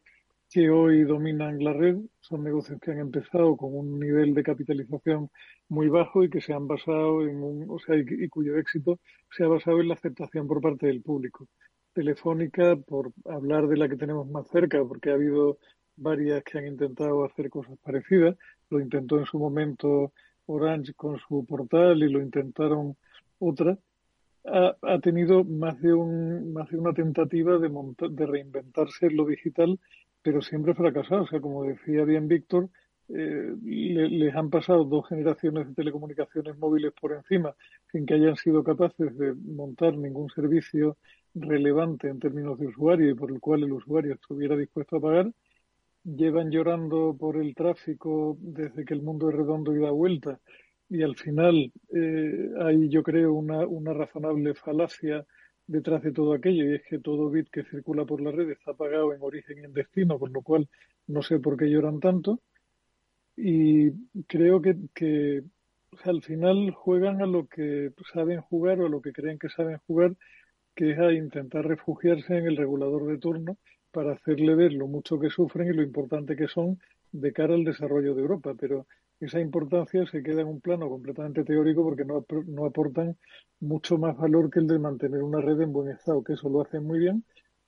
que 0.51 0.68
hoy 0.70 1.05
dominan 1.05 1.62
la 1.62 1.72
red 1.72 1.99
son 2.20 2.42
negocios 2.42 2.81
que 2.81 2.90
han 2.90 2.99
empezado 2.99 3.57
con 3.57 3.77
un 3.77 4.01
nivel 4.01 4.35
de 4.35 4.42
capitalización 4.42 5.31
muy 5.68 5.88
bajo 5.88 6.25
y 6.25 6.31
que 6.31 6.40
se 6.40 6.53
han 6.53 6.66
basado 6.66 7.22
en 7.22 7.40
un, 7.42 7.66
o 7.70 7.79
sea, 7.79 7.96
y, 7.96 8.29
cuyo 8.29 8.57
éxito 8.57 8.99
se 9.31 9.44
ha 9.44 9.49
basado 9.49 9.81
en 9.81 9.88
la 9.88 9.94
aceptación 9.94 10.49
por 10.49 10.61
parte 10.61 10.88
del 10.88 11.03
público. 11.03 11.46
Telefónica, 11.92 12.77
por 12.77 13.12
hablar 13.27 13.68
de 13.68 13.77
la 13.77 13.88
que 13.88 13.96
tenemos 13.96 14.29
más 14.29 14.49
cerca, 14.49 14.85
porque 14.85 15.11
ha 15.11 15.14
habido 15.14 15.59
varias 15.96 16.42
que 16.42 16.59
han 16.59 16.66
intentado 16.66 17.25
hacer 17.25 17.49
cosas 17.49 17.79
parecidas, 17.79 18.37
lo 18.70 18.81
intentó 18.81 19.18
en 19.18 19.27
su 19.27 19.38
momento 19.38 20.12
Orange 20.47 20.95
con 20.95 21.19
su 21.19 21.45
portal 21.45 22.03
y 22.03 22.11
lo 22.11 22.21
intentaron 22.21 22.97
otras, 23.39 23.79
ha, 24.45 24.77
ha, 24.81 24.99
tenido 25.01 25.45
más 25.45 25.81
de, 25.81 25.93
un, 25.93 26.53
más 26.53 26.71
de 26.71 26.79
una 26.79 26.93
tentativa 26.93 27.59
de, 27.59 27.69
de 28.11 28.27
reinventarse 28.27 29.07
en 29.07 29.17
lo 29.17 29.27
digital 29.27 29.79
pero 30.27 30.43
siempre 30.43 30.75
fracasado. 30.75 31.23
O 31.23 31.27
sea, 31.29 31.41
como 31.41 31.63
decía 31.63 32.03
bien 32.03 32.27
Víctor, 32.27 32.69
eh, 33.09 33.55
les 33.63 34.35
han 34.35 34.51
pasado 34.51 34.83
dos 34.85 35.09
generaciones 35.09 35.69
de 35.69 35.75
telecomunicaciones 35.75 36.59
móviles 36.59 36.93
por 37.01 37.13
encima 37.13 37.55
sin 37.93 38.05
que 38.05 38.15
hayan 38.15 38.35
sido 38.35 38.65
capaces 38.65 39.17
de 39.17 39.35
montar 39.35 39.97
ningún 39.97 40.29
servicio 40.31 40.97
relevante 41.33 42.09
en 42.09 42.19
términos 42.19 42.59
de 42.59 42.67
usuario 42.67 43.09
y 43.09 43.15
por 43.15 43.31
el 43.31 43.39
cual 43.39 43.63
el 43.63 43.73
usuario 43.73 44.15
estuviera 44.15 44.57
dispuesto 44.57 44.97
a 44.97 45.01
pagar. 45.01 45.33
Llevan 46.07 46.51
llorando 46.51 47.16
por 47.19 47.37
el 47.37 47.55
tráfico 47.55 48.37
desde 48.40 48.85
que 48.85 48.95
el 48.95 49.03
mundo 49.03 49.29
es 49.29 49.35
redondo 49.35 49.75
y 49.75 49.81
da 49.81 49.90
vuelta 49.90 50.40
y 50.88 51.03
al 51.03 51.16
final 51.16 51.73
eh, 51.95 52.51
hay 52.61 52.88
yo 52.88 53.03
creo 53.03 53.33
una, 53.35 53.66
una 53.66 53.92
razonable 53.92 54.55
falacia 54.55 55.27
detrás 55.66 56.03
de 56.03 56.12
todo 56.12 56.33
aquello 56.33 56.64
y 56.64 56.77
es 56.77 56.83
que 56.88 56.99
todo 57.01 57.31
bit 57.31 57.49
que 57.51 57.64
circula 57.64 58.05
por 58.05 58.21
la 58.21 58.31
red 58.31 58.51
está 58.51 58.75
pagado 58.75 59.12
en 59.12 59.23
origen 59.23 59.59
y 59.59 59.64
en 59.64 59.73
destino, 59.73 60.19
con 60.19 60.33
lo 60.33 60.42
cual 60.42 60.69
no 61.09 61.23
sé 61.23 61.40
por 61.40 61.57
qué 61.57 61.66
lloran 61.66 61.99
tanto. 62.01 62.40
Y 63.37 63.90
creo 64.27 64.62
que, 64.62 64.77
que 64.95 65.42
al 66.05 66.23
final 66.23 66.71
juegan 66.71 67.21
a 67.21 67.27
lo 67.27 67.47
que 67.49 67.92
saben 68.12 68.40
jugar 68.40 68.81
o 68.81 68.87
a 68.87 68.88
lo 68.88 69.01
que 69.01 69.12
creen 69.12 69.38
que 69.38 69.49
saben 69.49 69.79
jugar, 69.87 70.14
que 70.75 70.92
es 70.92 70.99
a 70.99 71.12
intentar 71.12 71.66
refugiarse 71.66 72.38
en 72.38 72.47
el 72.47 72.57
regulador 72.57 73.07
de 73.07 73.19
turno 73.19 73.59
para 73.97 74.13
hacerle 74.13 74.55
ver 74.55 74.75
lo 74.75 74.89
mucho 74.89 75.19
que 75.19 75.31
sufren 75.31 75.69
y 75.69 75.73
lo 75.73 75.83
importante 75.83 76.37
que 76.37 76.49
son 76.49 76.79
de 77.13 77.33
cara 77.33 77.55
al 77.55 77.65
desarrollo 77.65 78.15
de 78.15 78.21
Europa. 78.21 78.53
Pero 78.61 78.87
esa 79.21 79.41
importancia 79.41 80.05
se 80.05 80.23
queda 80.23 80.43
en 80.43 80.49
un 80.49 80.61
plano 80.61 80.91
completamente 80.91 81.45
teórico 81.45 81.83
porque 81.83 82.05
no, 82.05 82.27
no 82.47 82.67
aportan 82.67 83.17
mucho 83.59 83.97
más 83.97 84.15
valor 84.19 84.51
que 84.51 84.59
el 84.59 84.67
de 84.67 84.79
mantener 84.79 85.23
una 85.23 85.41
red 85.41 85.63
en 85.63 85.73
buen 85.73 85.89
estado, 85.89 86.23
que 86.23 86.35
eso 86.35 86.51
lo 86.51 86.61
hacen 86.61 86.85
muy 86.85 86.99
bien, 86.99 87.25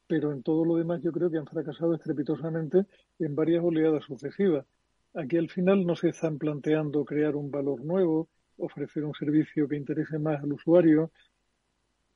pero 0.06 0.30
en 0.30 0.42
todo 0.42 0.66
lo 0.66 0.76
demás 0.76 1.00
yo 1.00 1.12
creo 1.12 1.30
que 1.30 1.38
han 1.38 1.46
fracasado 1.46 1.94
estrepitosamente 1.94 2.84
en 3.18 3.34
varias 3.34 3.64
oleadas 3.64 4.04
sucesivas. 4.04 4.66
Aquí 5.14 5.38
al 5.38 5.48
final 5.48 5.86
no 5.86 5.96
se 5.96 6.10
están 6.10 6.36
planteando 6.36 7.06
crear 7.06 7.36
un 7.36 7.50
valor 7.50 7.82
nuevo, 7.82 8.28
ofrecer 8.58 9.02
un 9.06 9.14
servicio 9.14 9.66
que 9.66 9.76
interese 9.76 10.18
más 10.18 10.42
al 10.42 10.52
usuario, 10.52 11.10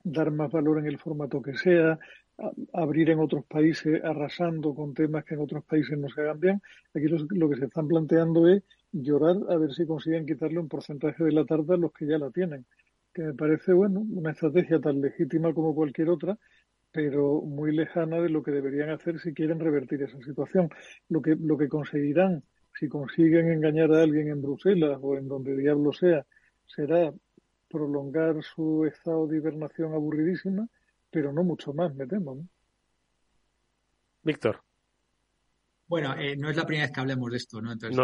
dar 0.05 0.31
más 0.31 0.53
valor 0.53 0.81
en 0.81 0.87
el 0.87 0.99
formato 0.99 1.41
que 1.41 1.57
sea, 1.57 1.99
abrir 2.73 3.11
en 3.11 3.21
otros 3.21 3.45
países 3.45 4.03
arrasando 4.05 4.75
con 4.75 4.95
temas 4.95 5.25
que 5.25 5.35
en 5.35 5.41
otros 5.41 5.65
países 5.65 5.99
no 5.99 6.09
se 6.09 6.21
hagan 6.21 6.41
bien. 6.41 6.63
Aquí 6.95 7.07
lo 7.09 7.49
que 7.49 7.57
se 7.57 7.67
están 7.67 7.89
planteando 7.89 8.49
es 8.49 8.63
llorar 8.93 9.37
a 9.49 9.57
ver 9.57 9.73
si 9.73 9.87
consiguen 9.87 10.27
quitarle 10.27 10.59
un 10.59 10.69
porcentaje 10.69 11.25
de 11.25 11.33
la 11.33 11.45
tarta 11.45 11.75
a 11.75 11.77
los 11.77 11.93
que 11.93 12.07
ya 12.07 12.19
la 12.19 12.31
tienen. 12.31 12.65
Que 13.13 13.23
me 13.23 13.35
parece, 13.35 13.73
bueno, 13.73 14.01
una 14.11 14.33
estrategia 14.33 14.81
tan 14.81 15.01
legítima 15.01 15.53
como 15.53 15.75
cualquier 15.75 16.09
otra, 16.09 16.39
pero 16.91 17.41
muy 17.41 17.75
lejana 17.75 18.21
de 18.21 18.29
lo 18.29 18.43
que 18.43 18.51
deberían 18.51 18.91
hacer 18.91 19.19
si 19.19 19.33
quieren 19.33 19.61
revertir 19.61 20.03
esa 20.03 20.19
situación. 20.21 20.69
Lo 21.09 21.23
que, 21.23 21.37
lo 21.37 21.57
que 21.57 21.69
conseguirán, 21.69 22.43
si 22.79 22.89
consiguen 22.89 23.51
engañar 23.51 23.93
a 23.93 24.03
alguien 24.03 24.29
en 24.29 24.43
Bruselas 24.43 24.99
o 25.01 25.17
en 25.17 25.29
donde 25.29 25.57
diablo 25.57 25.93
sea, 25.93 26.25
será 26.67 27.13
prolongar 27.71 28.43
su 28.43 28.85
estado 28.85 29.27
de 29.27 29.39
hibernación 29.39 29.95
aburridísima, 29.95 30.69
pero 31.13 31.33
no 31.33 31.45
mucho 31.45 31.73
más, 31.75 31.95
me 31.95 32.07
temo. 32.07 32.49
Víctor. 34.23 34.65
Bueno, 35.87 36.15
eh, 36.19 36.37
no 36.39 36.49
es 36.49 36.57
la 36.57 36.65
primera 36.65 36.87
vez 36.87 36.95
que 36.95 37.01
hablemos 37.01 37.31
de 37.31 37.37
esto, 37.37 37.61
¿no? 37.61 37.71
Entonces, 37.71 37.99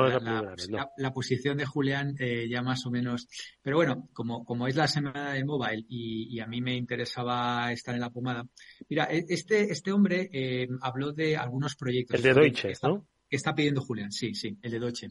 la, 0.98 1.10
posición 1.14 1.56
de 1.56 1.64
Julián 1.64 2.14
eh, 2.18 2.46
ya 2.46 2.60
más 2.60 2.84
o 2.84 2.90
menos. 2.90 3.26
Pero 3.62 3.76
bueno, 3.76 4.10
como, 4.12 4.44
como 4.44 4.68
es 4.68 4.76
la 4.76 4.86
semana 4.86 5.32
del 5.32 5.46
mobile 5.46 5.86
y, 5.88 6.38
a 6.38 6.46
mí 6.46 6.60
me 6.60 6.76
interesaba 6.76 7.72
estar 7.72 7.94
en 7.94 8.02
la 8.02 8.10
pomada. 8.10 8.44
Mira, 8.90 9.04
e, 9.10 9.24
este, 9.30 9.72
este 9.72 9.90
hombre 9.90 10.28
eh, 10.30 10.68
habló 10.82 11.12
de 11.12 11.38
algunos 11.38 11.76
proyectos. 11.76 12.16
El 12.16 12.22
de 12.24 12.34
Deutsche, 12.34 12.72
¿no? 12.82 13.06
Que 13.26 13.36
está 13.36 13.54
pidiendo 13.54 13.80
Julián, 13.80 14.12
sí, 14.12 14.34
sí, 14.34 14.58
el 14.60 14.70
de 14.70 14.80
Deutsche. 14.80 15.08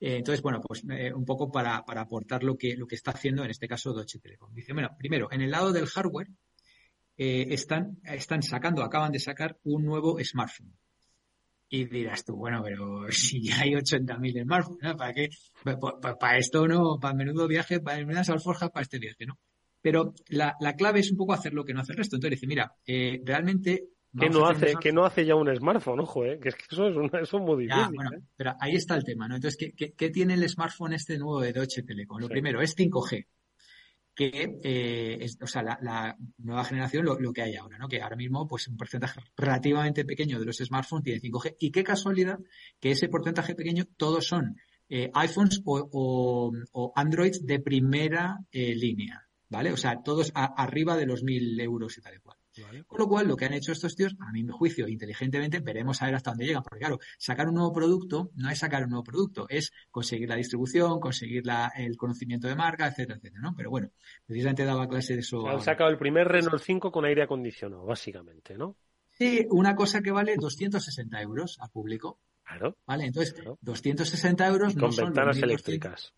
entonces, 0.00 0.42
bueno, 0.42 0.60
pues 0.60 0.82
un 1.14 1.24
poco 1.24 1.52
para, 1.52 1.84
para 1.84 2.00
aportar 2.00 2.42
lo 2.42 2.56
que, 2.56 2.76
lo 2.76 2.88
que 2.88 2.96
está 2.96 3.12
haciendo 3.12 3.44
en 3.44 3.50
este 3.50 3.68
caso 3.68 3.92
Deutsche 3.92 4.18
Telekom. 4.18 4.52
Dice, 4.52 4.72
bueno, 4.72 4.90
primero, 4.98 5.28
en 5.30 5.42
el 5.42 5.50
lado 5.52 5.72
del 5.72 5.86
hardware, 5.86 6.28
están, 7.16 7.98
están 8.04 8.42
sacando, 8.42 8.82
acaban 8.82 9.12
de 9.12 9.18
sacar 9.18 9.56
un 9.64 9.84
nuevo 9.84 10.18
smartphone. 10.22 10.76
Y 11.68 11.84
dirás 11.86 12.24
tú, 12.24 12.36
bueno, 12.36 12.62
pero 12.62 13.06
si 13.10 13.42
ya 13.42 13.60
hay 13.60 13.72
80.000 13.72 14.42
smartphones, 14.42 14.82
¿no? 14.82 14.96
¿para 14.96 15.12
qué? 15.12 15.28
Para, 16.20 16.38
esto 16.38 16.66
no, 16.68 16.98
para 17.00 17.14
menudo 17.14 17.48
viaje, 17.48 17.80
para 17.80 17.98
menudas 17.98 18.30
alforjas, 18.30 18.70
para 18.70 18.82
este 18.82 18.98
viaje, 18.98 19.26
¿no? 19.26 19.38
Pero 19.82 20.14
la, 20.28 20.56
la, 20.60 20.74
clave 20.74 21.00
es 21.00 21.10
un 21.10 21.16
poco 21.16 21.32
hacer 21.32 21.52
lo 21.54 21.64
que 21.64 21.72
no 21.72 21.80
hace 21.80 21.92
el 21.92 21.98
resto. 21.98 22.16
Entonces 22.16 22.40
dice, 22.40 22.46
mira, 22.46 22.72
eh, 22.86 23.20
realmente... 23.24 23.84
Que 24.18 24.30
no, 24.30 24.46
hace, 24.46 24.74
que 24.80 24.92
no 24.92 25.04
hace 25.04 25.26
ya 25.26 25.34
un 25.34 25.54
smartphone, 25.54 26.00
ojo, 26.00 26.24
¿eh? 26.24 26.38
que, 26.40 26.48
es 26.48 26.54
que 26.54 26.64
eso 26.70 26.88
es, 26.88 26.96
eso 27.22 27.36
es 27.36 27.42
muy 27.42 27.64
difícil. 27.64 27.94
bueno, 27.94 28.10
¿eh? 28.16 28.22
pero 28.34 28.54
ahí 28.58 28.74
está 28.74 28.96
el 28.96 29.04
tema, 29.04 29.28
¿no? 29.28 29.34
Entonces, 29.34 29.58
¿qué, 29.58 29.72
qué, 29.72 29.92
qué 29.92 30.08
tiene 30.08 30.34
el 30.34 30.48
smartphone 30.48 30.94
este 30.94 31.18
nuevo 31.18 31.40
de 31.42 31.52
Deutsche 31.52 31.82
Telekom? 31.82 32.20
Lo 32.20 32.28
primero 32.28 32.62
es 32.62 32.74
5G 32.74 33.26
que 34.16 34.58
eh, 34.64 35.18
es, 35.20 35.38
o 35.42 35.46
sea, 35.46 35.62
la, 35.62 36.16
nueva 36.38 36.64
generación 36.64 37.04
lo, 37.04 37.32
que 37.32 37.42
hay 37.42 37.54
ahora, 37.54 37.76
¿no? 37.76 37.86
Que 37.86 38.00
ahora 38.00 38.16
mismo, 38.16 38.48
pues 38.48 38.66
un 38.66 38.76
porcentaje 38.78 39.20
relativamente 39.36 40.06
pequeño 40.06 40.40
de 40.40 40.46
los 40.46 40.56
smartphones 40.56 41.04
tiene 41.04 41.20
5G. 41.20 41.56
Y 41.60 41.70
qué 41.70 41.84
casualidad 41.84 42.38
que 42.80 42.92
ese 42.92 43.08
porcentaje 43.08 43.54
pequeño 43.54 43.84
todos 43.96 44.26
son 44.26 44.56
eh, 44.88 45.10
iPhones 45.12 45.60
o, 45.66 46.50
o, 46.72 46.92
Androids 46.96 47.44
de 47.44 47.60
primera 47.60 48.38
eh, 48.50 48.74
línea, 48.74 49.28
¿vale? 49.50 49.70
O 49.72 49.76
sea, 49.76 50.02
todos 50.02 50.32
arriba 50.34 50.96
de 50.96 51.06
los 51.06 51.22
mil 51.22 51.60
euros 51.60 51.98
y 51.98 52.00
tal 52.00 52.14
y 52.16 52.20
cual. 52.20 52.38
Con 52.86 52.98
lo 52.98 53.08
cual, 53.08 53.28
lo 53.28 53.36
que 53.36 53.44
han 53.44 53.52
hecho 53.52 53.72
estos 53.72 53.94
tíos, 53.96 54.14
a 54.20 54.32
mi 54.32 54.46
juicio, 54.48 54.88
inteligentemente, 54.88 55.60
veremos 55.60 56.00
a 56.02 56.06
ver 56.06 56.14
hasta 56.14 56.30
dónde 56.30 56.46
llegan. 56.46 56.62
Porque 56.62 56.80
claro, 56.80 56.98
sacar 57.18 57.48
un 57.48 57.54
nuevo 57.54 57.72
producto 57.72 58.30
no 58.34 58.50
es 58.50 58.58
sacar 58.58 58.84
un 58.84 58.90
nuevo 58.90 59.04
producto, 59.04 59.46
es 59.48 59.72
conseguir 59.90 60.28
la 60.28 60.36
distribución, 60.36 61.00
conseguir 61.00 61.42
el 61.76 61.96
conocimiento 61.96 62.48
de 62.48 62.56
marca, 62.56 62.86
etcétera, 62.86 63.18
etcétera, 63.18 63.40
¿no? 63.42 63.54
Pero 63.56 63.70
bueno, 63.70 63.90
precisamente 64.24 64.64
daba 64.64 64.88
clase 64.88 65.14
de 65.14 65.20
eso. 65.20 65.48
han 65.48 65.60
sacado 65.60 65.90
el 65.90 65.98
primer 65.98 66.28
Renault 66.28 66.62
5 66.62 66.90
con 66.90 67.04
aire 67.04 67.22
acondicionado, 67.22 67.84
básicamente, 67.84 68.56
¿no? 68.56 68.76
Sí, 69.12 69.46
una 69.50 69.74
cosa 69.74 70.02
que 70.02 70.10
vale 70.10 70.36
260 70.36 71.20
euros 71.22 71.58
al 71.60 71.70
público. 71.70 72.20
Claro. 72.44 72.76
Vale, 72.86 73.06
entonces, 73.06 73.34
260 73.60 74.46
euros 74.46 74.74
con 74.76 74.94
ventanas 74.94 75.38
eléctricas. 75.38 76.14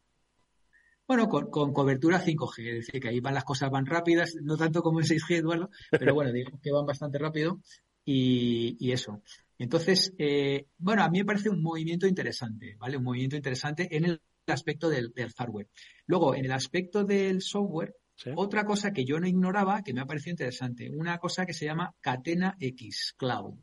Bueno, 1.08 1.26
con, 1.26 1.72
cobertura 1.72 2.22
5G, 2.22 2.68
es 2.68 2.86
decir, 2.86 3.00
que 3.00 3.08
ahí 3.08 3.20
van 3.20 3.32
las 3.32 3.44
cosas 3.44 3.70
van 3.70 3.86
rápidas, 3.86 4.34
no 4.42 4.58
tanto 4.58 4.82
como 4.82 5.00
en 5.00 5.06
6G, 5.06 5.36
Eduardo, 5.36 5.70
pero 5.90 6.12
bueno, 6.14 6.30
digamos 6.30 6.60
que 6.60 6.70
van 6.70 6.84
bastante 6.84 7.16
rápido 7.16 7.62
y, 8.04 8.92
eso. 8.92 9.22
Entonces, 9.56 10.12
eh, 10.18 10.66
bueno, 10.76 11.02
a 11.02 11.08
mí 11.08 11.20
me 11.20 11.24
parece 11.24 11.48
un 11.48 11.62
movimiento 11.62 12.06
interesante, 12.06 12.76
¿vale? 12.78 12.98
Un 12.98 13.04
movimiento 13.04 13.36
interesante 13.36 13.88
en 13.96 14.04
el 14.04 14.20
aspecto 14.48 14.90
del, 14.90 15.14
hardware. 15.34 15.68
Luego, 16.04 16.34
en 16.34 16.44
el 16.44 16.52
aspecto 16.52 17.04
del 17.04 17.40
software, 17.40 17.94
Otra 18.34 18.64
cosa 18.64 18.92
que 18.92 19.04
yo 19.04 19.18
no 19.18 19.28
ignoraba, 19.28 19.82
que 19.82 19.94
me 19.94 20.00
ha 20.00 20.06
parecido 20.06 20.32
interesante, 20.32 20.90
una 20.90 21.18
cosa 21.18 21.46
que 21.46 21.54
se 21.54 21.64
llama 21.64 21.94
Catena 22.00 22.56
X 22.58 23.14
Cloud. 23.16 23.54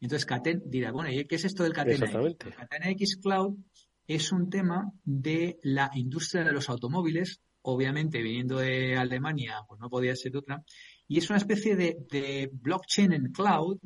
Entonces, 0.00 0.26
Catena, 0.26 0.60
dirá, 0.64 0.90
bueno, 0.90 1.10
¿y 1.12 1.24
qué 1.26 1.36
es 1.36 1.44
esto 1.44 1.62
del 1.62 1.74
Catena 1.74 2.06
X? 2.06 2.36
Catena 2.56 2.90
X 2.90 3.16
Cloud 3.22 3.58
es 4.06 4.32
un 4.32 4.50
tema 4.50 4.92
de 5.04 5.58
la 5.62 5.90
industria 5.94 6.44
de 6.44 6.52
los 6.52 6.68
automóviles, 6.68 7.40
obviamente 7.62 8.22
viniendo 8.22 8.58
de 8.58 8.96
Alemania, 8.96 9.62
pues 9.66 9.80
no 9.80 9.88
podía 9.88 10.14
ser 10.16 10.36
otra, 10.36 10.62
y 11.08 11.18
es 11.18 11.30
una 11.30 11.38
especie 11.38 11.76
de, 11.76 11.96
de 12.10 12.50
blockchain 12.52 13.12
en 13.12 13.32
cloud 13.32 13.78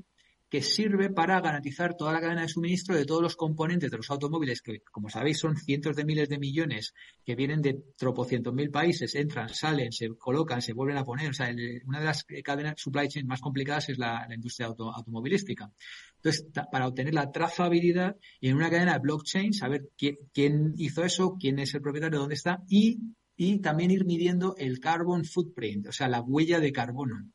que 0.48 0.62
sirve 0.62 1.10
para 1.10 1.40
garantizar 1.40 1.94
toda 1.94 2.12
la 2.12 2.20
cadena 2.20 2.42
de 2.42 2.48
suministro 2.48 2.96
de 2.96 3.04
todos 3.04 3.20
los 3.20 3.36
componentes 3.36 3.90
de 3.90 3.96
los 3.98 4.10
automóviles, 4.10 4.62
que 4.62 4.80
como 4.90 5.10
sabéis 5.10 5.38
son 5.38 5.56
cientos 5.56 5.94
de 5.94 6.04
miles 6.04 6.28
de 6.28 6.38
millones 6.38 6.94
que 7.24 7.34
vienen 7.34 7.60
de 7.60 7.78
tropocientos 7.96 8.54
mil 8.54 8.70
países, 8.70 9.14
entran, 9.14 9.50
salen, 9.50 9.92
se 9.92 10.08
colocan, 10.16 10.62
se 10.62 10.72
vuelven 10.72 10.96
a 10.96 11.04
poner. 11.04 11.30
O 11.30 11.34
sea, 11.34 11.50
una 11.84 12.00
de 12.00 12.04
las 12.06 12.24
cadenas 12.42 12.74
supply 12.78 13.08
chain 13.08 13.26
más 13.26 13.40
complicadas 13.40 13.90
es 13.90 13.98
la, 13.98 14.26
industria 14.34 14.68
automovilística. 14.68 15.70
Entonces, 16.16 16.46
para 16.72 16.86
obtener 16.86 17.12
la 17.12 17.30
trazabilidad 17.30 18.16
en 18.40 18.56
una 18.56 18.70
cadena 18.70 18.94
de 18.94 19.00
blockchain, 19.00 19.52
saber 19.52 19.88
quién, 19.96 20.16
quién 20.32 20.72
hizo 20.78 21.04
eso, 21.04 21.36
quién 21.38 21.58
es 21.58 21.74
el 21.74 21.82
propietario, 21.82 22.20
dónde 22.20 22.36
está 22.36 22.62
y, 22.68 22.98
y 23.36 23.58
también 23.60 23.90
ir 23.90 24.06
midiendo 24.06 24.54
el 24.56 24.80
carbon 24.80 25.24
footprint, 25.24 25.88
o 25.88 25.92
sea, 25.92 26.08
la 26.08 26.22
huella 26.22 26.58
de 26.58 26.72
carbono. 26.72 27.30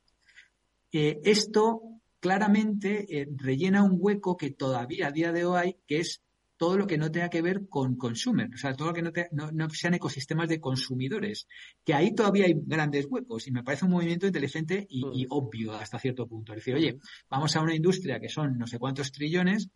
Eh, 0.92 1.20
esto 1.24 1.93
claramente 2.24 3.20
eh, 3.20 3.28
rellena 3.36 3.84
un 3.84 3.98
hueco 4.00 4.38
que 4.38 4.52
todavía 4.52 5.08
a 5.08 5.12
día 5.12 5.34
de 5.34 5.44
hoy 5.44 5.60
hay, 5.60 5.78
que 5.86 6.00
es 6.00 6.24
todo 6.56 6.78
lo 6.78 6.88
que 6.88 6.98
no 6.98 7.12
tenga 7.12 7.30
que 7.30 7.42
ver 7.42 7.68
con 7.68 7.98
consumer, 7.98 8.50
o 8.54 8.58
sea, 8.58 8.74
todo 8.74 8.94
lo 8.94 9.12
que 9.12 9.28
no, 9.34 9.70
sean 9.72 9.96
ecosistemas 9.96 10.48
de 10.48 10.62
consumidores, 10.62 11.48
que 11.84 11.94
ahí 11.94 12.16
todavía 12.16 12.46
hay 12.46 12.54
grandes 12.56 13.08
huecos 13.10 13.46
y 13.48 13.52
me 13.52 13.62
parece 13.62 13.84
un 13.84 13.92
movimiento 13.92 14.26
inteligente 14.26 14.88
y, 14.90 15.04
y 15.14 15.26
obvio 15.30 15.74
hasta 15.74 16.00
cierto 16.00 16.26
punto. 16.26 16.54
Es 16.54 16.60
decir, 16.60 16.76
oye, 16.76 16.98
vamos 17.30 17.54
a 17.58 17.62
una 17.62 17.76
industria 17.76 18.22
que 18.22 18.30
son 18.30 18.58
no 18.58 18.68
sé 18.68 18.80
cuántos 18.80 19.12
trillones, 19.12 19.68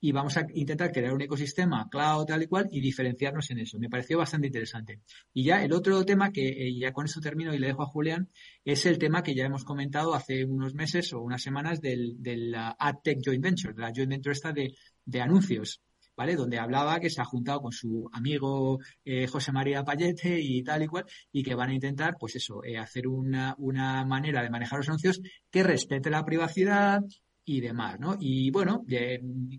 y 0.00 0.12
vamos 0.12 0.36
a 0.36 0.46
intentar 0.54 0.92
crear 0.92 1.12
un 1.12 1.22
ecosistema 1.22 1.88
cloud 1.90 2.26
tal 2.26 2.42
y 2.42 2.46
cual 2.46 2.68
y 2.70 2.80
diferenciarnos 2.80 3.50
en 3.50 3.60
eso. 3.60 3.78
Me 3.78 3.88
pareció 3.88 4.18
bastante 4.18 4.48
interesante. 4.48 5.00
Y 5.32 5.44
ya 5.44 5.62
el 5.64 5.72
otro 5.72 6.04
tema 6.04 6.30
que 6.30 6.48
eh, 6.48 6.78
ya 6.78 6.92
con 6.92 7.06
eso 7.06 7.20
termino 7.20 7.54
y 7.54 7.58
le 7.58 7.68
dejo 7.68 7.82
a 7.82 7.86
Julián 7.86 8.28
es 8.64 8.86
el 8.86 8.98
tema 8.98 9.22
que 9.22 9.34
ya 9.34 9.46
hemos 9.46 9.64
comentado 9.64 10.14
hace 10.14 10.44
unos 10.44 10.74
meses 10.74 11.12
o 11.12 11.20
unas 11.20 11.42
semanas 11.42 11.80
del, 11.80 12.14
del 12.18 12.54
uh, 12.54 12.74
AdTech 12.78 13.18
Joint 13.24 13.42
Venture, 13.42 13.74
de 13.74 13.82
la 13.82 13.92
joint 13.94 14.10
venture 14.10 14.32
esta 14.32 14.52
de, 14.52 14.74
de 15.04 15.20
anuncios. 15.20 15.80
¿vale? 16.16 16.34
Donde 16.34 16.58
hablaba 16.58 16.98
que 16.98 17.10
se 17.10 17.20
ha 17.20 17.24
juntado 17.24 17.60
con 17.60 17.72
su 17.72 18.08
amigo 18.12 18.78
eh, 19.04 19.26
José 19.26 19.52
María 19.52 19.84
Payete 19.84 20.40
y 20.40 20.62
tal 20.62 20.82
y 20.82 20.86
cual, 20.86 21.04
y 21.30 21.42
que 21.42 21.54
van 21.54 21.70
a 21.70 21.74
intentar, 21.74 22.16
pues 22.18 22.36
eso, 22.36 22.64
eh, 22.64 22.78
hacer 22.78 23.06
una, 23.06 23.54
una 23.58 24.04
manera 24.04 24.42
de 24.42 24.50
manejar 24.50 24.78
los 24.78 24.88
anuncios 24.88 25.20
que 25.50 25.62
respete 25.62 26.10
la 26.10 26.24
privacidad, 26.24 27.02
y 27.48 27.60
demás, 27.60 27.98
¿no? 28.00 28.16
Y 28.18 28.50
bueno, 28.50 28.84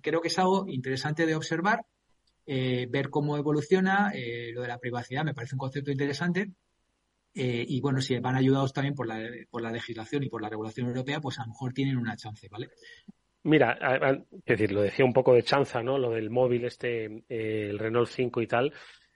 creo 0.02 0.22
que 0.22 0.28
es 0.28 0.38
algo 0.38 0.66
interesante 0.68 1.26
de 1.26 1.36
observar, 1.36 1.86
eh, 2.46 2.86
ver 2.90 3.10
cómo 3.10 3.38
evoluciona 3.38 4.12
eh, 4.14 4.52
lo 4.54 4.62
de 4.62 4.68
la 4.68 4.78
privacidad, 4.78 5.24
me 5.24 5.34
parece 5.34 5.56
un 5.56 5.60
concepto 5.60 5.90
interesante. 5.90 6.52
Eh, 7.34 7.66
y 7.66 7.80
bueno, 7.80 8.02
si 8.02 8.20
van 8.20 8.36
ayudados 8.36 8.74
también 8.74 8.94
por 8.94 9.08
la, 9.08 9.22
por 9.50 9.62
la 9.62 9.72
legislación 9.72 10.24
y 10.24 10.30
por 10.30 10.42
la 10.42 10.50
regulación 10.50 10.88
europea, 10.88 11.22
pues 11.22 11.40
a 11.40 11.44
lo 11.44 11.50
mejor 11.50 11.72
tienen 11.72 11.98
una 11.98 12.18
chance, 12.18 12.50
¿vale? 12.50 12.70
Mira, 13.44 13.78
es 14.34 14.46
decir, 14.46 14.74
lo 14.74 14.82
decía 14.82 15.06
un 15.06 15.14
poco 15.14 15.34
de 15.34 15.44
chanza, 15.44 15.82
¿no? 15.82 15.98
Lo 15.98 16.12
del 16.12 16.30
móvil, 16.30 16.66
este, 16.66 17.24
el 17.30 17.80
Renault 17.80 18.10
5 18.10 18.42
y 18.42 18.48
tal, 18.48 18.74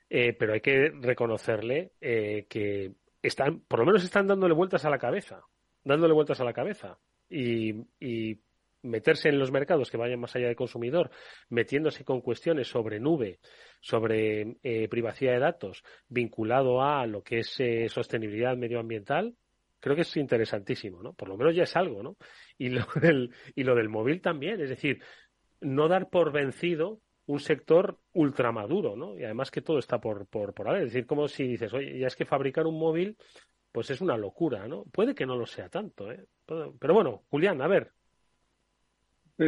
pero 0.07 0.53
hay 0.53 0.61
que 0.61 0.91
reconocerle 1.01 1.91
que 1.99 2.93
están, 3.21 3.61
por 3.61 3.79
lo 3.79 3.85
menos 3.85 4.05
están 4.05 4.27
dándole 4.27 4.53
vueltas 4.53 4.85
a 4.85 4.89
la 4.89 4.97
cabeza, 4.97 5.41
dándole 5.83 6.13
vueltas 6.13 6.39
a 6.39 6.45
la 6.45 6.53
cabeza. 6.53 6.97
Y, 7.29 7.73
y 7.99 8.39
meterse 8.83 9.29
en 9.29 9.39
los 9.39 9.51
mercados 9.51 9.89
que 9.89 9.97
vayan 9.97 10.19
más 10.19 10.35
allá 10.35 10.47
del 10.47 10.55
consumidor, 10.55 11.11
metiéndose 11.49 12.03
con 12.03 12.21
cuestiones 12.21 12.67
sobre 12.67 12.99
nube, 12.99 13.39
sobre 13.79 14.57
eh, 14.63 14.87
privacidad 14.89 15.33
de 15.33 15.39
datos, 15.39 15.83
vinculado 16.07 16.81
a 16.81 17.05
lo 17.05 17.23
que 17.23 17.39
es 17.39 17.59
eh, 17.59 17.87
sostenibilidad 17.89 18.55
medioambiental, 18.57 19.35
creo 19.79 19.95
que 19.95 20.03
es 20.03 20.17
interesantísimo, 20.17 21.01
¿no? 21.01 21.13
Por 21.13 21.27
lo 21.27 21.37
menos 21.37 21.55
ya 21.55 21.63
es 21.63 21.75
algo, 21.75 22.01
¿no? 22.03 22.15
Y 22.57 22.69
lo 22.69 22.85
del, 23.01 23.31
y 23.55 23.63
lo 23.63 23.75
del 23.75 23.89
móvil 23.89 24.21
también, 24.21 24.61
es 24.61 24.69
decir, 24.69 25.01
no 25.59 25.87
dar 25.87 26.09
por 26.09 26.31
vencido 26.31 27.01
un 27.25 27.39
sector 27.39 27.99
ultramaduro, 28.13 28.95
¿no? 28.95 29.17
Y 29.17 29.23
además 29.23 29.51
que 29.51 29.61
todo 29.61 29.79
está 29.79 29.99
por, 29.99 30.27
por, 30.27 30.53
por 30.53 30.67
haber. 30.67 30.83
Es 30.83 30.93
decir, 30.93 31.05
como 31.05 31.27
si 31.27 31.47
dices, 31.47 31.73
oye, 31.73 31.99
ya 31.99 32.07
es 32.07 32.15
que 32.15 32.25
fabricar 32.25 32.65
un 32.65 32.77
móvil, 32.77 33.17
pues 33.71 33.89
es 33.89 34.01
una 34.01 34.17
locura, 34.17 34.67
¿no? 34.67 34.83
Puede 34.85 35.15
que 35.15 35.25
no 35.25 35.35
lo 35.35 35.45
sea 35.45 35.69
tanto, 35.69 36.11
¿eh? 36.11 36.25
Pero 36.45 36.93
bueno, 36.93 37.23
Julián, 37.29 37.61
a 37.61 37.67
ver, 37.67 37.91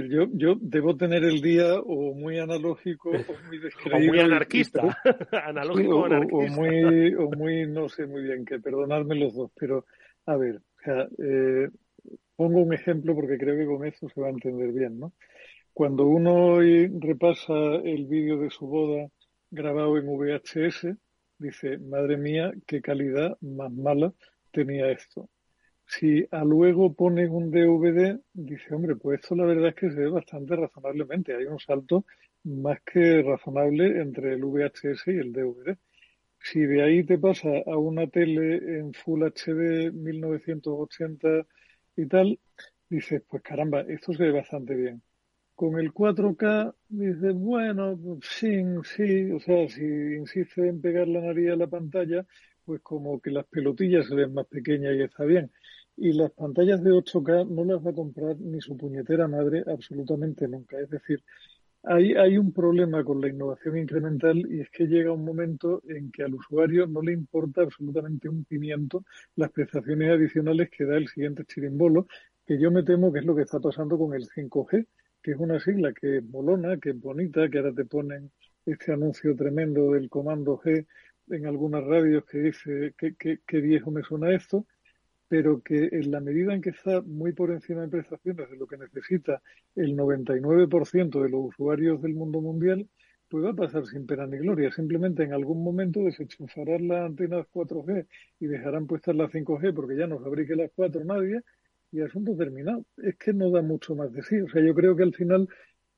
yo, 0.01 0.27
yo 0.31 0.55
debo 0.59 0.95
tener 0.95 1.23
el 1.23 1.41
día 1.41 1.75
o 1.79 2.13
muy 2.13 2.39
analógico 2.39 3.09
o 3.09 3.13
muy 3.47 3.59
descreído. 3.59 3.97
o 4.09 4.13
muy 4.13 4.19
anarquista. 4.19 4.97
analógico 5.31 5.99
o, 5.99 6.05
anarquista. 6.05 6.35
O, 6.35 6.47
muy, 6.47 7.13
o 7.15 7.29
muy, 7.31 7.67
no 7.67 7.89
sé 7.89 8.05
muy 8.05 8.23
bien 8.23 8.45
qué, 8.45 8.59
perdonadme 8.59 9.15
los 9.15 9.33
dos, 9.33 9.51
pero 9.55 9.85
a 10.25 10.37
ver, 10.37 10.61
eh, 10.85 11.69
pongo 12.35 12.61
un 12.61 12.73
ejemplo 12.73 13.15
porque 13.15 13.37
creo 13.37 13.57
que 13.57 13.65
con 13.65 13.85
eso 13.85 14.09
se 14.09 14.21
va 14.21 14.27
a 14.27 14.31
entender 14.31 14.71
bien, 14.71 14.99
¿no? 14.99 15.13
Cuando 15.73 16.05
uno 16.05 16.59
repasa 16.99 17.53
el 17.83 18.05
vídeo 18.05 18.37
de 18.37 18.51
su 18.51 18.67
boda 18.67 19.09
grabado 19.49 19.97
en 19.97 20.05
VHS, 20.05 20.95
dice, 21.39 21.79
madre 21.79 22.17
mía, 22.17 22.51
qué 22.67 22.81
calidad 22.81 23.37
más 23.41 23.71
mala 23.71 24.13
tenía 24.51 24.91
esto 24.91 25.29
si 25.85 26.25
a 26.31 26.43
luego 26.43 26.93
pones 26.93 27.29
un 27.29 27.51
DVD, 27.51 28.19
dice, 28.33 28.73
hombre, 28.73 28.95
pues 28.95 29.19
esto 29.19 29.35
la 29.35 29.45
verdad 29.45 29.69
es 29.69 29.75
que 29.75 29.89
se 29.89 29.99
ve 29.99 30.09
bastante 30.09 30.55
razonablemente. 30.55 31.35
Hay 31.35 31.45
un 31.45 31.59
salto 31.59 32.05
más 32.43 32.79
que 32.81 33.21
razonable 33.21 34.01
entre 34.01 34.33
el 34.33 34.43
VHS 34.43 35.07
y 35.07 35.17
el 35.17 35.31
DVD. 35.31 35.77
Si 36.39 36.59
de 36.59 36.83
ahí 36.83 37.03
te 37.03 37.17
pasa 37.17 37.49
a 37.65 37.77
una 37.77 38.07
tele 38.07 38.79
en 38.79 38.93
Full 38.93 39.23
HD 39.23 39.91
1980 39.93 41.45
y 41.95 42.05
tal, 42.07 42.39
dices, 42.89 43.23
pues 43.29 43.41
caramba, 43.43 43.81
esto 43.81 44.13
se 44.13 44.23
ve 44.23 44.31
bastante 44.31 44.75
bien. 44.75 45.01
Con 45.55 45.79
el 45.79 45.93
4K 45.93 46.73
dices, 46.89 47.33
bueno, 47.33 47.97
sí, 48.21 48.63
sí, 48.83 49.31
o 49.31 49.39
sea, 49.39 49.69
si 49.69 49.83
insiste 49.83 50.67
en 50.67 50.81
pegar 50.81 51.07
la 51.07 51.21
nariz 51.21 51.51
a 51.51 51.55
la 51.55 51.67
pantalla, 51.67 52.25
pues 52.65 52.81
como 52.81 53.19
que 53.19 53.31
las 53.31 53.45
pelotillas 53.45 54.07
se 54.07 54.15
ven 54.15 54.33
más 54.33 54.47
pequeñas 54.47 54.95
y 54.95 55.01
está 55.01 55.23
bien. 55.25 55.51
Y 55.95 56.13
las 56.13 56.31
pantallas 56.31 56.83
de 56.83 56.91
8K 56.91 57.47
no 57.49 57.65
las 57.65 57.85
va 57.85 57.91
a 57.91 57.95
comprar 57.95 58.37
ni 58.39 58.59
su 58.61 58.75
puñetera 58.77 59.27
madre 59.27 59.63
absolutamente 59.67 60.47
nunca. 60.47 60.79
Es 60.79 60.89
decir, 60.89 61.23
hay, 61.83 62.13
hay 62.13 62.37
un 62.37 62.53
problema 62.53 63.03
con 63.03 63.19
la 63.19 63.27
innovación 63.27 63.77
incremental 63.77 64.37
y 64.49 64.61
es 64.61 64.69
que 64.69 64.87
llega 64.87 65.11
un 65.11 65.25
momento 65.25 65.81
en 65.87 66.11
que 66.11 66.23
al 66.23 66.33
usuario 66.33 66.87
no 66.87 67.01
le 67.01 67.11
importa 67.11 67.61
absolutamente 67.61 68.29
un 68.29 68.45
pimiento 68.45 69.03
las 69.35 69.51
prestaciones 69.51 70.09
adicionales 70.11 70.69
que 70.69 70.85
da 70.85 70.95
el 70.95 71.09
siguiente 71.09 71.43
chirimbolo, 71.45 72.07
que 72.45 72.57
yo 72.59 72.71
me 72.71 72.83
temo 72.83 73.11
que 73.11 73.19
es 73.19 73.25
lo 73.25 73.35
que 73.35 73.41
está 73.41 73.59
pasando 73.59 73.97
con 73.97 74.13
el 74.13 74.27
5G, 74.27 74.87
que 75.21 75.31
es 75.31 75.37
una 75.37 75.59
sigla 75.59 75.93
que 75.93 76.17
es 76.17 76.23
molona, 76.23 76.77
que 76.77 76.91
es 76.91 76.99
bonita, 76.99 77.49
que 77.49 77.57
ahora 77.57 77.73
te 77.73 77.85
ponen 77.85 78.31
este 78.65 78.93
anuncio 78.93 79.35
tremendo 79.35 79.91
del 79.91 80.09
comando 80.09 80.57
G 80.59 80.85
en 81.29 81.45
algunas 81.45 81.83
radios 81.83 82.25
que 82.25 82.39
dice 82.39 82.93
que, 82.97 83.61
viejo 83.61 83.91
me 83.91 84.03
suena 84.03 84.33
esto, 84.33 84.65
pero 85.27 85.61
que 85.61 85.89
en 85.91 86.11
la 86.11 86.19
medida 86.19 86.53
en 86.53 86.61
que 86.61 86.71
está 86.71 87.01
muy 87.01 87.33
por 87.33 87.51
encima 87.51 87.81
de 87.81 87.87
prestaciones 87.87 88.49
de 88.49 88.57
lo 88.57 88.67
que 88.67 88.77
necesita 88.77 89.41
el 89.75 89.95
99% 89.95 91.21
de 91.21 91.29
los 91.29 91.45
usuarios 91.45 92.01
del 92.01 92.13
mundo 92.13 92.41
mundial, 92.41 92.87
pues 93.29 93.45
va 93.45 93.49
a 93.49 93.55
pasar 93.55 93.85
sin 93.87 94.05
pena 94.05 94.27
ni 94.27 94.37
gloria. 94.37 94.71
Simplemente 94.71 95.23
en 95.23 95.33
algún 95.33 95.63
momento 95.63 96.01
desenchufarán 96.01 96.87
las 96.87 97.05
antenas 97.05 97.47
4G 97.51 98.05
y 98.39 98.45
dejarán 98.45 98.85
puestas 98.85 99.15
las 99.15 99.31
5G 99.31 99.73
porque 99.73 99.97
ya 99.97 100.05
no 100.05 100.19
fabrique 100.19 100.55
las 100.55 100.69
4 100.75 101.03
nadie 101.03 101.41
y 101.91 102.01
asunto 102.01 102.35
terminado. 102.35 102.85
Es 102.97 103.15
que 103.17 103.33
no 103.33 103.49
da 103.49 103.61
mucho 103.61 103.95
más 103.95 104.11
de 104.13 104.21
sí. 104.23 104.39
O 104.41 104.49
sea, 104.49 104.61
yo 104.61 104.75
creo 104.75 104.95
que 104.95 105.03
al 105.03 105.13
final, 105.13 105.47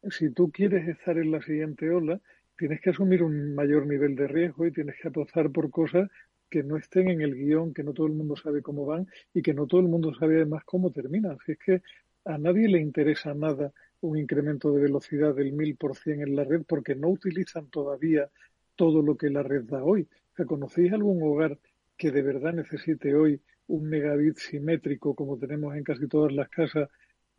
si 0.09 0.29
tú 0.31 0.51
quieres 0.51 0.87
estar 0.87 1.17
en 1.17 1.31
la 1.31 1.41
siguiente 1.41 1.89
ola, 1.89 2.21
tienes 2.57 2.81
que 2.81 2.91
asumir 2.91 3.23
un 3.23 3.53
mayor 3.55 3.85
nivel 3.85 4.15
de 4.15 4.27
riesgo 4.27 4.65
y 4.65 4.71
tienes 4.71 4.95
que 5.01 5.07
apostar 5.07 5.51
por 5.51 5.69
cosas 5.69 6.09
que 6.49 6.63
no 6.63 6.77
estén 6.77 7.09
en 7.09 7.21
el 7.21 7.35
guion, 7.35 7.73
que 7.73 7.83
no 7.83 7.93
todo 7.93 8.07
el 8.07 8.13
mundo 8.13 8.35
sabe 8.35 8.61
cómo 8.61 8.85
van 8.85 9.07
y 9.33 9.41
que 9.41 9.53
no 9.53 9.67
todo 9.67 9.81
el 9.81 9.87
mundo 9.87 10.13
sabe 10.13 10.35
además 10.35 10.63
cómo 10.65 10.91
terminan. 10.91 11.37
Si 11.45 11.53
es 11.53 11.59
que 11.59 11.81
a 12.25 12.37
nadie 12.37 12.67
le 12.67 12.79
interesa 12.79 13.33
nada 13.33 13.73
un 14.01 14.17
incremento 14.17 14.71
de 14.71 14.81
velocidad 14.81 15.33
del 15.35 15.51
mil 15.51 15.75
por 15.75 15.95
cien 15.95 16.21
en 16.21 16.35
la 16.35 16.43
red 16.43 16.63
porque 16.67 16.95
no 16.95 17.09
utilizan 17.09 17.67
todavía 17.67 18.29
todo 18.75 19.01
lo 19.01 19.15
que 19.17 19.29
la 19.29 19.43
red 19.43 19.63
da 19.63 19.83
hoy. 19.83 20.07
O 20.37 20.45
¿conocéis 20.45 20.93
algún 20.93 21.21
hogar 21.23 21.57
que 21.97 22.11
de 22.11 22.21
verdad 22.21 22.53
necesite 22.53 23.15
hoy 23.15 23.41
un 23.67 23.89
megabit 23.89 24.37
simétrico 24.37 25.15
como 25.15 25.37
tenemos 25.37 25.75
en 25.75 25.83
casi 25.83 26.07
todas 26.07 26.33
las 26.33 26.49
casas 26.49 26.89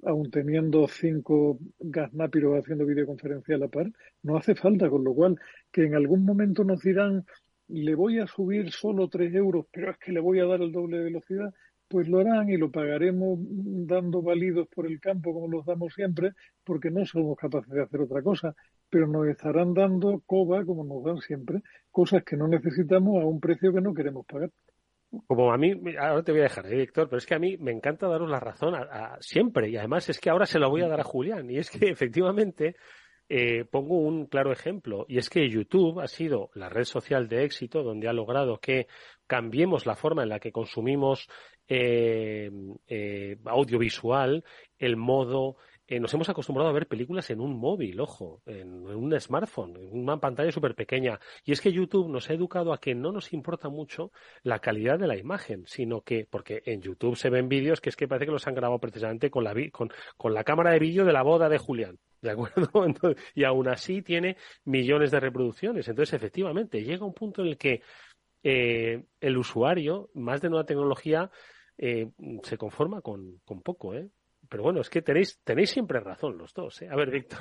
aun 0.05 0.31
teniendo 0.31 0.87
cinco 0.89 1.59
gasnápiros 1.79 2.59
haciendo 2.59 2.87
videoconferencia 2.87 3.57
a 3.57 3.59
la 3.59 3.69
par, 3.69 3.91
no 4.23 4.37
hace 4.37 4.55
falta, 4.55 4.91
con 4.91 5.05
lo 5.05 5.15
cual 5.15 5.39
que 5.73 5.85
en 5.85 5.95
algún 5.95 6.25
momento 6.25 6.65
nos 6.65 6.83
dirán 6.83 7.25
le 7.69 7.95
voy 7.95 8.21
a 8.21 8.27
subir 8.27 8.71
solo 8.71 9.09
tres 9.09 9.35
euros, 9.35 9.67
pero 9.73 9.91
es 9.91 9.99
que 9.99 10.13
le 10.13 10.21
voy 10.21 10.39
a 10.39 10.47
dar 10.47 10.61
el 10.61 10.73
doble 10.73 10.99
de 10.99 11.05
velocidad, 11.05 11.53
pues 11.89 12.09
lo 12.09 12.21
harán 12.21 12.49
y 12.51 12.57
lo 12.57 12.71
pagaremos 12.71 13.39
dando 13.41 14.23
válidos 14.23 14.69
por 14.69 14.87
el 14.87 15.01
campo 15.01 15.33
como 15.33 15.49
los 15.49 15.65
damos 15.65 15.95
siempre, 15.95 16.33
porque 16.65 16.91
no 16.91 17.05
somos 17.07 17.37
capaces 17.37 17.73
de 17.73 17.83
hacer 17.83 18.01
otra 18.01 18.23
cosa, 18.23 18.55
pero 18.91 19.07
nos 19.07 19.27
estarán 19.29 19.75
dando 19.75 20.23
coba 20.27 20.65
como 20.65 20.85
nos 20.85 21.05
dan 21.05 21.19
siempre, 21.19 21.63
cosas 21.91 22.25
que 22.25 22.37
no 22.37 22.49
necesitamos 22.49 23.23
a 23.23 23.27
un 23.27 23.41
precio 23.41 23.73
que 23.73 23.81
no 23.81 23.95
queremos 23.95 24.27
pagar. 24.27 24.51
Como 25.27 25.53
a 25.53 25.59
mí, 25.59 25.73
ahora 25.99 26.23
te 26.23 26.33
voy 26.33 26.41
a 26.41 26.45
dejar, 26.45 26.67
¿eh, 26.67 26.77
Víctor, 26.77 27.09
pero 27.09 27.19
es 27.19 27.27
que 27.27 27.35
a 27.35 27.39
mí 27.39 27.57
me 27.59 27.73
encanta 27.73 28.09
daros 28.09 28.31
la 28.31 28.41
razón 28.41 28.75
a, 28.75 29.17
siempre. 29.21 29.69
Y 29.69 29.77
además 29.77 30.09
es 30.09 30.19
que 30.19 30.31
ahora 30.31 30.47
se 30.47 30.59
la 30.59 30.69
voy 30.69 30.83
a 30.83 30.89
dar 30.89 31.01
a 31.01 31.05
Julián. 31.05 31.51
Y 31.51 31.59
es 31.59 31.71
que 31.71 31.89
efectivamente 31.91 32.77
eh, 33.29 33.65
pongo 33.65 33.99
un 33.99 34.27
claro 34.27 34.53
ejemplo, 34.53 35.05
y 35.09 35.19
es 35.19 35.29
que 35.29 35.49
YouTube 35.51 35.99
ha 35.99 36.07
sido 36.07 36.51
la 36.55 36.69
red 36.69 36.85
social 36.85 37.29
de 37.29 37.43
éxito 37.43 37.83
donde 37.83 38.07
ha 38.07 38.13
logrado 38.13 38.59
que 38.59 38.87
cambiemos 39.27 39.85
la 39.85 39.97
forma 39.97 40.23
en 40.23 40.29
la 40.29 40.39
que 40.39 40.53
consumimos 40.53 41.29
eh, 41.67 42.49
eh, 42.87 43.37
audiovisual, 43.45 44.45
el 44.79 44.97
modo, 44.97 45.57
eh, 45.89 46.01
nos 46.01 46.13
hemos 46.15 46.29
acostumbrado 46.29 46.69
a 46.69 46.73
ver 46.73 46.89
películas 46.89 47.31
en 47.31 47.41
un 47.41 47.57
móvil, 47.57 48.01
ojo, 48.01 48.43
en, 48.47 48.87
un 48.87 49.21
smartphone, 49.21 49.77
en 49.77 50.01
una 50.01 50.19
pantalla 50.19 50.51
súper 50.51 50.75
pequeña. 50.75 51.21
Y 51.45 51.53
es 51.53 51.61
que 51.61 51.73
YouTube 51.73 52.09
nos 52.09 52.29
ha 52.29 52.35
educado 52.35 52.73
a 52.73 52.81
que 52.81 52.95
no 52.95 53.13
nos 53.13 53.33
importa 53.33 53.69
mucho 53.69 54.11
la 54.43 54.59
calidad 54.59 54.99
de 54.99 55.07
la 55.07 55.17
imagen, 55.17 55.65
sino 55.67 56.01
que, 56.03 56.27
porque 56.29 56.63
en 56.67 56.83
YouTube 56.83 57.17
se 57.17 57.31
ven 57.31 57.49
vídeos 57.49 57.81
que 57.81 57.91
es 57.91 57.97
que 57.97 58.09
parece 58.09 58.27
que 58.27 58.33
los 58.33 58.47
han 58.47 58.55
grabado 58.55 58.81
precisamente 58.81 59.31
con 59.31 59.45
la, 59.45 59.55
con, 59.71 59.91
con 60.17 60.35
la 60.35 60.43
cámara 60.45 60.73
de 60.73 60.81
vídeo 60.81 61.05
de 61.05 61.13
la 61.13 61.23
boda 61.23 61.49
de 61.49 61.59
Julián. 61.59 61.99
¿De 62.21 62.31
acuerdo? 62.31 62.69
y 63.35 63.45
aún 63.45 63.69
así 63.69 64.03
tiene 64.03 64.37
millones 64.65 65.11
de 65.13 65.21
reproducciones. 65.21 65.87
Entonces, 65.87 66.15
efectivamente, 66.15 66.83
llega 66.83 67.05
un 67.05 67.15
punto 67.15 67.43
en 67.43 67.49
el 67.49 67.59
que 67.59 67.83
eh, 68.43 69.05
el 69.21 69.37
usuario, 69.37 70.11
más 70.15 70.41
de 70.41 70.49
nueva 70.49 70.67
tecnología, 70.67 71.31
eh, 71.79 72.11
se 72.43 72.57
conforma 72.57 73.03
con, 73.03 73.41
con 73.45 73.61
poco, 73.61 73.95
¿eh? 73.95 74.09
Pero 74.49 74.63
bueno, 74.63 74.81
es 74.81 74.91
que 74.91 75.03
tenéis, 75.03 75.41
tenéis 75.45 75.71
siempre 75.71 76.01
razón 76.01 76.39
los 76.39 76.53
dos. 76.55 76.83
¿eh? 76.83 76.89
A 76.91 76.97
ver, 76.97 77.11
Víctor. 77.11 77.41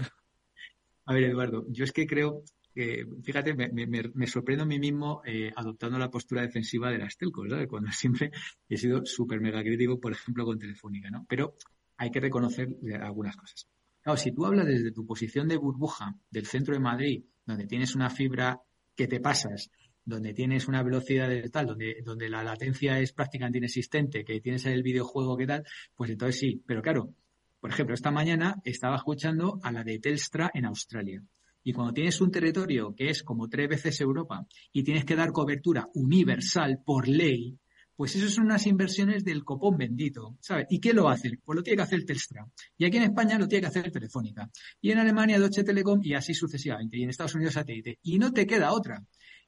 A 1.06 1.14
ver, 1.14 1.24
Eduardo, 1.24 1.66
yo 1.70 1.84
es 1.84 1.91
que 1.91 2.08
creo 2.08 2.43
que, 2.74 3.06
fíjate, 3.24 3.53
me, 3.53 3.70
me, 3.72 4.28
sorprendo 4.28 4.64
a 4.64 4.68
mí 4.68 4.80
mismo 4.80 5.22
eh, 5.26 5.51
adoptando 5.56 5.97
la 5.97 6.10
postura 6.10 6.41
defensiva 6.41 6.89
de 6.91 6.97
las 6.97 7.16
telcos, 7.16 7.49
¿sabes? 7.49 7.68
Cuando 7.68 7.91
siempre 7.91 8.32
he 8.68 8.78
sido 8.78 9.06
súper 9.06 9.39
mega 9.39 9.62
crítico, 9.62 9.99
por 9.99 10.12
ejemplo, 10.12 10.45
con 10.45 10.60
Telefónica, 10.60 11.10
¿no? 11.10 11.26
Pero 11.30 11.56
hay 11.97 12.12
que 12.12 12.20
reconocer 12.20 12.70
algunas 13.01 13.38
cosas. 13.38 13.68
Claro, 14.01 14.18
si 14.18 14.32
tú 14.32 14.45
hablas 14.45 14.68
desde 14.68 14.91
tu 14.91 15.06
posición 15.06 15.47
de 15.47 15.58
burbuja 15.58 16.16
del 16.30 16.45
centro 16.45 16.74
de 16.74 16.80
Madrid, 16.80 17.24
donde 17.45 17.66
tienes 17.66 17.95
una 17.95 18.10
fibra 18.10 18.62
que 18.95 19.08
te 19.08 19.20
pasas, 19.20 19.72
donde 20.06 20.34
tienes 20.34 20.68
una 20.68 20.84
velocidad 20.84 21.28
de 21.28 21.49
tal, 21.49 21.66
donde, 21.66 22.01
donde 22.03 22.30
la 22.30 22.43
latencia 22.43 22.99
es 22.99 23.12
prácticamente 23.12 23.58
inexistente, 23.58 24.24
que 24.24 24.39
tienes 24.39 24.66
el 24.66 24.84
videojuego 24.84 25.36
que 25.36 25.47
tal, 25.47 25.64
pues 25.95 26.12
entonces 26.12 26.39
sí. 26.39 26.64
Pero 26.66 26.82
claro, 26.82 27.14
por 27.60 27.72
ejemplo, 27.72 27.95
esta 27.95 28.12
mañana 28.12 28.62
estaba 28.64 28.95
escuchando 28.95 29.60
a 29.64 29.72
la 29.72 29.84
de 29.84 29.99
Telstra 29.99 30.51
en 30.53 30.66
Australia. 30.66 31.24
Y 31.64 31.74
cuando 31.74 31.93
tienes 31.93 32.22
un 32.22 32.30
territorio 32.30 32.93
que 32.95 33.10
es 33.10 33.24
como 33.24 33.49
tres 33.49 33.68
veces 33.68 33.99
Europa 33.99 34.45
y 34.72 34.84
tienes 34.84 35.03
que 35.03 35.16
dar 35.16 35.32
cobertura 35.32 35.89
universal 35.95 36.84
por 36.86 37.08
ley, 37.08 37.58
pues 37.95 38.16
eso 38.16 38.30
son 38.30 38.45
unas 38.45 38.68
inversiones 38.68 39.24
del 39.24 39.43
copón 39.43 39.78
bendito, 39.78 40.38
¿sabes? 40.41 40.68
¿Y 40.70 40.80
qué 40.80 40.93
lo 40.93 41.10
hace? 41.10 41.39
Pues 41.43 41.56
lo 41.56 41.64
tiene 41.64 41.78
que 41.78 41.84
hacer 41.84 42.06
Telstra. 42.06 42.45
Y 42.78 42.86
aquí 42.86 42.97
en 42.97 43.03
España 43.03 43.39
lo 43.39 43.47
tiene 43.47 43.62
que 43.62 43.68
hacer 43.68 43.91
Telefónica. 43.91 44.49
Y 44.82 44.91
en 44.91 44.99
Alemania 44.99 45.39
Deutsche 45.39 45.64
Telekom 45.64 46.01
y 46.03 46.14
así 46.14 46.34
sucesivamente. 46.34 46.97
Y 46.97 47.03
en 47.03 47.10
Estados 47.10 47.36
Unidos 47.36 47.53
Satélite. 47.53 47.97
Y 48.03 48.20
no 48.20 48.32
te 48.32 48.45
queda 48.45 48.74
otra. 48.74 49.01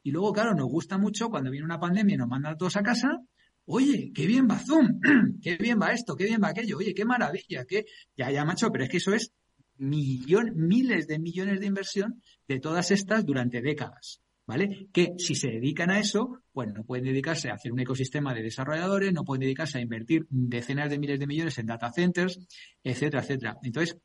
Y 0.04 0.12
luego, 0.12 0.34
claro, 0.34 0.54
nos 0.54 0.68
gusta 0.68 0.98
mucho 0.98 1.30
cuando 1.30 1.52
viene 1.52 1.66
una 1.66 1.80
pandemia 1.80 2.16
y 2.16 2.18
nos 2.18 2.28
mandan 2.28 2.54
a 2.54 2.58
todos 2.58 2.78
a 2.78 2.84
casa. 2.84 3.20
Oye, 3.66 4.12
qué 4.14 4.26
bien 4.26 4.48
va 4.50 4.58
Zoom, 4.60 5.00
qué 5.42 5.58
bien 5.58 5.80
va 5.82 5.92
esto, 5.92 6.16
qué 6.16 6.26
bien 6.26 6.42
va 6.42 6.50
aquello, 6.50 6.78
oye, 6.78 6.94
qué 6.94 7.04
maravilla, 7.04 7.66
qué... 7.66 7.86
Ya, 8.16 8.32
ya, 8.32 8.46
macho, 8.46 8.72
pero 8.72 8.86
es 8.86 8.90
que 8.90 8.98
eso 8.98 9.14
es 9.14 9.34
millón, 9.78 10.54
miles 10.56 11.08
de 11.08 11.20
millones 11.20 11.60
de 11.60 11.66
inversión 11.66 12.22
de 12.48 12.60
todas 12.60 12.92
estas 12.92 13.26
durante 13.26 13.62
décadas. 13.62 14.22
¿Vale? 14.46 14.88
Que 14.94 15.16
si 15.18 15.36
se 15.36 15.50
dedican 15.50 15.90
a 15.90 16.00
eso, 16.00 16.42
bueno, 16.54 16.72
no 16.74 16.86
pueden 16.86 17.04
dedicarse 17.04 17.50
a 17.50 17.56
hacer 17.56 17.74
un 17.74 17.82
ecosistema 17.82 18.34
de 18.34 18.44
desarrolladores, 18.44 19.12
no 19.12 19.26
pueden 19.26 19.42
dedicarse 19.42 19.78
a 19.78 19.82
invertir 19.82 20.26
decenas 20.30 20.90
de 20.90 20.98
miles 20.98 21.20
de 21.20 21.28
millones 21.28 21.58
en 21.58 21.66
data 21.66 21.92
centers, 21.92 22.40
etcétera, 22.82 23.24
etcétera. 23.24 23.58
Entonces, 23.62 23.98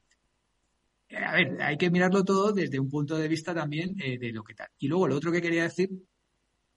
a 1.17 1.33
ver, 1.33 1.63
hay 1.63 1.77
que 1.77 1.91
mirarlo 1.91 2.25
todo 2.25 2.53
desde 2.53 2.79
un 2.79 2.89
punto 2.89 3.17
de 3.17 3.29
vista 3.29 3.55
también 3.55 3.95
eh, 4.03 4.19
de 4.19 4.33
lo 4.33 4.43
que 4.43 4.55
tal. 4.55 4.69
Y 4.79 4.89
luego 4.89 5.09
lo 5.09 5.17
otro 5.17 5.33
que 5.33 5.43
quería 5.43 5.65
decir 5.65 5.91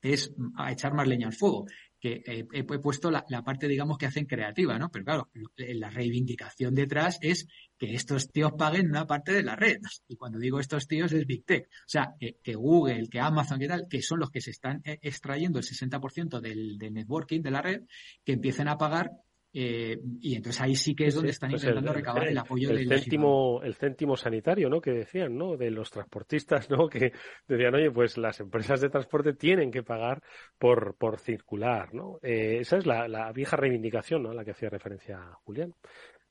es 0.02 0.34
a 0.58 0.72
echar 0.72 0.94
más 0.94 1.08
leña 1.08 1.28
al 1.28 1.34
fuego, 1.34 1.66
que 2.00 2.22
eh, 2.26 2.48
he 2.54 2.64
puesto 2.64 3.10
la, 3.10 3.26
parte, 3.44 3.68
digamos, 3.68 3.98
que 3.98 4.06
hacen 4.06 4.26
creativa, 4.26 4.78
¿no? 4.78 4.92
Pero 4.92 5.06
claro, 5.06 5.30
la 5.58 5.90
reivindicación 5.90 6.76
detrás 6.76 7.18
es 7.22 7.48
que 7.78 7.96
estos 7.96 8.32
tíos 8.32 8.52
paguen 8.58 8.90
una 8.90 9.08
parte 9.08 9.32
de 9.34 9.44
la 9.44 9.56
red. 9.56 9.80
Y 10.08 10.16
cuando 10.16 10.38
digo 10.38 10.60
estos 10.60 10.88
tíos 10.88 11.12
es 11.12 11.26
Big 11.26 11.46
Tech. 11.46 11.66
O 11.66 11.88
sea, 11.88 12.14
que, 12.20 12.54
Google, 12.54 13.08
que 13.10 13.20
Amazon, 13.20 13.60
que 13.60 13.68
tal, 13.68 13.88
que 13.90 14.02
son 14.02 14.20
los 14.20 14.30
que 14.30 14.42
se 14.42 14.52
están 14.52 14.82
eh, 14.86 15.00
extrayendo 15.02 15.58
el 15.58 15.66
60% 15.66 16.40
del, 16.40 16.78
del 16.78 16.94
networking 16.94 17.42
de 17.42 17.52
la 17.52 17.62
red, 17.62 17.82
que 18.24 18.34
empiecen 18.34 18.68
a 18.68 18.78
pagar 18.78 19.10
eh, 19.58 19.98
y 20.20 20.36
entonces 20.36 20.62
ahí 20.62 20.76
sí 20.76 20.94
que 20.94 21.06
es 21.06 21.16
donde 21.16 21.30
están 21.30 21.50
pues 21.50 21.64
intentando 21.64 21.94
recabar 21.94 22.28
el, 22.28 22.38
apoyo 22.38 22.68
del 22.68 22.90
céntimo, 22.90 23.62
el 23.64 23.74
céntimo 23.76 24.18
sanitario, 24.18 24.70
¿no? 24.70 24.82
Que 24.82 24.92
decían, 24.92 25.38
¿no? 25.38 25.56
De 25.56 25.72
los 25.72 25.90
transportistas, 25.90 26.70
¿no? 26.70 26.90
Que 26.90 27.14
decían, 27.48 27.74
oye, 27.74 27.90
pues 27.90 28.18
las 28.18 28.42
empresas 28.42 28.82
de 28.82 28.90
transporte 28.90 29.32
tienen 29.32 29.72
que 29.72 29.82
pagar 29.82 30.22
por, 30.60 30.96
por 30.96 31.20
circular, 31.20 31.94
¿no? 31.94 32.20
Eh, 32.22 32.58
esa 32.60 32.76
es 32.76 32.86
la, 32.86 33.08
la, 33.08 33.32
vieja 33.32 33.56
reivindicación, 33.56 34.24
¿no? 34.24 34.32
A 34.32 34.34
la 34.34 34.44
que 34.44 34.52
hacía 34.52 34.68
referencia 34.70 35.22
Julián. 35.46 35.74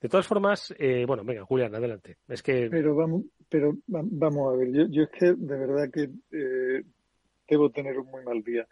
De 0.03 0.11
todas 0.11 0.27
formas, 0.27 0.75
eh, 0.79 1.07
bueno, 1.07 1.25
venga, 1.25 1.47
Julián, 1.47 1.75
adelante. 1.75 2.19
Es 2.29 2.43
que... 2.43 2.69
Pero 2.71 2.95
vamos, 2.95 3.23
pero 3.49 3.73
vamos 3.87 4.53
a 4.53 4.57
ver, 4.59 4.71
yo, 4.71 4.85
yo 4.91 5.05
es 5.05 5.11
que 5.19 5.33
de 5.33 5.57
verdad 5.57 5.91
que 5.91 6.11
debo 7.49 7.71
tener 7.71 7.99
un 7.99 8.11
muy 8.11 8.23
mal 8.23 8.43
día 8.43 8.67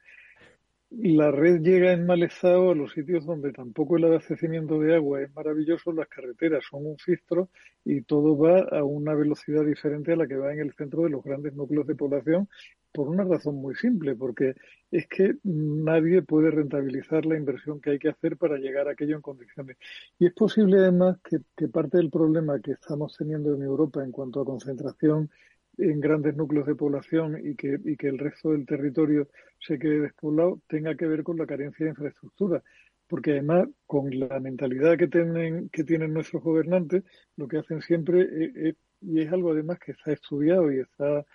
la 0.98 1.30
red 1.30 1.62
llega 1.62 1.92
en 1.92 2.06
mal 2.06 2.22
estado 2.22 2.70
a 2.70 2.74
los 2.74 2.92
sitios 2.92 3.24
donde 3.24 3.52
tampoco 3.52 3.96
el 3.96 4.04
abastecimiento 4.04 4.78
de 4.78 4.94
agua 4.94 5.22
es 5.22 5.34
maravilloso, 5.34 5.92
las 5.92 6.08
carreteras 6.08 6.64
son 6.68 6.86
un 6.86 6.98
filtro 6.98 7.48
y 7.84 8.02
todo 8.02 8.36
va 8.36 8.60
a 8.60 8.84
una 8.84 9.14
velocidad 9.14 9.64
diferente 9.64 10.12
a 10.12 10.16
la 10.16 10.26
que 10.26 10.36
va 10.36 10.52
en 10.52 10.60
el 10.60 10.72
centro 10.74 11.02
de 11.02 11.10
los 11.10 11.24
grandes 11.24 11.54
núcleos 11.54 11.86
de 11.86 11.94
población 11.94 12.48
por 12.92 13.08
una 13.08 13.24
razón 13.24 13.56
muy 13.56 13.74
simple, 13.74 14.14
porque 14.14 14.54
es 14.90 15.06
que 15.08 15.36
nadie 15.44 16.20
puede 16.20 16.50
rentabilizar 16.50 17.24
la 17.24 17.38
inversión 17.38 17.80
que 17.80 17.90
hay 17.90 17.98
que 17.98 18.10
hacer 18.10 18.36
para 18.36 18.58
llegar 18.58 18.86
a 18.86 18.92
aquello 18.92 19.16
en 19.16 19.22
condiciones. 19.22 19.78
Y 20.18 20.26
es 20.26 20.34
posible 20.34 20.78
además 20.78 21.16
que, 21.24 21.38
que 21.56 21.68
parte 21.68 21.96
del 21.96 22.10
problema 22.10 22.60
que 22.60 22.72
estamos 22.72 23.16
teniendo 23.16 23.54
en 23.54 23.62
Europa 23.62 24.04
en 24.04 24.12
cuanto 24.12 24.42
a 24.42 24.44
concentración 24.44 25.30
en 25.78 26.00
grandes 26.00 26.36
núcleos 26.36 26.66
de 26.66 26.74
población 26.74 27.38
y 27.42 27.54
que, 27.54 27.78
y 27.84 27.96
que 27.96 28.08
el 28.08 28.18
resto 28.18 28.50
del 28.50 28.66
territorio 28.66 29.28
se 29.58 29.78
quede 29.78 30.00
despoblado 30.00 30.60
tenga 30.68 30.94
que 30.96 31.06
ver 31.06 31.22
con 31.22 31.38
la 31.38 31.46
carencia 31.46 31.84
de 31.84 31.90
infraestructura. 31.90 32.62
Porque 33.08 33.32
además, 33.32 33.68
con 33.86 34.08
la 34.18 34.40
mentalidad 34.40 34.96
que 34.96 35.08
tienen, 35.08 35.68
que 35.68 35.84
tienen 35.84 36.14
nuestros 36.14 36.42
gobernantes, 36.42 37.04
lo 37.36 37.46
que 37.46 37.58
hacen 37.58 37.82
siempre, 37.82 38.74
y 39.02 39.20
es 39.20 39.32
algo 39.32 39.52
además 39.52 39.78
que 39.78 39.92
está 39.92 40.12
estudiado 40.12 40.72
y 40.72 40.78
está, 40.78 41.26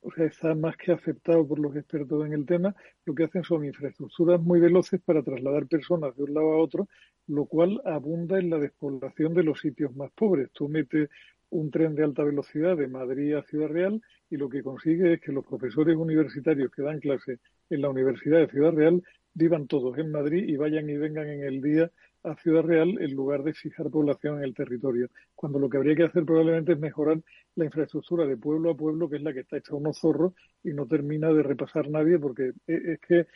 o 0.00 0.10
sea, 0.12 0.24
está 0.24 0.54
más 0.54 0.76
que 0.76 0.92
aceptado 0.92 1.46
por 1.46 1.58
los 1.58 1.76
expertos 1.76 2.24
en 2.24 2.32
el 2.32 2.46
tema, 2.46 2.74
lo 3.04 3.14
que 3.14 3.24
hacen 3.24 3.42
son 3.44 3.64
infraestructuras 3.64 4.40
muy 4.40 4.60
veloces 4.60 5.00
para 5.04 5.22
trasladar 5.22 5.66
personas 5.66 6.16
de 6.16 6.22
un 6.22 6.34
lado 6.34 6.52
a 6.52 6.58
otro, 6.58 6.88
lo 7.26 7.44
cual 7.44 7.80
abunda 7.84 8.38
en 8.38 8.50
la 8.50 8.58
despoblación 8.58 9.34
de 9.34 9.42
los 9.42 9.60
sitios 9.60 9.94
más 9.94 10.10
pobres. 10.12 10.50
Tú 10.52 10.68
metes 10.68 11.10
un 11.52 11.70
tren 11.70 11.94
de 11.94 12.02
alta 12.02 12.24
velocidad 12.24 12.76
de 12.76 12.88
Madrid 12.88 13.34
a 13.34 13.42
Ciudad 13.42 13.68
Real 13.68 14.00
y 14.30 14.36
lo 14.36 14.48
que 14.48 14.62
consigue 14.62 15.14
es 15.14 15.20
que 15.20 15.32
los 15.32 15.46
profesores 15.46 15.96
universitarios 15.96 16.70
que 16.70 16.82
dan 16.82 16.98
clase 16.98 17.40
en 17.68 17.82
la 17.82 17.90
Universidad 17.90 18.38
de 18.38 18.48
Ciudad 18.48 18.72
Real 18.72 19.02
vivan 19.34 19.66
todos 19.66 19.96
en 19.98 20.10
Madrid 20.10 20.44
y 20.48 20.56
vayan 20.56 20.88
y 20.88 20.96
vengan 20.96 21.28
en 21.28 21.44
el 21.44 21.60
día 21.60 21.90
a 22.24 22.34
Ciudad 22.36 22.62
Real 22.62 22.96
en 23.00 23.12
lugar 23.14 23.42
de 23.42 23.52
fijar 23.52 23.90
población 23.90 24.38
en 24.38 24.44
el 24.44 24.54
territorio. 24.54 25.08
Cuando 25.34 25.58
lo 25.58 25.68
que 25.68 25.76
habría 25.76 25.96
que 25.96 26.04
hacer 26.04 26.24
probablemente 26.24 26.72
es 26.72 26.78
mejorar 26.78 27.20
la 27.56 27.64
infraestructura 27.66 28.26
de 28.26 28.36
pueblo 28.36 28.70
a 28.70 28.76
pueblo, 28.76 29.10
que 29.10 29.16
es 29.16 29.22
la 29.22 29.34
que 29.34 29.40
está 29.40 29.58
hecha 29.58 29.74
unos 29.74 29.98
zorros 29.98 30.32
y 30.62 30.72
no 30.72 30.86
termina 30.86 31.32
de 31.32 31.42
repasar 31.42 31.90
nadie, 31.90 32.18
porque 32.18 32.52
es 32.66 33.00
que, 33.00 33.18
eh, 33.18 33.26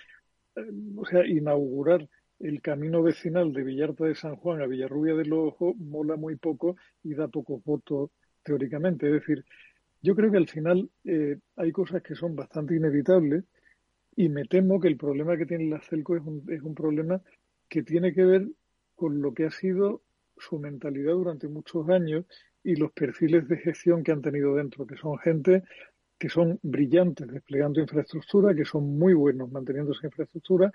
o 0.96 1.04
sea, 1.04 1.26
inaugurar 1.26 2.08
el 2.39 2.61
camino 2.61 3.03
vecinal 3.03 3.53
de 3.53 3.64
Villarta 3.64 4.05
de 4.05 4.14
San 4.14 4.37
Juan 4.37 4.61
a 4.61 4.66
Villarrubia 4.66 5.14
del 5.14 5.32
Ojo 5.32 5.74
mola 5.74 6.16
muy 6.16 6.37
poco 6.37 6.76
y 7.03 7.14
da 7.14 7.28
pocos 7.28 7.62
votos 7.64 8.11
teóricamente. 8.43 9.07
Es 9.07 9.12
decir, 9.14 9.45
yo 10.03 10.14
creo 10.14 10.30
que 10.30 10.37
al 10.37 10.49
final 10.49 10.91
eh, 11.05 11.39
hay 11.57 11.72
cosas 11.72 12.03
que 12.03 12.14
son 12.14 12.37
bastante 12.37 12.76
inevitables 12.76 13.45
y 14.14 14.28
me 14.28 14.45
temo 14.45 14.80
que 14.80 14.89
el 14.89 14.97
problema 14.97 15.37
que 15.37 15.47
tiene 15.47 15.68
la 15.68 15.80
CELCO 15.80 16.16
es 16.16 16.22
un, 16.22 16.45
es 16.49 16.62
un 16.62 16.74
problema 16.74 17.20
que 17.68 17.82
tiene 17.82 18.12
que 18.12 18.24
ver 18.24 18.49
con 18.95 19.20
lo 19.20 19.34
que 19.34 19.47
ha 19.47 19.51
sido 19.51 20.03
su 20.39 20.59
mentalidad 20.59 21.12
durante 21.12 21.49
muchos 21.49 21.89
años 21.89 22.24
y 22.62 22.76
los 22.76 22.93
perfiles 22.93 23.49
de 23.49 23.59
gestión 23.59 24.03
que 24.03 24.12
han 24.12 24.22
tenido 24.22 24.55
dentro, 24.55 24.87
que 24.87 24.97
son 24.97 25.18
gente 25.18 25.64
que 26.18 26.28
son 26.28 26.59
brillantes 26.62 27.28
desplegando 27.28 27.80
infraestructura, 27.80 28.55
que 28.55 28.64
son 28.64 28.99
muy 28.99 29.12
buenos 29.12 29.51
manteniendo 29.51 29.93
esa 29.93 30.07
infraestructura 30.07 30.72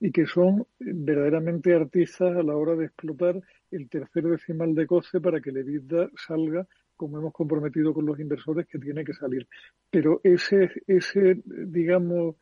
y 0.00 0.12
que 0.12 0.26
son 0.26 0.66
verdaderamente 0.78 1.74
artistas 1.74 2.36
a 2.36 2.42
la 2.42 2.56
hora 2.56 2.74
de 2.74 2.86
explotar 2.86 3.40
el 3.70 3.88
tercer 3.88 4.24
decimal 4.24 4.74
de 4.74 4.86
coste 4.86 5.20
para 5.20 5.40
que 5.40 5.52
la 5.52 5.60
EBITDA 5.60 6.10
salga 6.16 6.66
como 6.96 7.18
hemos 7.18 7.32
comprometido 7.32 7.92
con 7.92 8.06
los 8.06 8.18
inversores 8.20 8.66
que 8.66 8.78
tiene 8.78 9.04
que 9.04 9.14
salir. 9.14 9.46
Pero 9.90 10.20
ese, 10.22 10.70
ese 10.86 11.42
digamos, 11.46 12.36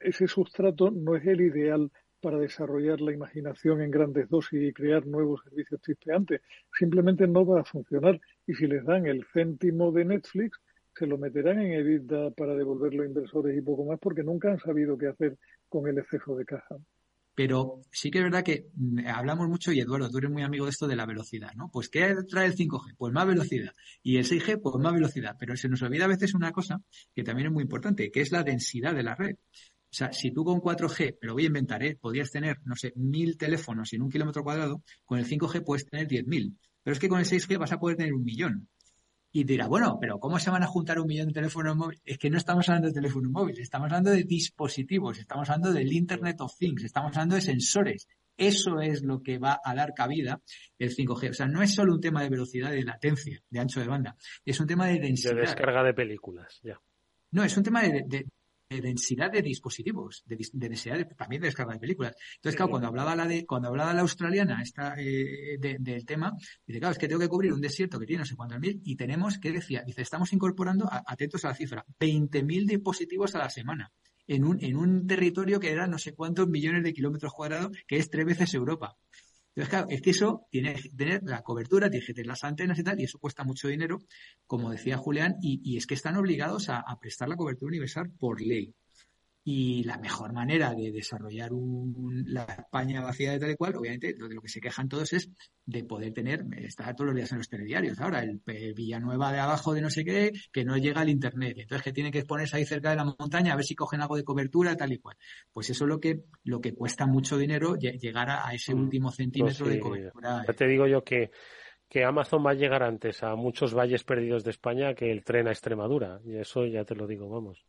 ese 0.00 0.28
sustrato 0.28 0.90
no 0.90 1.16
es 1.16 1.26
el 1.26 1.40
ideal 1.40 1.90
para 2.20 2.38
desarrollar 2.38 3.00
la 3.00 3.12
imaginación 3.12 3.82
en 3.82 3.90
grandes 3.90 4.28
dosis 4.28 4.60
y 4.60 4.72
crear 4.72 5.06
nuevos 5.06 5.42
servicios 5.44 5.80
chispeantes. 5.80 6.40
Simplemente 6.76 7.26
no 7.26 7.46
va 7.46 7.60
a 7.60 7.64
funcionar. 7.64 8.20
Y 8.46 8.54
si 8.54 8.66
les 8.66 8.84
dan 8.84 9.06
el 9.06 9.24
céntimo 9.32 9.92
de 9.92 10.04
Netflix, 10.04 10.58
se 10.98 11.06
lo 11.06 11.18
meterán 11.18 11.60
en 11.60 11.72
EBITDA 11.72 12.30
para 12.30 12.54
devolverlo 12.54 13.02
a 13.02 13.06
inversores 13.06 13.56
y 13.56 13.60
poco 13.60 13.84
más 13.84 13.98
porque 14.00 14.22
nunca 14.22 14.50
han 14.50 14.60
sabido 14.60 14.96
qué 14.96 15.08
hacer 15.08 15.38
con 15.68 15.88
el 15.88 15.98
exceso 15.98 16.36
de 16.36 16.44
caja. 16.44 16.76
Pero 17.36 17.82
sí 17.92 18.10
que 18.10 18.18
es 18.18 18.24
verdad 18.24 18.42
que 18.42 18.70
mm, 18.74 19.06
hablamos 19.08 19.46
mucho, 19.46 19.70
y 19.70 19.80
Eduardo, 19.80 20.08
tú 20.08 20.18
eres 20.18 20.30
muy 20.30 20.42
amigo 20.42 20.64
de 20.64 20.70
esto 20.70 20.88
de 20.88 20.96
la 20.96 21.04
velocidad, 21.04 21.52
¿no? 21.54 21.68
Pues 21.70 21.90
¿qué 21.90 22.14
trae 22.26 22.46
el 22.46 22.56
5G? 22.56 22.94
Pues 22.96 23.12
más 23.12 23.26
velocidad. 23.26 23.72
Y 24.02 24.16
el 24.16 24.24
6G, 24.24 24.58
pues 24.62 24.74
más 24.82 24.94
velocidad. 24.94 25.36
Pero 25.38 25.54
se 25.54 25.68
nos 25.68 25.82
olvida 25.82 26.06
a 26.06 26.08
veces 26.08 26.34
una 26.34 26.50
cosa 26.50 26.80
que 27.14 27.22
también 27.22 27.48
es 27.48 27.52
muy 27.52 27.62
importante, 27.62 28.10
que 28.10 28.22
es 28.22 28.32
la 28.32 28.42
densidad 28.42 28.94
de 28.94 29.02
la 29.02 29.14
red. 29.14 29.34
O 29.34 29.94
sea, 29.98 30.12
si 30.12 30.30
tú 30.32 30.44
con 30.44 30.60
4G, 30.60 31.18
pero 31.20 31.34
voy 31.34 31.44
a 31.44 31.48
inventar, 31.48 31.82
¿eh? 31.82 31.98
podrías 32.00 32.30
tener, 32.30 32.56
no 32.64 32.74
sé, 32.74 32.92
mil 32.96 33.36
teléfonos 33.36 33.92
en 33.92 34.02
un 34.02 34.10
kilómetro 34.10 34.42
cuadrado, 34.42 34.82
con 35.04 35.18
el 35.18 35.26
5G 35.26 35.62
puedes 35.62 35.86
tener 35.86 36.06
10.000. 36.06 36.56
Pero 36.82 36.92
es 36.92 36.98
que 36.98 37.08
con 37.08 37.18
el 37.18 37.26
6G 37.26 37.58
vas 37.58 37.72
a 37.72 37.78
poder 37.78 37.98
tener 37.98 38.14
un 38.14 38.24
millón. 38.24 38.68
Y 39.32 39.44
dirá, 39.44 39.66
bueno, 39.66 39.98
pero 40.00 40.18
¿cómo 40.18 40.38
se 40.38 40.50
van 40.50 40.62
a 40.62 40.66
juntar 40.66 40.98
un 40.98 41.06
millón 41.06 41.28
de 41.28 41.34
teléfonos 41.34 41.76
móviles? 41.76 42.00
Es 42.04 42.18
que 42.18 42.30
no 42.30 42.38
estamos 42.38 42.68
hablando 42.68 42.88
de 42.88 42.94
teléfonos 42.94 43.30
móviles, 43.30 43.60
estamos 43.60 43.86
hablando 43.86 44.10
de 44.10 44.22
dispositivos, 44.24 45.18
estamos 45.18 45.48
hablando 45.50 45.72
del 45.72 45.92
Internet 45.92 46.40
of 46.40 46.56
Things, 46.56 46.84
estamos 46.84 47.12
hablando 47.16 47.34
de 47.34 47.42
sensores. 47.42 48.08
Eso 48.36 48.80
es 48.80 49.02
lo 49.02 49.22
que 49.22 49.38
va 49.38 49.60
a 49.62 49.74
dar 49.74 49.94
cabida 49.94 50.40
el 50.78 50.94
5G. 50.94 51.30
O 51.30 51.34
sea, 51.34 51.46
no 51.46 51.62
es 51.62 51.74
solo 51.74 51.94
un 51.94 52.00
tema 52.00 52.22
de 52.22 52.28
velocidad, 52.28 52.70
de 52.70 52.82
latencia, 52.82 53.42
de 53.48 53.60
ancho 53.60 53.80
de 53.80 53.88
banda, 53.88 54.16
es 54.44 54.60
un 54.60 54.66
tema 54.66 54.86
de 54.86 55.00
densidad. 55.00 55.34
De 55.34 55.40
descarga 55.40 55.82
de 55.82 55.94
películas, 55.94 56.60
ya. 56.62 56.80
No, 57.30 57.44
es 57.44 57.56
un 57.56 57.62
tema 57.62 57.82
de, 57.82 58.04
de 58.06 58.26
densidad 58.68 59.30
de 59.30 59.42
dispositivos, 59.42 60.22
de, 60.26 60.38
densidad 60.52 61.06
también 61.16 61.42
de 61.42 61.48
descarga 61.48 61.74
de 61.74 61.78
películas. 61.78 62.14
Entonces, 62.36 62.56
claro, 62.56 62.70
cuando 62.70 62.88
hablaba 62.88 63.14
la 63.14 63.26
de, 63.26 63.46
cuando 63.46 63.68
hablaba 63.68 63.94
la 63.94 64.00
australiana 64.00 64.60
esta, 64.62 64.94
eh, 64.98 65.56
del 65.58 66.04
tema, 66.04 66.32
dice, 66.66 66.80
claro, 66.80 66.92
es 66.92 66.98
que 66.98 67.08
tengo 67.08 67.20
que 67.20 67.28
cubrir 67.28 67.52
un 67.52 67.60
desierto 67.60 67.98
que 67.98 68.06
tiene 68.06 68.20
no 68.20 68.26
sé 68.26 68.34
cuántos 68.34 68.58
mil 68.58 68.80
y 68.84 68.96
tenemos, 68.96 69.38
¿qué 69.38 69.52
decía? 69.52 69.82
Dice, 69.86 70.02
estamos 70.02 70.32
incorporando, 70.32 70.88
atentos 70.90 71.44
a 71.44 71.48
la 71.48 71.54
cifra, 71.54 71.84
20.000 72.00 72.66
dispositivos 72.66 73.34
a 73.34 73.38
la 73.38 73.50
semana. 73.50 73.92
En 74.28 74.44
un, 74.44 74.62
en 74.62 74.76
un 74.76 75.06
territorio 75.06 75.60
que 75.60 75.70
era 75.70 75.86
no 75.86 75.98
sé 75.98 76.12
cuántos 76.12 76.48
millones 76.48 76.82
de 76.82 76.92
kilómetros 76.92 77.32
cuadrados, 77.32 77.76
que 77.86 77.98
es 77.98 78.10
tres 78.10 78.26
veces 78.26 78.52
Europa. 78.54 78.96
Entonces, 79.56 79.70
claro, 79.70 79.86
es 79.88 80.02
que 80.02 80.10
eso 80.10 80.46
tiene 80.50 80.74
que 80.74 80.90
tener 80.90 81.22
la 81.24 81.40
cobertura, 81.40 81.88
tiene 81.88 82.04
que 82.04 82.12
tener 82.12 82.26
las 82.26 82.44
antenas 82.44 82.78
y 82.78 82.84
tal, 82.84 83.00
y 83.00 83.04
eso 83.04 83.18
cuesta 83.18 83.42
mucho 83.42 83.68
dinero, 83.68 84.00
como 84.46 84.70
decía 84.70 84.98
Julián, 84.98 85.36
y, 85.40 85.78
es 85.78 85.86
que 85.86 85.94
están 85.94 86.16
obligados 86.16 86.68
a, 86.68 86.84
prestar 87.00 87.30
la 87.30 87.36
cobertura 87.36 87.68
universal 87.68 88.10
por 88.18 88.42
ley. 88.42 88.74
Y 89.48 89.84
la 89.84 89.96
mejor 89.98 90.32
manera 90.32 90.74
de 90.74 90.90
desarrollar 90.90 91.52
la 91.52 92.42
España 92.42 93.00
vacía 93.00 93.30
de 93.30 93.38
tal 93.38 93.52
y 93.52 93.54
cual, 93.54 93.76
obviamente, 93.76 94.12
lo 94.18 94.26
de 94.26 94.34
lo 94.34 94.42
que 94.42 94.48
se 94.48 94.60
quejan 94.60 94.88
todos 94.88 95.12
es 95.12 95.30
de 95.64 95.84
poder 95.84 96.12
tener, 96.12 96.44
está 96.58 96.92
todos 96.94 97.06
los 97.06 97.14
días 97.14 97.30
en 97.30 97.38
los 97.38 97.48
telediarios 97.48 98.00
ahora, 98.00 98.24
el, 98.24 98.42
Villanueva 98.74 99.30
de 99.30 99.38
abajo 99.38 99.72
de 99.72 99.82
no 99.82 99.88
sé 99.88 100.04
qué, 100.04 100.32
que 100.52 100.64
no 100.64 100.76
llega 100.76 101.02
al 101.02 101.10
Internet. 101.10 101.58
Entonces, 101.58 101.84
que 101.84 101.92
tiene 101.92 102.10
que 102.10 102.18
exponerse 102.18 102.56
ahí 102.56 102.64
cerca 102.64 102.90
de 102.90 102.96
la 102.96 103.04
montaña 103.04 103.52
a 103.52 103.56
ver 103.56 103.64
si 103.64 103.76
cogen 103.76 104.00
algo 104.00 104.16
de 104.16 104.24
cobertura, 104.24 104.74
tal 104.74 104.92
y 104.92 104.98
cual. 104.98 105.16
Pues 105.52 105.70
eso 105.70 105.84
es 105.84 105.88
lo 105.90 106.00
que, 106.00 106.24
lo 106.42 106.60
que 106.60 106.74
cuesta 106.74 107.06
mucho 107.06 107.38
dinero 107.38 107.76
llegar 107.76 108.28
a, 108.28 108.52
ese 108.52 108.74
mm. 108.74 108.80
último 108.80 109.12
centímetro 109.12 109.66
pues 109.66 109.76
de 109.76 109.80
cobertura. 109.80 110.44
Ya 110.44 110.54
te 110.54 110.66
digo 110.66 110.88
yo 110.88 111.04
que 111.04 111.30
que 111.88 112.04
Amazon 112.04 112.44
va 112.44 112.50
a 112.50 112.54
llegar 112.54 112.82
antes 112.82 113.22
a 113.22 113.36
muchos 113.36 113.72
valles 113.72 114.02
perdidos 114.02 114.42
de 114.42 114.50
España 114.50 114.94
que 114.94 115.12
el 115.12 115.22
tren 115.22 115.46
a 115.46 115.52
Extremadura. 115.52 116.20
Y 116.24 116.34
eso 116.34 116.66
ya 116.66 116.84
te 116.84 116.96
lo 116.96 117.06
digo, 117.06 117.28
vamos. 117.28 117.64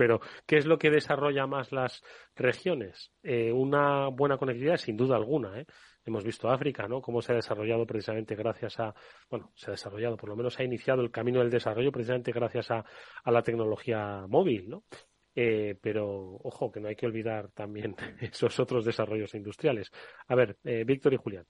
Pero, 0.00 0.18
¿qué 0.46 0.56
es 0.56 0.64
lo 0.64 0.78
que 0.78 0.88
desarrolla 0.88 1.46
más 1.46 1.72
las 1.72 2.02
regiones? 2.34 3.12
Eh, 3.22 3.52
una 3.52 4.08
buena 4.08 4.38
conectividad, 4.38 4.78
sin 4.78 4.96
duda 4.96 5.16
alguna. 5.16 5.60
¿eh? 5.60 5.66
Hemos 6.06 6.24
visto 6.24 6.48
África, 6.48 6.88
¿no? 6.88 7.02
Cómo 7.02 7.20
se 7.20 7.32
ha 7.32 7.34
desarrollado 7.34 7.84
precisamente 7.84 8.34
gracias 8.34 8.80
a, 8.80 8.94
bueno, 9.28 9.52
se 9.54 9.66
ha 9.66 9.72
desarrollado, 9.72 10.16
por 10.16 10.30
lo 10.30 10.36
menos 10.36 10.58
ha 10.58 10.64
iniciado 10.64 11.02
el 11.02 11.10
camino 11.10 11.40
del 11.40 11.50
desarrollo 11.50 11.92
precisamente 11.92 12.32
gracias 12.32 12.70
a, 12.70 12.82
la 13.26 13.42
tecnología 13.42 14.24
móvil, 14.26 14.70
¿no? 14.70 14.84
Eh, 15.34 15.78
pero 15.82 16.08
ojo, 16.44 16.72
que 16.72 16.80
no 16.80 16.88
hay 16.88 16.96
que 16.96 17.04
olvidar 17.04 17.50
también 17.50 17.94
esos 18.22 18.58
otros 18.58 18.86
desarrollos 18.86 19.34
industriales. 19.34 19.92
A 20.28 20.34
ver, 20.34 20.56
Víctor 20.86 21.12
y 21.12 21.18
Julián. 21.18 21.44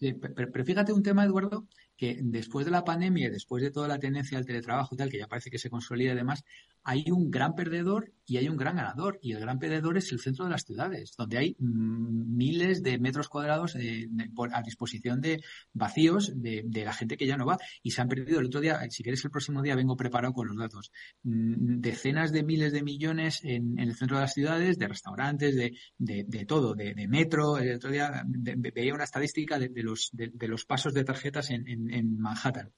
pero, 0.00 0.64
fíjate 0.64 0.94
un 0.94 1.02
tema, 1.02 1.26
Eduardo, 1.26 1.66
que 1.96 2.18
después 2.22 2.66
de 2.66 2.72
la 2.72 2.84
pandemia 2.84 3.26
y 3.26 3.30
después 3.30 3.62
de 3.62 3.70
toda 3.70 3.88
la 3.88 3.98
tendencia 3.98 4.38
al 4.38 4.46
teletrabajo 4.46 4.94
y 4.94 4.98
tal, 4.98 5.10
que 5.10 5.18
ya 5.18 5.26
parece 5.26 5.50
que 5.50 5.58
se 5.58 5.70
consolida 5.70 6.12
y 6.12 6.16
demás, 6.16 6.44
hay 6.88 7.10
un 7.10 7.32
gran 7.32 7.56
perdedor 7.56 8.12
y 8.26 8.36
hay 8.36 8.48
un 8.48 8.56
gran 8.56 8.76
ganador. 8.76 9.18
Y 9.20 9.32
el 9.32 9.40
gran 9.40 9.58
perdedor 9.58 9.98
es 9.98 10.12
el 10.12 10.20
centro 10.20 10.44
de 10.44 10.52
las 10.52 10.64
ciudades, 10.64 11.14
donde 11.16 11.38
hay 11.38 11.56
mm, 11.58 12.36
miles 12.36 12.80
de 12.82 12.98
metros 12.98 13.28
cuadrados 13.28 13.76
a 13.76 14.62
disposición 14.62 15.20
de 15.20 15.42
vacíos 15.72 16.32
de, 16.34 16.62
la 16.84 16.92
gente 16.92 17.16
que 17.16 17.26
ya 17.26 17.36
no 17.36 17.44
va. 17.44 17.58
Y 17.82 17.90
se 17.90 18.02
han 18.02 18.08
perdido 18.08 18.38
el 18.38 18.46
otro 18.46 18.60
día, 18.60 18.80
si 18.88 19.02
quieres 19.02 19.24
el 19.24 19.32
próximo 19.32 19.62
día 19.62 19.74
vengo 19.74 19.96
preparado 19.96 20.32
con 20.32 20.46
los 20.46 20.56
datos, 20.56 20.92
mm, 21.24 21.80
decenas 21.80 22.30
de 22.30 22.44
miles 22.44 22.72
de 22.72 22.84
millones 22.84 23.40
en, 23.42 23.78
el 23.80 23.96
centro 23.96 24.18
de 24.18 24.22
las 24.22 24.34
ciudades, 24.34 24.78
de 24.78 24.86
restaurantes, 24.86 25.56
de, 25.56 25.74
de 25.98 26.44
todo, 26.44 26.74
de, 26.74 26.94
metro. 27.08 27.58
El 27.58 27.76
otro 27.76 27.90
día 27.90 28.22
veía 28.26 28.94
una 28.94 29.04
estadística 29.04 29.58
de, 29.58 29.70
los, 29.82 30.10
de, 30.12 30.48
los 30.48 30.64
pasos 30.64 30.94
de 30.94 31.04
tarjetas 31.04 31.50
en 31.50 31.85
Manhattan 32.18 32.70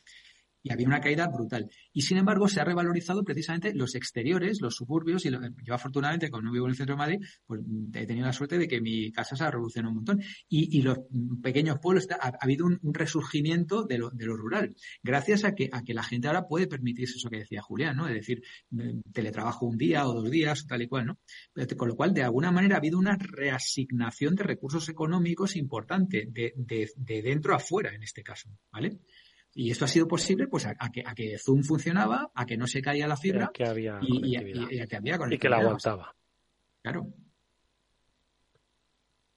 y 0.69 0.73
había 0.73 0.87
una 0.87 1.01
caída 1.01 1.27
brutal. 1.29 1.71
Y 1.93 2.03
sin 2.03 2.19
embargo, 2.19 2.49
se 2.49 2.61
ha 2.61 2.65
revalorizado 2.65 3.25
precisamente 3.25 3.73
los 3.75 3.95
exteriores, 3.95 4.61
los 4.61 4.75
suburbios, 4.75 5.25
y 5.25 5.31
yo 5.31 5.75
afortunadamente, 5.75 6.31
como 6.31 6.43
no 6.43 6.53
vivo 6.53 6.67
en 6.67 6.71
el 6.71 6.77
centro 6.77 6.95
de 6.95 6.99
Madrid, 6.99 7.19
pues 7.47 7.61
he 7.95 8.07
tenido 8.07 8.27
la 8.27 8.33
suerte 8.33 8.59
de 8.59 8.69
que 8.69 8.81
mi 8.81 9.11
casa 9.11 9.35
se 9.35 9.45
ha 9.45 9.51
revolucionado 9.51 9.91
un 9.91 9.97
montón. 9.97 10.21
Y, 10.49 10.83
los 10.83 10.99
pequeños 11.43 11.79
pueblos, 11.81 12.07
ha, 12.21 12.33
habido 12.41 12.67
un, 12.67 12.79
resurgimiento 12.95 13.85
de 13.85 13.99
lo, 13.99 14.11
de 14.11 14.27
lo, 14.27 14.37
rural, 14.37 14.75
gracias 15.03 15.45
a 15.45 15.55
que, 15.55 15.69
a 15.73 15.83
que 15.83 15.95
la 15.95 16.03
gente 16.03 16.29
ahora 16.29 16.47
puede 16.47 16.67
permitirse 16.67 17.17
eso 17.17 17.31
que 17.31 17.39
decía 17.39 17.63
Julián, 17.63 17.97
¿no? 17.97 18.09
Es 18.09 18.15
decir, 18.15 18.43
teletrabajo 19.13 19.67
un 19.67 19.77
día 19.77 20.07
o 20.07 20.15
dos 20.15 20.31
días, 20.31 20.67
tal 20.67 20.83
y 20.83 20.89
cual, 20.89 21.07
¿no? 21.07 21.19
Con 21.77 21.89
lo 21.89 21.97
cual, 21.97 22.13
de 22.15 22.23
alguna 22.23 22.51
manera, 22.51 22.77
ha 22.77 22.79
habido 22.79 22.99
una 22.99 23.17
reasignación 23.17 24.35
de 24.35 24.45
recursos 24.45 24.89
económicos 24.89 25.57
importante 25.57 26.29
de 26.31 27.23
dentro 27.23 27.55
a 27.55 27.59
fuera, 27.59 27.95
en 27.95 28.03
este 28.03 28.23
caso, 28.23 28.51
¿vale? 28.71 28.99
Y 29.61 29.73
esto 29.73 29.87
ha 29.87 29.89
sido 29.89 30.07
posible 30.07 30.47
pues 30.47 30.67
a, 30.67 30.77
que, 30.89 31.03
a 31.05 31.13
que 31.17 31.37
Zoom 31.37 31.65
funcionaba, 31.65 32.31
a 32.33 32.47
que 32.47 32.57
no 32.57 32.69
se 32.69 32.81
caía 32.81 33.09
la 33.09 33.17
fibra 33.17 33.51
que 33.53 33.67
había 33.67 33.99
y, 34.03 34.37
a, 34.37 34.45
que 34.87 34.97
había 34.97 35.19
Y 35.33 35.37
que 35.37 35.49
la 35.49 35.57
aguantaba. 35.57 36.15
Claro. 36.81 37.09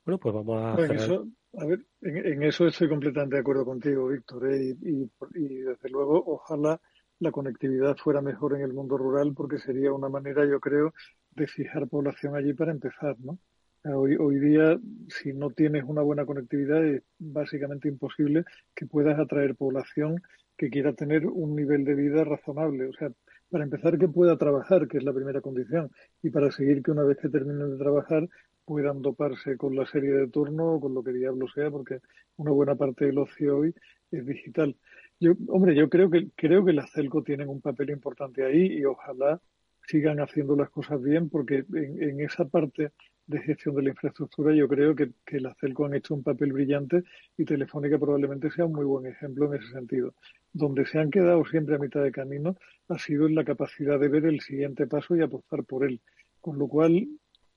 Bueno, 0.05 0.19
pues 0.19 0.36
vamos 0.36 0.61
a 0.61 0.74
hacer... 0.74 0.95
eso, 0.95 1.28
a 1.57 1.65
ver, 1.65 1.84
en, 2.01 2.43
eso 2.43 2.67
estoy 2.67 2.88
completamente 2.88 3.38
de 3.38 3.41
acuerdo 3.41 3.65
contigo, 3.65 4.09
Víctor. 4.09 4.47
¿eh? 4.53 4.78
Y, 4.84 5.09
y, 5.34 5.55
desde 5.61 5.89
luego, 5.89 6.24
ojalá 6.24 6.80
la 7.17 7.32
conectividad 7.32 7.97
fuera 7.97 8.22
mejor 8.22 8.55
en 8.55 8.61
el 8.61 8.74
mundo 8.74 8.99
rural 8.99 9.34
porque 9.36 9.57
sería 9.57 9.91
una 9.91 10.07
manera, 10.07 10.45
yo 10.47 10.59
creo, 10.59 10.93
de 11.32 11.47
fijar 11.47 11.88
población 11.88 12.36
allí 12.36 12.53
para 12.53 12.72
empezar, 12.72 13.15
¿no? 13.22 13.39
Hoy, 13.84 14.15
hoy 14.19 14.38
día, 14.38 14.79
si 15.07 15.34
no 15.34 15.49
tienes 15.49 15.84
una 15.86 16.03
buena 16.03 16.23
conectividad, 16.23 16.86
es 16.86 17.01
básicamente 17.17 17.88
imposible 17.88 18.45
que 18.75 18.86
puedas 18.86 19.17
atraer 19.17 19.55
población 19.55 20.21
que 20.55 20.69
quiera 20.69 20.93
tener 20.93 21.25
un 21.25 21.55
nivel 21.55 21.84
de 21.84 21.95
vida 21.95 22.23
razonable. 22.23 22.86
O 22.86 22.93
sea, 22.93 23.11
para 23.49 23.63
empezar, 23.63 23.97
que 23.97 24.07
pueda 24.07 24.38
trabajar, 24.38 24.88
que 24.88 24.99
es 24.99 25.03
la 25.03 25.13
primera 25.13 25.41
condición, 25.41 25.89
y 26.21 26.29
para 26.29 26.51
seguir 26.51 26.84
que 26.84 26.91
una 26.91 27.01
vez 27.03 27.17
que 27.17 27.29
terminen 27.29 27.71
de 27.71 27.77
trabajar 27.77 28.29
puedan 28.65 29.01
doparse 29.01 29.57
con 29.57 29.75
la 29.75 29.88
serie 29.88 30.11
de 30.11 30.27
turno 30.27 30.73
o 30.73 30.79
con 30.79 30.93
lo 30.93 31.03
que 31.03 31.11
diablo 31.11 31.47
sea, 31.47 31.71
porque 31.71 32.01
una 32.38 32.51
buena 32.51 32.75
parte 32.75 33.05
del 33.05 33.17
ocio 33.17 33.57
hoy 33.57 33.73
es 34.11 34.23
digital. 34.27 34.75
Yo, 35.19 35.34
hombre, 35.47 35.75
yo 35.75 35.89
creo 35.89 36.11
que 36.11 36.29
creo 36.36 36.63
que 36.63 36.73
las 36.73 36.91
Celco 36.91 37.23
tienen 37.23 37.49
un 37.49 37.61
papel 37.61 37.89
importante 37.89 38.45
ahí 38.45 38.77
y 38.77 38.86
ojalá 38.86 39.41
sigan 39.88 40.19
haciendo 40.19 40.55
las 40.55 40.69
cosas 40.69 41.01
bien, 41.01 41.29
porque 41.29 41.65
en, 41.73 42.03
en 42.03 42.21
esa 42.21 42.45
parte 42.45 42.91
de 43.28 43.39
gestión 43.39 43.76
de 43.76 43.84
la 43.84 43.89
infraestructura, 43.89 44.53
yo 44.53 44.67
creo 44.67 44.95
que, 44.95 45.11
que 45.26 45.39
la 45.39 45.53
CELCO 45.55 45.86
han 45.86 45.95
hecho 45.95 46.13
un 46.13 46.24
papel 46.24 46.53
brillante 46.53 47.03
y 47.38 47.45
Telefónica 47.45 47.97
probablemente 47.97 48.51
sea 48.51 48.65
un 48.65 48.74
muy 48.74 48.86
buen 48.86 49.05
ejemplo 49.05 49.45
en 49.45 49.61
ese 49.61 49.72
sentido. 49.72 50.15
Donde 50.53 50.86
se 50.86 50.99
han 50.99 51.09
quedado 51.11 51.45
siempre 51.45 51.76
a 51.76 51.80
mitad 51.80 52.03
de 52.03 52.11
camino 52.11 52.57
ha 52.89 52.99
sido 52.99 53.28
en 53.28 53.36
la 53.36 53.45
capacidad 53.45 53.99
de 53.99 54.09
ver 54.09 54.26
el 54.26 54.41
siguiente 54.41 54.88
paso 54.88 55.15
y 55.15 55.22
apostar 55.22 55.63
por 55.63 55.86
él. 55.86 56.01
Con 56.41 56.57
lo 56.57 56.67
cual 56.67 57.07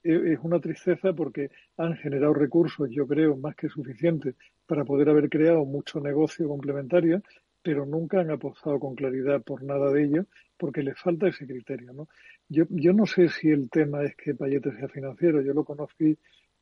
e, 0.05 0.33
es 0.33 0.39
una 0.43 0.61
tristeza 0.61 1.13
porque 1.13 1.51
han 1.77 1.97
generado 1.97 2.35
recursos, 2.35 2.89
yo 2.91 3.07
creo, 3.07 3.37
más 3.37 3.57
que 3.57 3.69
suficientes 3.69 4.37
para 4.67 4.85
poder 4.85 5.09
haber 5.09 5.29
creado 5.29 5.65
mucho 5.65 5.99
negocio 6.01 6.47
complementario, 6.47 7.23
pero 7.65 7.87
nunca 7.87 8.21
han 8.21 8.31
apostado 8.31 8.79
con 8.79 8.95
claridad 8.95 9.43
por 9.43 9.65
nada 9.65 9.91
de 9.91 10.05
ello 10.05 10.27
porque 10.59 10.83
les 10.83 11.01
falta 11.01 11.29
ese 11.29 11.47
criterio. 11.47 11.93
¿no? 11.95 12.09
Yo, 12.49 12.65
yo 12.69 12.93
no 12.93 13.07
sé 13.07 13.29
si 13.29 13.49
el 13.49 13.71
tema 13.71 14.05
es 14.05 14.15
que 14.17 14.35
Payete 14.35 14.71
sea 14.77 14.89
financiero. 14.89 15.41
Yo 15.41 15.55
lo 15.55 15.65
conocí 15.65 16.17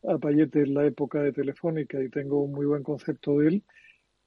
a 0.05 0.17
Payete 0.17 0.61
en 0.61 0.75
la 0.75 0.87
época 0.87 1.21
de 1.21 1.33
Telefónica 1.33 2.01
y 2.03 2.09
tengo 2.09 2.43
un 2.43 2.53
muy 2.53 2.67
buen 2.67 2.85
concepto 2.85 3.39
de 3.41 3.49
él 3.49 3.65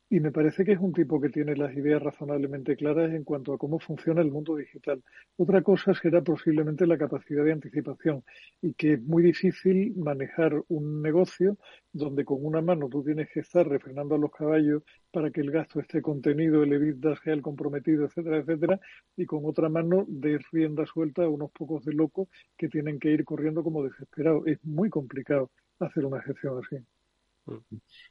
y 0.10 0.20
me 0.20 0.32
parece 0.32 0.64
que 0.64 0.74
es 0.74 0.80
un 0.80 0.94
tipo 0.94 1.20
que 1.20 1.30
tiene 1.30 1.56
las 1.56 1.76
ideas 1.76 2.02
razonablemente 2.02 2.76
claras 2.76 3.12
en 3.12 3.24
cuanto 3.24 3.54
a 3.54 3.58
cómo 3.58 3.80
funciona 3.80 4.22
el 4.22 4.32
mundo 4.32 4.56
digital. 4.56 5.04
Otra 5.38 5.64
cosa 5.64 5.94
será 5.96 6.22
posiblemente 6.22 6.86
la 6.86 6.98
capacidad 6.98 7.44
de 7.44 7.54
anticipación 7.54 8.24
y 8.62 8.74
que 8.76 8.94
es 8.94 9.02
muy 9.02 9.24
difícil 9.24 9.96
manejar 9.98 10.62
un 10.68 11.02
negocio 11.02 11.58
donde 11.92 12.24
con 12.24 12.46
una 12.46 12.62
mano 12.62 12.88
tú 12.90 13.04
tienes 13.04 13.30
que 13.34 13.40
estar 13.40 13.68
refrenando 13.68 14.16
a 14.16 14.20
los 14.20 14.32
caballos 14.32 14.84
para 15.12 15.32
que 15.32 15.42
el 15.42 15.52
gasto 15.52 15.80
esté 15.80 16.02
contenido, 16.02 16.64
el 16.64 16.74
EBITDA 16.74 17.16
sea 17.18 17.34
el 17.34 17.42
comprometido, 17.42 18.06
etcétera, 18.06 18.38
etcétera, 18.38 18.80
y 19.18 19.26
con 19.26 19.46
otra 19.46 19.70
mano 19.70 20.06
de 20.08 20.40
rienda 20.52 20.86
suelta 20.86 21.24
a 21.24 21.30
unos 21.30 21.52
pocos 21.52 21.84
de 21.84 21.94
locos 21.94 22.28
que 22.58 22.70
tienen 22.70 23.00
que 23.00 23.10
ir 23.12 23.26
corriendo 23.26 23.64
como 23.64 23.84
desesperados. 23.84 24.46
Es 24.48 24.64
muy 24.64 24.90
complicado 24.90 25.52
hacer 25.80 26.06
una 26.06 26.22
gestión 26.22 26.60
así. 26.64 26.78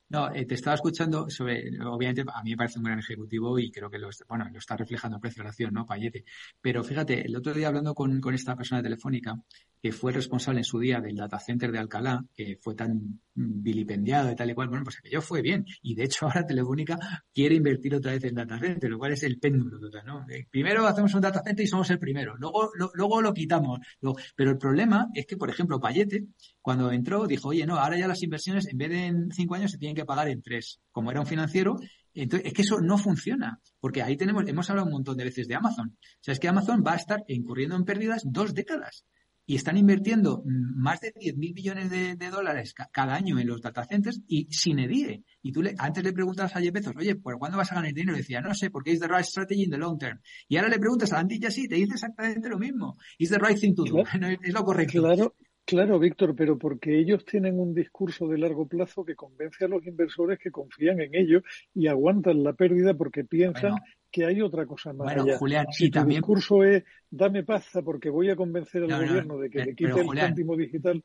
No, 0.09 0.32
eh, 0.32 0.47
te 0.47 0.55
estaba 0.55 0.74
escuchando 0.74 1.28
sobre, 1.28 1.64
obviamente 1.85 2.22
a 2.22 2.43
mí 2.43 2.51
me 2.51 2.57
parece 2.57 2.78
un 2.78 2.85
gran 2.85 3.01
ejecutivo 3.01 3.59
y 3.59 3.70
creo 3.70 3.91
que 3.91 3.99
lo, 3.99 4.09
bueno, 4.28 4.49
lo 4.49 4.59
está 4.59 4.76
reflejando 4.76 5.16
en 5.16 5.20
precio 5.20 5.43
de 5.43 5.49
acción, 5.49 5.74
¿no? 5.74 5.87
Payete. 5.87 6.24
Pero 6.61 6.85
fíjate, 6.85 7.26
el 7.26 7.35
otro 7.35 7.53
día 7.53 7.68
hablando 7.68 7.95
con, 7.95 8.20
esta 8.32 8.55
persona 8.55 8.82
Telefónica, 8.82 9.35
que 9.82 9.93
fue 9.93 10.12
el 10.12 10.16
responsable 10.16 10.61
en 10.61 10.64
su 10.64 10.78
día 10.78 11.01
del 11.01 11.16
data 11.16 11.39
center 11.41 11.72
de 11.72 11.78
Alcalá, 11.78 12.24
que 12.35 12.59
fue 12.62 12.74
tan 12.74 13.20
vilipendiado 13.35 14.30
y 14.30 14.37
tal 14.37 14.51
y 14.51 14.55
cual, 14.55 14.68
bueno, 14.68 14.85
pues 14.85 14.99
aquello 14.99 15.20
fue 15.20 15.43
bien. 15.43 15.66
Y 15.82 15.95
de 15.95 16.05
hecho 16.05 16.26
ahora 16.26 16.47
Telefónica 16.47 16.97
quiere 17.32 17.57
invertir 17.57 17.95
otra 17.97 18.12
vez 18.12 18.24
en 18.24 18.35
data 18.35 18.59
center, 18.59 18.91
lo 18.91 18.99
cual 18.99 19.12
es 19.12 19.22
el 19.24 19.39
péndulo 19.41 19.80
total, 19.80 20.07
¿no? 20.07 20.26
Eh, 20.30 20.47
primero 20.49 20.87
hacemos 20.87 21.12
un 21.14 21.22
data 21.22 21.43
center 21.43 21.64
y 21.64 21.68
somos 21.68 21.91
el 21.91 21.99
primero, 21.99 22.37
luego 22.37 22.70
lo, 22.76 22.91
luego 22.95 23.20
lo 23.20 23.35
quitamos. 23.35 23.80
pero 24.37 24.53
el 24.53 24.59
problema 24.59 25.09
es 25.12 25.26
que, 25.26 25.37
por 25.37 25.51
ejemplo, 25.51 25.80
Payete, 25.80 26.24
cuando 26.65 26.91
entró, 26.91 27.27
dijo, 27.27 27.49
oye, 27.49 27.67
no, 27.67 27.77
ahora 27.77 27.99
ya 27.99 28.09
las 28.09 28.23
inversiones 28.23 28.67
en 28.69 28.79
vez 28.79 28.89
de 28.89 29.05
en 29.05 29.31
cinco 29.33 29.55
años 29.55 29.71
se 29.71 29.77
tienen 29.77 29.95
que 29.95 30.07
pagar 30.07 30.31
en 30.31 30.41
tres. 30.41 30.81
Como 30.93 31.11
era 31.11 31.21
un 31.21 31.27
financiero, 31.27 31.79
entonces, 32.15 32.49
es 32.49 32.55
que 32.55 32.62
eso 32.62 32.81
no 32.81 32.97
funciona, 32.97 33.61
porque 33.81 34.03
ahí 34.03 34.17
tenemos, 34.17 34.49
hemos 34.49 34.71
hablado 34.71 34.87
un 34.87 34.95
montón 34.95 35.19
de 35.19 35.25
veces 35.25 35.47
de 35.47 35.57
Amazon. 35.57 35.89
O 35.89 36.23
sea, 36.23 36.33
es 36.33 36.41
que 36.41 36.49
Amazon 36.49 36.83
va 36.83 36.95
a 36.95 36.97
estar 36.97 37.23
incurriendo 37.29 37.77
en 37.77 37.85
pérdidas 37.85 38.23
dos 38.25 38.55
décadas 38.55 39.05
y 39.45 39.57
están 39.57 39.77
invirtiendo 39.77 40.43
más 40.47 41.01
de 41.01 41.12
10.000 41.12 41.55
millones 41.55 41.91
de, 41.91 42.31
dólares 42.31 42.73
cada 42.91 43.15
año 43.15 43.39
en 43.39 43.47
los 43.47 43.61
data 43.61 43.85
centers 43.85 44.23
y 44.27 44.51
sin 44.51 44.79
EDIE. 44.79 45.23
Y 45.43 45.53
tú 45.53 45.61
le, 45.61 45.75
antes 45.77 46.03
le 46.03 46.15
preguntas 46.15 46.57
a 46.57 46.61
Jeff 46.61 46.73
Bezos, 46.73 46.97
oye, 46.97 47.15
¿por 47.17 47.39
cuándo 47.39 47.59
vas 47.59 47.71
a 47.73 47.75
ganar 47.75 47.93
dinero? 47.93 48.17
Y 48.17 48.21
decía, 48.21 48.41
no 48.41 48.55
sé, 48.55 48.71
porque 48.71 48.93
es 48.93 49.01
the 49.01 49.09
right 49.09 49.27
strategy 49.27 49.65
in 49.65 49.71
the 49.71 49.77
long 49.77 49.99
term. 49.99 50.19
Y 50.49 50.57
ahora 50.57 50.71
le 50.71 50.79
preguntas 50.79 51.12
a 51.12 51.19
Andy 51.19 51.39
sí, 51.51 51.69
te 51.69 51.75
dice 51.75 51.93
exactamente 51.93 52.49
lo 52.49 52.59
mismo. 52.59 52.97
Is 53.19 53.29
the 53.29 53.39
right 53.39 53.61
thing 53.61 53.75
to 53.75 53.85
do. 53.85 54.03
es 54.43 54.53
lo 54.55 54.65
correcto. 54.65 55.03
Claro, 55.03 55.35
Claro, 55.67 55.99
Víctor, 55.99 56.37
pero 56.37 56.59
porque 56.59 56.99
ellos 56.99 57.25
tienen 57.25 57.59
un 57.59 57.73
discurso 57.75 58.29
de 58.29 58.37
largo 58.37 58.67
plazo 58.67 59.03
que 59.03 59.17
convence 59.17 59.65
a 59.65 59.69
los 59.69 59.87
inversores 59.87 60.39
que 60.39 60.51
confían 60.51 61.01
en 61.01 61.15
ellos 61.15 61.43
y 61.75 61.87
aguantan 61.87 62.43
la 62.43 62.53
pérdida 62.53 62.93
porque 62.93 63.25
piensan 63.25 63.77
que 64.11 64.27
hay 64.27 64.43
otra 64.43 64.67
cosa 64.67 64.93
más 64.93 65.15
bueno, 65.15 65.39
Julián, 65.39 65.67
si 65.73 65.91
tu 65.91 66.05
discurso 66.05 66.62
es 66.62 66.85
dame 67.11 67.45
paz 67.45 67.67
porque 67.83 68.11
voy 68.11 68.29
a 68.29 68.37
convencer 68.37 68.83
al 68.83 69.07
gobierno 69.07 69.39
de 69.39 69.49
que 69.49 69.61
eh, 69.61 69.65
le 69.67 69.75
quite 69.75 70.01
el 70.01 70.19
céntimo 70.19 70.55
digital. 70.55 71.03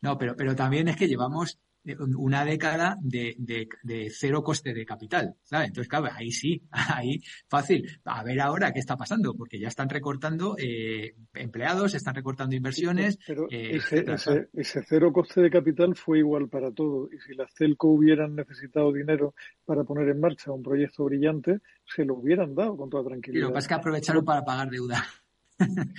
No, 0.00 0.18
pero, 0.18 0.34
pero 0.36 0.56
también 0.56 0.88
es 0.88 0.96
que 0.96 1.06
llevamos 1.06 1.60
una 1.96 2.44
década 2.44 2.96
de, 3.00 3.34
de, 3.38 4.10
cero 4.10 4.42
coste 4.42 4.72
de 4.72 4.84
capital, 4.84 5.34
¿sabes? 5.42 5.68
Entonces, 5.68 5.88
claro, 5.88 6.08
ahí 6.14 6.30
sí, 6.30 6.62
ahí 6.70 7.20
fácil. 7.48 7.88
A 8.04 8.22
ver 8.22 8.40
ahora 8.40 8.72
qué 8.72 8.80
está 8.80 8.96
pasando, 8.96 9.34
porque 9.34 9.58
ya 9.58 9.68
están 9.68 9.88
recortando 9.88 10.56
eh, 10.58 11.14
empleados, 11.34 11.94
están 11.94 12.14
recortando 12.14 12.54
inversiones. 12.54 13.18
Pero 13.26 13.46
eh, 13.50 13.76
ese, 13.76 14.04
ese, 14.52 14.82
cero 14.88 15.12
coste 15.12 15.40
de 15.40 15.50
capital 15.50 15.96
fue 15.96 16.18
igual 16.18 16.48
para 16.48 16.70
todo. 16.70 17.08
Y 17.12 17.18
si 17.20 17.34
las 17.34 17.52
Celco 17.54 17.88
hubieran 17.88 18.34
necesitado 18.34 18.92
dinero 18.92 19.34
para 19.64 19.84
poner 19.84 20.08
en 20.08 20.20
marcha 20.20 20.52
un 20.52 20.62
proyecto 20.62 21.04
brillante, 21.04 21.58
se 21.84 22.04
lo 22.04 22.14
hubieran 22.14 22.54
dado 22.54 22.76
con 22.76 22.90
toda 22.90 23.04
tranquilidad. 23.04 23.38
Y 23.38 23.42
lo 23.42 23.48
que 23.48 23.54
pasa 23.54 23.64
es 23.64 23.68
que 23.68 23.74
aprovecharon 23.74 24.24
para 24.24 24.44
pagar 24.44 24.70
deuda. 24.70 25.04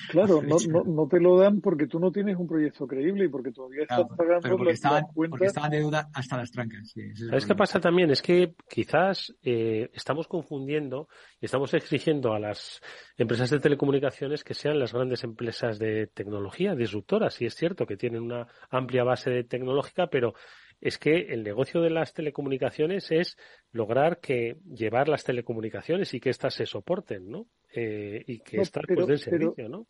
Claro, 0.09 0.41
no, 0.68 0.84
no, 0.86 1.07
te 1.07 1.20
lo 1.20 1.38
dan 1.38 1.61
porque 1.61 1.88
tú 1.88 1.99
no 1.99 2.11
tienes 2.11 2.38
un 2.38 2.47
proyecto 2.47 2.88
creíble 2.88 3.26
y 3.26 3.28
porque 3.30 3.51
todavía 3.51 3.84
estás 3.84 4.05
pagando 4.18 4.57
porque, 4.57 4.72
estaban, 4.72 5.05
porque 5.14 5.45
estaban 5.45 5.72
de 5.72 5.78
deuda 5.78 6.09
hasta 6.14 6.38
las 6.38 6.51
trancas. 6.51 6.93
¿Sabes 7.16 7.45
qué 7.45 7.55
pasa 7.55 7.80
también? 7.80 8.11
Es 8.11 8.22
que 8.22 8.53
quizás 8.70 9.34
eh, 9.43 9.89
estamos 9.93 10.28
confundiendo 10.28 11.07
y 11.39 11.45
estamos 11.45 11.74
exigiendo 11.74 12.34
a 12.34 12.39
las 12.39 12.82
empresas 13.18 13.49
de 13.49 13.59
telecomunicaciones 13.59 14.43
que 14.43 14.53
sean 14.53 14.80
las 14.80 14.93
grandes 14.93 15.24
empresas 15.24 15.80
de 15.80 16.07
tecnología 16.07 16.76
disruptoras. 16.76 17.41
Y 17.41 17.45
es 17.45 17.55
cierto 17.55 17.86
que 17.86 17.97
tienen 17.97 18.24
una 18.24 18.47
amplia 18.70 19.03
base 19.03 19.43
tecnológica, 19.43 20.07
pero 20.07 20.34
es 20.84 20.97
que 20.97 21.34
el 21.34 21.43
negocio 21.43 21.81
de 21.81 21.89
las 21.89 22.13
telecomunicaciones 22.13 23.09
es 23.09 23.38
lograr 23.71 24.19
que 24.19 24.57
llevar 24.69 25.07
las 25.07 25.23
telecomunicaciones 25.23 26.13
y 26.13 26.19
que 26.19 26.29
éstas 26.29 26.55
se 26.55 26.65
soporten, 26.65 27.31
¿no? 27.31 27.47
Eh, 27.73 28.21
y 28.27 28.39
que 28.39 28.59
éstas 28.59 28.84
pues 28.93 29.07
den 29.07 29.17
servicio, 29.17 29.69
¿no? 29.69 29.88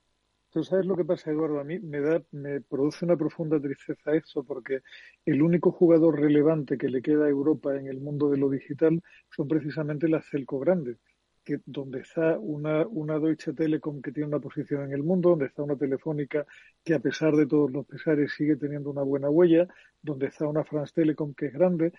Tú 0.52 0.64
sabes 0.64 0.86
lo 0.86 0.96
que 0.96 1.04
pasa, 1.04 1.32
Eduardo. 1.32 1.60
A 1.60 1.64
mí 1.64 1.80
me 1.80 2.00
da, 2.00 2.22
me 2.30 2.62
produce 2.62 3.06
una 3.06 3.18
profunda 3.18 3.60
tristeza 3.60 4.14
eso, 4.14 4.44
porque 4.44 4.82
el 5.26 5.42
único 5.42 5.72
jugador 5.72 6.22
relevante 6.22 6.78
que 6.78 6.90
le 6.90 7.02
queda 7.02 7.26
a 7.26 7.30
Europa 7.30 7.76
en 7.76 7.88
el 7.88 8.00
mundo 8.00 8.30
de 8.30 8.38
lo 8.38 8.48
digital 8.48 9.02
son 9.36 9.48
precisamente 9.48 10.08
las 10.08 10.30
celco 10.30 10.60
grandes 10.60 11.00
que 11.44 11.60
donde 11.66 12.00
está 12.02 12.38
una, 12.40 12.88
una 12.88 13.20
Deutsche 13.20 13.54
Telekom 13.54 14.02
que 14.02 14.12
tiene 14.12 14.28
una 14.28 14.40
posición 14.40 14.84
en 14.84 14.94
el 14.94 15.04
mundo, 15.04 15.30
donde 15.30 15.46
está 15.46 15.64
una 15.64 15.76
Telefónica 15.76 16.46
que 16.84 16.94
a 16.94 17.00
pesar 17.00 17.36
de 17.36 17.48
todos 17.48 17.72
los 17.72 17.86
pesares 17.86 18.34
sigue 18.34 18.56
teniendo 18.56 18.90
una 18.90 19.04
buena 19.04 19.30
huella, 19.30 19.68
donde 20.02 20.28
está 20.28 20.48
una 20.48 20.64
France 20.64 20.94
Telecom 20.96 21.34
que 21.34 21.48
es 21.48 21.54
grande, 21.54 21.94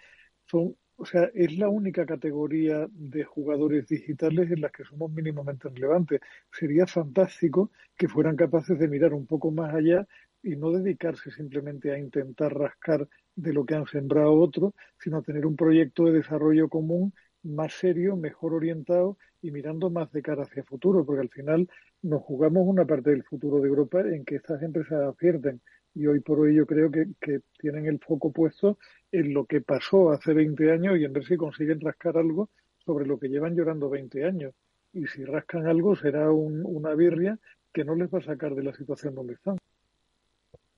son, 0.46 0.76
o 0.96 1.04
sea, 1.06 1.30
es 1.34 1.56
la 1.58 1.68
única 1.68 2.06
categoría 2.06 2.86
de 2.90 3.24
jugadores 3.24 3.86
digitales 3.88 4.50
en 4.50 4.60
las 4.60 4.72
que 4.72 4.84
somos 4.84 5.10
mínimamente 5.12 5.68
relevantes. 5.68 6.20
Sería 6.52 6.86
fantástico 6.86 7.70
que 7.96 8.08
fueran 8.08 8.36
capaces 8.36 8.78
de 8.78 8.88
mirar 8.88 9.14
un 9.14 9.26
poco 9.26 9.50
más 9.50 9.74
allá 9.74 10.06
y 10.42 10.56
no 10.56 10.70
dedicarse 10.70 11.30
simplemente 11.30 11.90
a 11.90 11.98
intentar 11.98 12.54
rascar 12.54 13.08
de 13.34 13.52
lo 13.52 13.64
que 13.64 13.74
han 13.74 13.86
sembrado 13.86 14.34
otros, 14.34 14.74
sino 14.98 15.22
tener 15.22 15.46
un 15.46 15.56
proyecto 15.56 16.04
de 16.04 16.12
desarrollo 16.12 16.68
común 16.68 17.12
más 17.44 17.74
serio, 17.74 18.16
mejor 18.16 18.54
orientado 18.54 19.16
y 19.42 19.50
mirando 19.50 19.90
más 19.90 20.10
de 20.12 20.22
cara 20.22 20.42
hacia 20.42 20.60
el 20.60 20.66
futuro, 20.66 21.04
porque 21.04 21.20
al 21.20 21.28
final 21.28 21.68
nos 22.02 22.22
jugamos 22.22 22.66
una 22.66 22.84
parte 22.84 23.10
del 23.10 23.22
futuro 23.22 23.60
de 23.60 23.68
Europa 23.68 24.00
en 24.00 24.24
que 24.24 24.36
estas 24.36 24.62
empresas 24.62 25.02
acierten. 25.02 25.60
Y 25.94 26.06
hoy 26.06 26.20
por 26.20 26.40
hoy 26.40 26.56
yo 26.56 26.66
creo 26.66 26.90
que, 26.90 27.40
tienen 27.58 27.86
el 27.86 27.98
foco 28.00 28.32
puesto 28.32 28.78
en 29.12 29.32
lo 29.32 29.44
que 29.44 29.60
pasó 29.60 30.10
hace 30.10 30.34
20 30.34 30.72
años 30.72 30.98
y 30.98 31.04
en 31.04 31.12
ver 31.12 31.24
si 31.24 31.36
consiguen 31.36 31.80
rascar 31.80 32.18
algo 32.18 32.48
sobre 32.84 33.06
lo 33.06 33.18
que 33.18 33.28
llevan 33.28 33.54
llorando 33.54 33.88
20 33.88 34.24
años. 34.24 34.54
Y 34.92 35.06
si 35.06 35.24
rascan 35.24 35.66
algo 35.66 35.94
será 35.96 36.30
una 36.30 36.94
birria 36.94 37.38
que 37.72 37.84
no 37.84 37.94
les 37.94 38.12
va 38.12 38.18
a 38.18 38.22
sacar 38.22 38.54
de 38.54 38.62
la 38.62 38.72
situación 38.74 39.14
donde 39.14 39.34
están. 39.34 39.58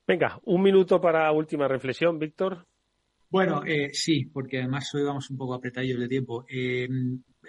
Venga, 0.07 0.39
un 0.45 0.63
minuto 0.63 1.01
para 1.01 1.31
última 1.33 1.67
reflexión, 1.67 2.19
Víctor. 2.19 2.65
Bueno, 3.37 3.63
eh, 3.67 3.91
sí, 3.93 4.25
porque 4.33 4.61
además 4.61 4.89
hoy 4.95 5.03
vamos 5.03 5.29
un 5.29 5.37
poco 5.37 5.53
apretadillos 5.53 6.01
de 6.01 6.09
tiempo. 6.09 6.47
Eh, 6.49 6.89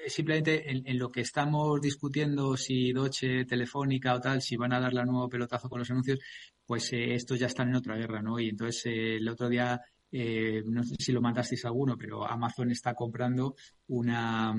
simplemente 0.06 0.70
en, 0.70 1.00
lo 1.00 1.10
que 1.10 1.22
estamos 1.22 1.80
discutiendo, 1.80 2.58
si 2.58 2.92
Doche, 2.92 3.46
Telefónica 3.46 4.14
o 4.14 4.20
tal, 4.20 4.42
si 4.42 4.58
van 4.58 4.74
a 4.74 4.82
dar 4.82 4.92
la 4.94 5.06
nuevo 5.06 5.30
pelotazo 5.30 5.70
con 5.70 5.80
los 5.80 5.90
anuncios, 5.90 6.20
pues 6.66 6.92
eh, 6.92 7.14
estos 7.16 7.40
ya 7.40 7.48
están 7.48 7.70
en 7.70 7.76
otra 7.76 7.96
guerra, 7.96 8.22
¿no? 8.22 8.38
Y 8.38 8.50
entonces 8.50 8.86
el 8.88 9.30
otro 9.30 9.48
día 9.48 9.80
eh, 10.12 10.64
no 10.66 10.84
sé 10.84 10.96
si 11.00 11.12
lo 11.12 11.22
mandasteis 11.22 11.66
alguno, 11.66 11.98
pero 11.98 12.26
Amazon 12.26 12.72
está 12.72 12.94
comprando 12.94 13.56
una, 13.88 14.56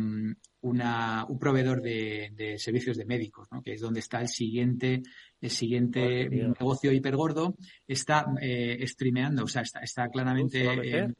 una 0.60 1.24
un 1.28 1.38
proveedor 1.38 1.80
de, 1.80 2.56
servicios 2.58 2.96
de 2.96 3.06
médicos, 3.06 3.48
¿no? 3.50 3.62
que 3.62 3.72
es 3.72 3.80
donde 3.80 4.00
está 4.00 4.20
el 4.20 4.28
siguiente, 4.28 5.02
el 5.40 5.50
siguiente 5.50 6.28
negocio 6.28 6.92
hipergordo, 6.92 7.56
está 7.86 8.26
eh, 8.40 8.86
streameando, 8.86 9.44
o 9.44 9.48
sea, 9.48 9.62
está, 9.62 9.80
está 9.80 10.08
claramente 10.08 11.14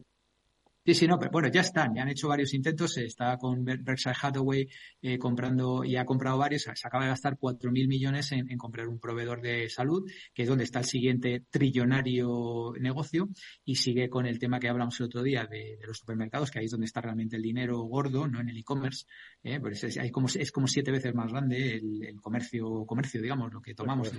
Sí, 0.89 0.95
sí, 0.95 1.07
no, 1.07 1.19
pero 1.19 1.31
bueno, 1.31 1.49
ya 1.49 1.61
están, 1.61 1.95
ya 1.95 2.01
han 2.01 2.09
hecho 2.09 2.29
varios 2.29 2.55
intentos, 2.55 2.97
está 2.97 3.37
con 3.37 3.63
Berkshire 3.63 4.17
Hathaway 4.23 4.67
eh, 5.03 5.19
comprando, 5.19 5.85
y 5.85 5.97
ha 5.97 6.07
comprado 6.07 6.39
varios, 6.39 6.63
se 6.63 6.71
acaba 6.71 7.05
de 7.05 7.11
gastar 7.11 7.37
4.000 7.37 7.87
millones 7.87 8.33
en, 8.33 8.57
comprar 8.57 8.89
un 8.89 8.99
proveedor 8.99 9.43
de 9.43 9.69
salud, 9.69 10.11
que 10.33 10.45
es 10.45 10.49
donde 10.49 10.65
está 10.65 10.79
el 10.79 10.87
siguiente 10.87 11.45
trillonario 11.51 12.73
negocio, 12.81 13.29
y 13.67 13.75
sigue 13.75 14.09
con 14.09 14.25
el 14.25 14.39
tema 14.39 14.59
que 14.59 14.71
hablamos 14.71 14.99
el 14.99 15.05
otro 15.05 15.23
día 15.23 15.45
de, 15.45 15.79
los 15.87 15.99
supermercados, 15.99 16.51
que 16.51 16.61
ahí 16.61 16.65
es 16.65 16.71
donde 16.71 16.87
está 16.87 17.03
realmente 17.03 17.37
el 17.37 17.43
dinero 17.43 17.83
gordo, 17.83 18.27
¿no? 18.27 18.41
En 18.41 18.49
el 18.49 18.57
e-commerce, 18.57 19.05
¿eh? 19.43 19.61
pues 19.61 19.85
es, 19.85 19.99
como, 20.11 20.29
es 20.29 20.51
como 20.51 20.69
siete 20.69 20.91
veces 20.91 21.15
más 21.15 21.31
grande 21.31 21.75
el, 21.75 22.19
comercio, 22.23 22.87
comercio, 22.87 23.21
digamos, 23.21 23.53
lo 23.53 23.61
que 23.61 23.75
tomamos. 23.75 24.11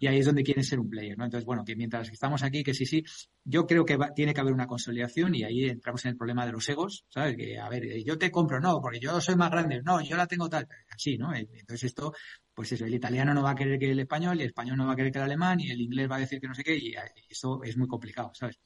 Y 0.00 0.06
ahí 0.08 0.18
es 0.18 0.26
donde 0.26 0.42
quieren 0.42 0.64
ser 0.64 0.80
un 0.80 0.90
player, 0.90 1.16
¿no? 1.16 1.26
Entonces, 1.26 1.46
bueno, 1.46 1.64
que 1.64 1.76
mientras 1.76 2.10
estamos 2.10 2.42
aquí, 2.42 2.64
que 2.64 2.74
sí, 2.74 2.86
sí, 2.86 3.04
yo 3.44 3.68
creo 3.68 3.84
que 3.84 3.96
tiene 4.16 4.34
que 4.34 4.40
haber 4.40 4.52
una 4.52 4.66
consolidación 4.66 5.36
y 5.36 5.44
ahí 5.44 5.66
entra 5.66 5.91
entramos 5.92 6.04
en 6.04 6.10
el 6.10 6.16
problema 6.16 6.46
de 6.46 6.52
los 6.52 6.68
egos, 6.68 7.04
¿sabes? 7.08 7.36
Que, 7.36 7.58
a 7.58 7.68
ver, 7.68 8.02
yo 8.04 8.16
te 8.18 8.30
compro, 8.30 8.60
no, 8.60 8.80
porque 8.80 8.98
yo 8.98 9.20
soy 9.20 9.36
más 9.36 9.50
grande, 9.50 9.82
no, 9.82 10.00
yo 10.00 10.16
la 10.16 10.26
tengo 10.26 10.48
tal, 10.48 10.66
así, 10.90 11.18
¿no? 11.18 11.34
Entonces 11.34 11.84
esto, 11.84 12.12
pues 12.54 12.72
eso, 12.72 12.84
el 12.84 12.94
italiano 12.94 13.34
no 13.34 13.42
va 13.42 13.50
a 13.50 13.54
querer 13.54 13.78
que 13.78 13.90
el 13.90 14.00
español, 14.00 14.38
y 14.38 14.42
el 14.42 14.48
español 14.48 14.76
no 14.76 14.86
va 14.86 14.94
a 14.94 14.96
querer 14.96 15.12
que 15.12 15.18
el 15.18 15.24
alemán, 15.24 15.60
y 15.60 15.70
el 15.70 15.80
inglés 15.80 16.10
va 16.10 16.16
a 16.16 16.20
decir 16.20 16.40
que 16.40 16.48
no 16.48 16.54
sé 16.54 16.64
qué, 16.64 16.76
y 16.76 16.94
eso 17.28 17.62
es 17.62 17.76
muy 17.76 17.88
complicado, 17.88 18.30
¿sabes? 18.34 18.58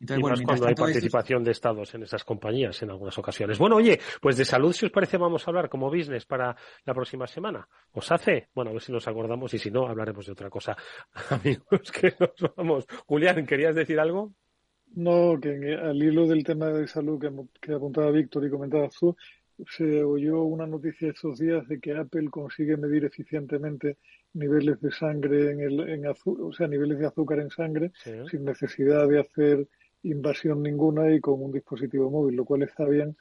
y 0.00 0.20
más 0.20 0.42
cuando 0.42 0.66
hay 0.66 0.74
participación 0.74 1.44
de 1.44 1.52
estados 1.52 1.94
en 1.94 2.02
esas 2.02 2.24
compañías 2.24 2.82
en 2.82 2.90
algunas 2.90 3.16
ocasiones. 3.18 3.56
Bueno, 3.56 3.76
oye, 3.76 4.00
pues 4.20 4.36
de 4.36 4.44
salud, 4.44 4.72
si 4.72 4.86
os 4.86 4.90
parece, 4.90 5.16
vamos 5.16 5.46
a 5.46 5.50
hablar 5.52 5.68
como 5.68 5.88
business 5.88 6.26
para 6.26 6.56
la 6.84 6.92
próxima 6.92 7.28
semana. 7.28 7.68
¿Os 7.92 8.10
hace? 8.10 8.48
Bueno, 8.52 8.70
a 8.70 8.72
ver 8.72 8.82
si 8.82 8.90
nos 8.90 9.06
acordamos 9.06 9.54
y 9.54 9.58
si 9.58 9.70
no, 9.70 9.86
hablaremos 9.86 10.26
de 10.26 10.32
otra 10.32 10.50
cosa. 10.50 10.76
Amigos, 11.30 11.92
que 11.92 12.16
nos 12.18 12.54
vamos. 12.56 12.84
Julián, 13.06 13.46
¿querías 13.46 13.76
decir 13.76 14.00
algo? 14.00 14.32
No, 14.94 15.38
que 15.40 15.74
al 15.74 16.02
hilo 16.02 16.26
del 16.26 16.44
tema 16.44 16.68
de 16.68 16.86
salud 16.86 17.20
que, 17.20 17.30
que 17.60 17.72
apuntaba 17.72 18.10
Víctor 18.10 18.46
y 18.46 18.50
comentaba 18.50 18.88
tú, 18.88 19.16
se 19.68 20.02
oyó 20.02 20.42
una 20.42 20.66
noticia 20.66 21.08
estos 21.08 21.38
días 21.38 21.66
de 21.68 21.80
que 21.80 21.94
Apple 21.94 22.28
consigue 22.30 22.76
medir 22.76 23.04
eficientemente 23.04 23.96
niveles 24.34 24.80
de 24.80 24.90
sangre 24.90 25.52
en 25.52 25.60
el, 25.60 25.80
en 25.88 26.06
o 26.06 26.52
sea, 26.52 26.66
niveles 26.66 26.98
de 26.98 27.06
azúcar 27.06 27.40
en 27.40 27.50
sangre 27.50 27.92
sin 28.30 28.44
necesidad 28.44 29.08
de 29.08 29.20
hacer 29.20 29.68
invasión 30.04 30.62
ninguna 30.62 31.12
y 31.14 31.20
con 31.20 31.40
un 31.40 31.52
dispositivo 31.52 32.10
móvil, 32.10 32.36
lo 32.36 32.44
cual 32.44 32.62
está 32.62 32.84
bien. 32.86 33.16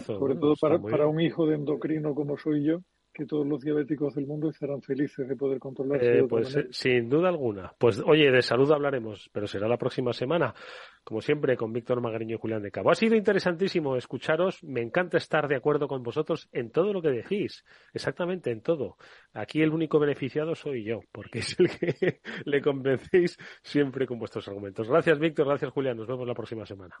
sobre 0.00 0.34
todo 0.36 0.54
para, 0.60 0.80
para 0.80 1.06
un 1.06 1.20
hijo 1.20 1.46
de 1.46 1.56
endocrino 1.56 2.14
como 2.14 2.38
soy 2.38 2.64
yo, 2.64 2.82
que 3.12 3.26
todos 3.26 3.46
los 3.46 3.60
diabéticos 3.62 4.14
del 4.14 4.26
mundo 4.26 4.48
estarán 4.48 4.80
felices 4.82 5.28
de 5.28 5.36
poder 5.36 5.58
controlarse. 5.58 6.18
Eh, 6.18 6.24
pues 6.28 6.56
eh, 6.56 6.66
sin 6.70 7.08
duda 7.08 7.28
alguna. 7.28 7.72
Pues 7.78 8.02
oye, 8.04 8.30
de 8.30 8.42
salud 8.42 8.70
hablaremos, 8.72 9.28
pero 9.32 9.46
será 9.46 9.68
la 9.68 9.76
próxima 9.76 10.12
semana, 10.12 10.54
como 11.04 11.20
siempre, 11.20 11.56
con 11.56 11.72
Víctor 11.72 12.00
Magariño 12.00 12.36
y 12.36 12.38
Julián 12.38 12.62
de 12.62 12.70
Cabo. 12.70 12.90
Ha 12.90 12.94
sido 12.94 13.14
interesantísimo 13.16 13.96
escucharos. 13.96 14.62
Me 14.64 14.80
encanta 14.80 15.18
estar 15.18 15.48
de 15.48 15.56
acuerdo 15.56 15.88
con 15.88 16.02
vosotros 16.02 16.48
en 16.52 16.70
todo 16.70 16.92
lo 16.92 17.02
que 17.02 17.10
decís, 17.10 17.64
exactamente 17.92 18.50
en 18.50 18.62
todo. 18.62 18.96
Aquí 19.32 19.60
el 19.60 19.70
único 19.70 19.98
beneficiado 19.98 20.54
soy 20.54 20.84
yo, 20.84 21.00
porque 21.12 21.40
es 21.40 21.58
el 21.58 21.68
que 21.68 22.20
le 22.44 22.60
convencéis 22.62 23.36
siempre 23.62 24.06
con 24.06 24.18
vuestros 24.18 24.46
argumentos. 24.48 24.88
Gracias, 24.88 25.18
Víctor. 25.18 25.46
Gracias, 25.46 25.70
Julián. 25.72 25.96
Nos 25.96 26.06
vemos 26.06 26.26
la 26.26 26.34
próxima 26.34 26.64
semana. 26.64 26.96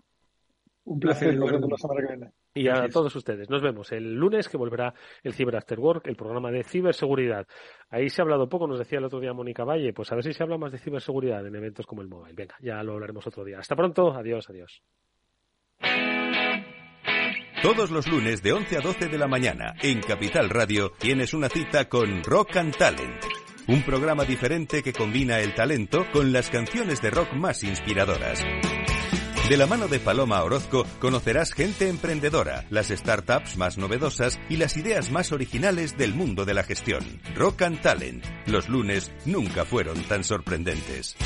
Un 0.84 0.98
placer, 0.98 1.36
nos 1.36 1.50
vemos 1.50 1.70
la 1.70 1.76
semana 1.76 2.00
que 2.00 2.16
viene. 2.16 2.32
Y 2.54 2.68
a 2.68 2.88
todos 2.88 3.14
ustedes, 3.14 3.48
nos 3.48 3.62
vemos 3.62 3.92
el 3.92 4.14
lunes 4.14 4.48
que 4.48 4.56
volverá 4.56 4.92
el 5.22 5.32
Cyber 5.32 5.56
After 5.56 5.78
Work, 5.78 6.08
el 6.08 6.16
programa 6.16 6.50
de 6.50 6.64
ciberseguridad. 6.64 7.46
Ahí 7.88 8.08
se 8.08 8.20
ha 8.20 8.24
hablado 8.24 8.48
poco, 8.48 8.66
nos 8.66 8.78
decía 8.78 8.98
el 8.98 9.04
otro 9.04 9.20
día 9.20 9.32
Mónica 9.32 9.64
Valle, 9.64 9.92
pues 9.92 10.10
a 10.10 10.16
ver 10.16 10.24
si 10.24 10.32
se 10.32 10.42
habla 10.42 10.58
más 10.58 10.72
de 10.72 10.78
ciberseguridad 10.78 11.46
en 11.46 11.54
eventos 11.54 11.86
como 11.86 12.02
el 12.02 12.08
Mobile. 12.08 12.34
Venga, 12.34 12.56
ya 12.60 12.82
lo 12.82 12.94
hablaremos 12.94 13.26
otro 13.26 13.44
día. 13.44 13.58
Hasta 13.60 13.76
pronto, 13.76 14.12
adiós, 14.12 14.50
adiós. 14.50 14.82
Todos 17.62 17.92
los 17.92 18.08
lunes 18.08 18.42
de 18.42 18.52
11 18.52 18.76
a 18.76 18.80
12 18.80 19.08
de 19.08 19.18
la 19.18 19.28
mañana 19.28 19.74
en 19.82 20.00
Capital 20.00 20.50
Radio 20.50 20.90
tienes 20.98 21.32
una 21.32 21.48
cita 21.48 21.88
con 21.88 22.24
Rock 22.24 22.56
and 22.56 22.76
Talent. 22.76 23.22
Un 23.68 23.82
programa 23.84 24.24
diferente 24.24 24.82
que 24.82 24.92
combina 24.92 25.38
el 25.38 25.54
talento 25.54 26.04
con 26.12 26.32
las 26.32 26.50
canciones 26.50 27.00
de 27.00 27.10
rock 27.10 27.32
más 27.34 27.62
inspiradoras. 27.62 28.44
De 29.48 29.56
la 29.56 29.66
mano 29.66 29.88
de 29.88 29.98
Paloma 29.98 30.42
Orozco 30.44 30.86
conocerás 31.00 31.52
gente 31.52 31.88
emprendedora, 31.88 32.64
las 32.70 32.88
startups 32.88 33.56
más 33.56 33.76
novedosas 33.76 34.38
y 34.48 34.56
las 34.56 34.76
ideas 34.76 35.10
más 35.10 35.32
originales 35.32 35.98
del 35.98 36.14
mundo 36.14 36.44
de 36.44 36.54
la 36.54 36.62
gestión. 36.62 37.20
Rock 37.34 37.62
and 37.62 37.80
Talent. 37.82 38.24
Los 38.46 38.68
lunes 38.68 39.10
nunca 39.26 39.64
fueron 39.64 40.00
tan 40.04 40.22
sorprendentes. 40.22 41.16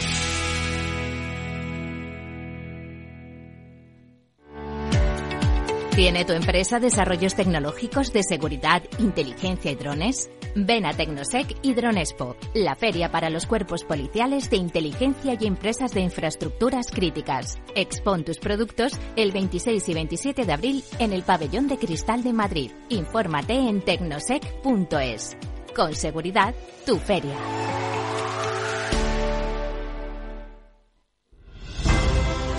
¿Tiene 5.95 6.25
tu 6.25 6.33
empresa 6.33 6.79
desarrollos 6.81 7.35
tecnológicos 7.35 8.12
de 8.12 8.23
seguridad, 8.23 8.83
inteligencia 8.99 9.71
y 9.71 9.77
drones? 9.77 10.31
Ven 10.59 10.87
a 10.87 10.95
Tecnosec 10.95 11.55
y 11.61 11.75
Dronespo, 11.75 12.35
la 12.55 12.75
feria 12.75 13.11
para 13.11 13.29
los 13.29 13.45
cuerpos 13.45 13.85
policiales 13.85 14.49
de 14.49 14.57
inteligencia 14.57 15.37
y 15.39 15.47
empresas 15.47 15.93
de 15.93 16.01
infraestructuras 16.01 16.91
críticas. 16.91 17.59
Expon 17.75 18.25
tus 18.25 18.39
productos 18.39 18.95
el 19.17 19.33
26 19.33 19.87
y 19.87 19.95
27 19.95 20.47
de 20.47 20.53
abril 20.55 20.83
en 20.99 21.13
el 21.13 21.25
Pabellón 21.25 21.69
de 21.69 21.77
Cristal 21.77 22.23
de 22.23 22.33
Madrid. 22.33 22.71
Infórmate 22.89 23.53
en 23.53 23.83
tecnosec.es. 23.83 25.37
Con 25.75 25.95
seguridad, 25.95 26.55
tu 26.87 26.97
feria. 26.97 27.37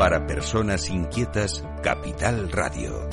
Para 0.00 0.26
personas 0.26 0.88
inquietas, 0.88 1.62
Capital 1.82 2.50
Radio. 2.50 3.06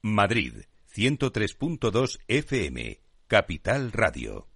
Madrid, 0.00 0.62
103.2 0.90 2.18
FM, 2.28 3.02
Capital 3.26 3.92
Radio. 3.92 4.55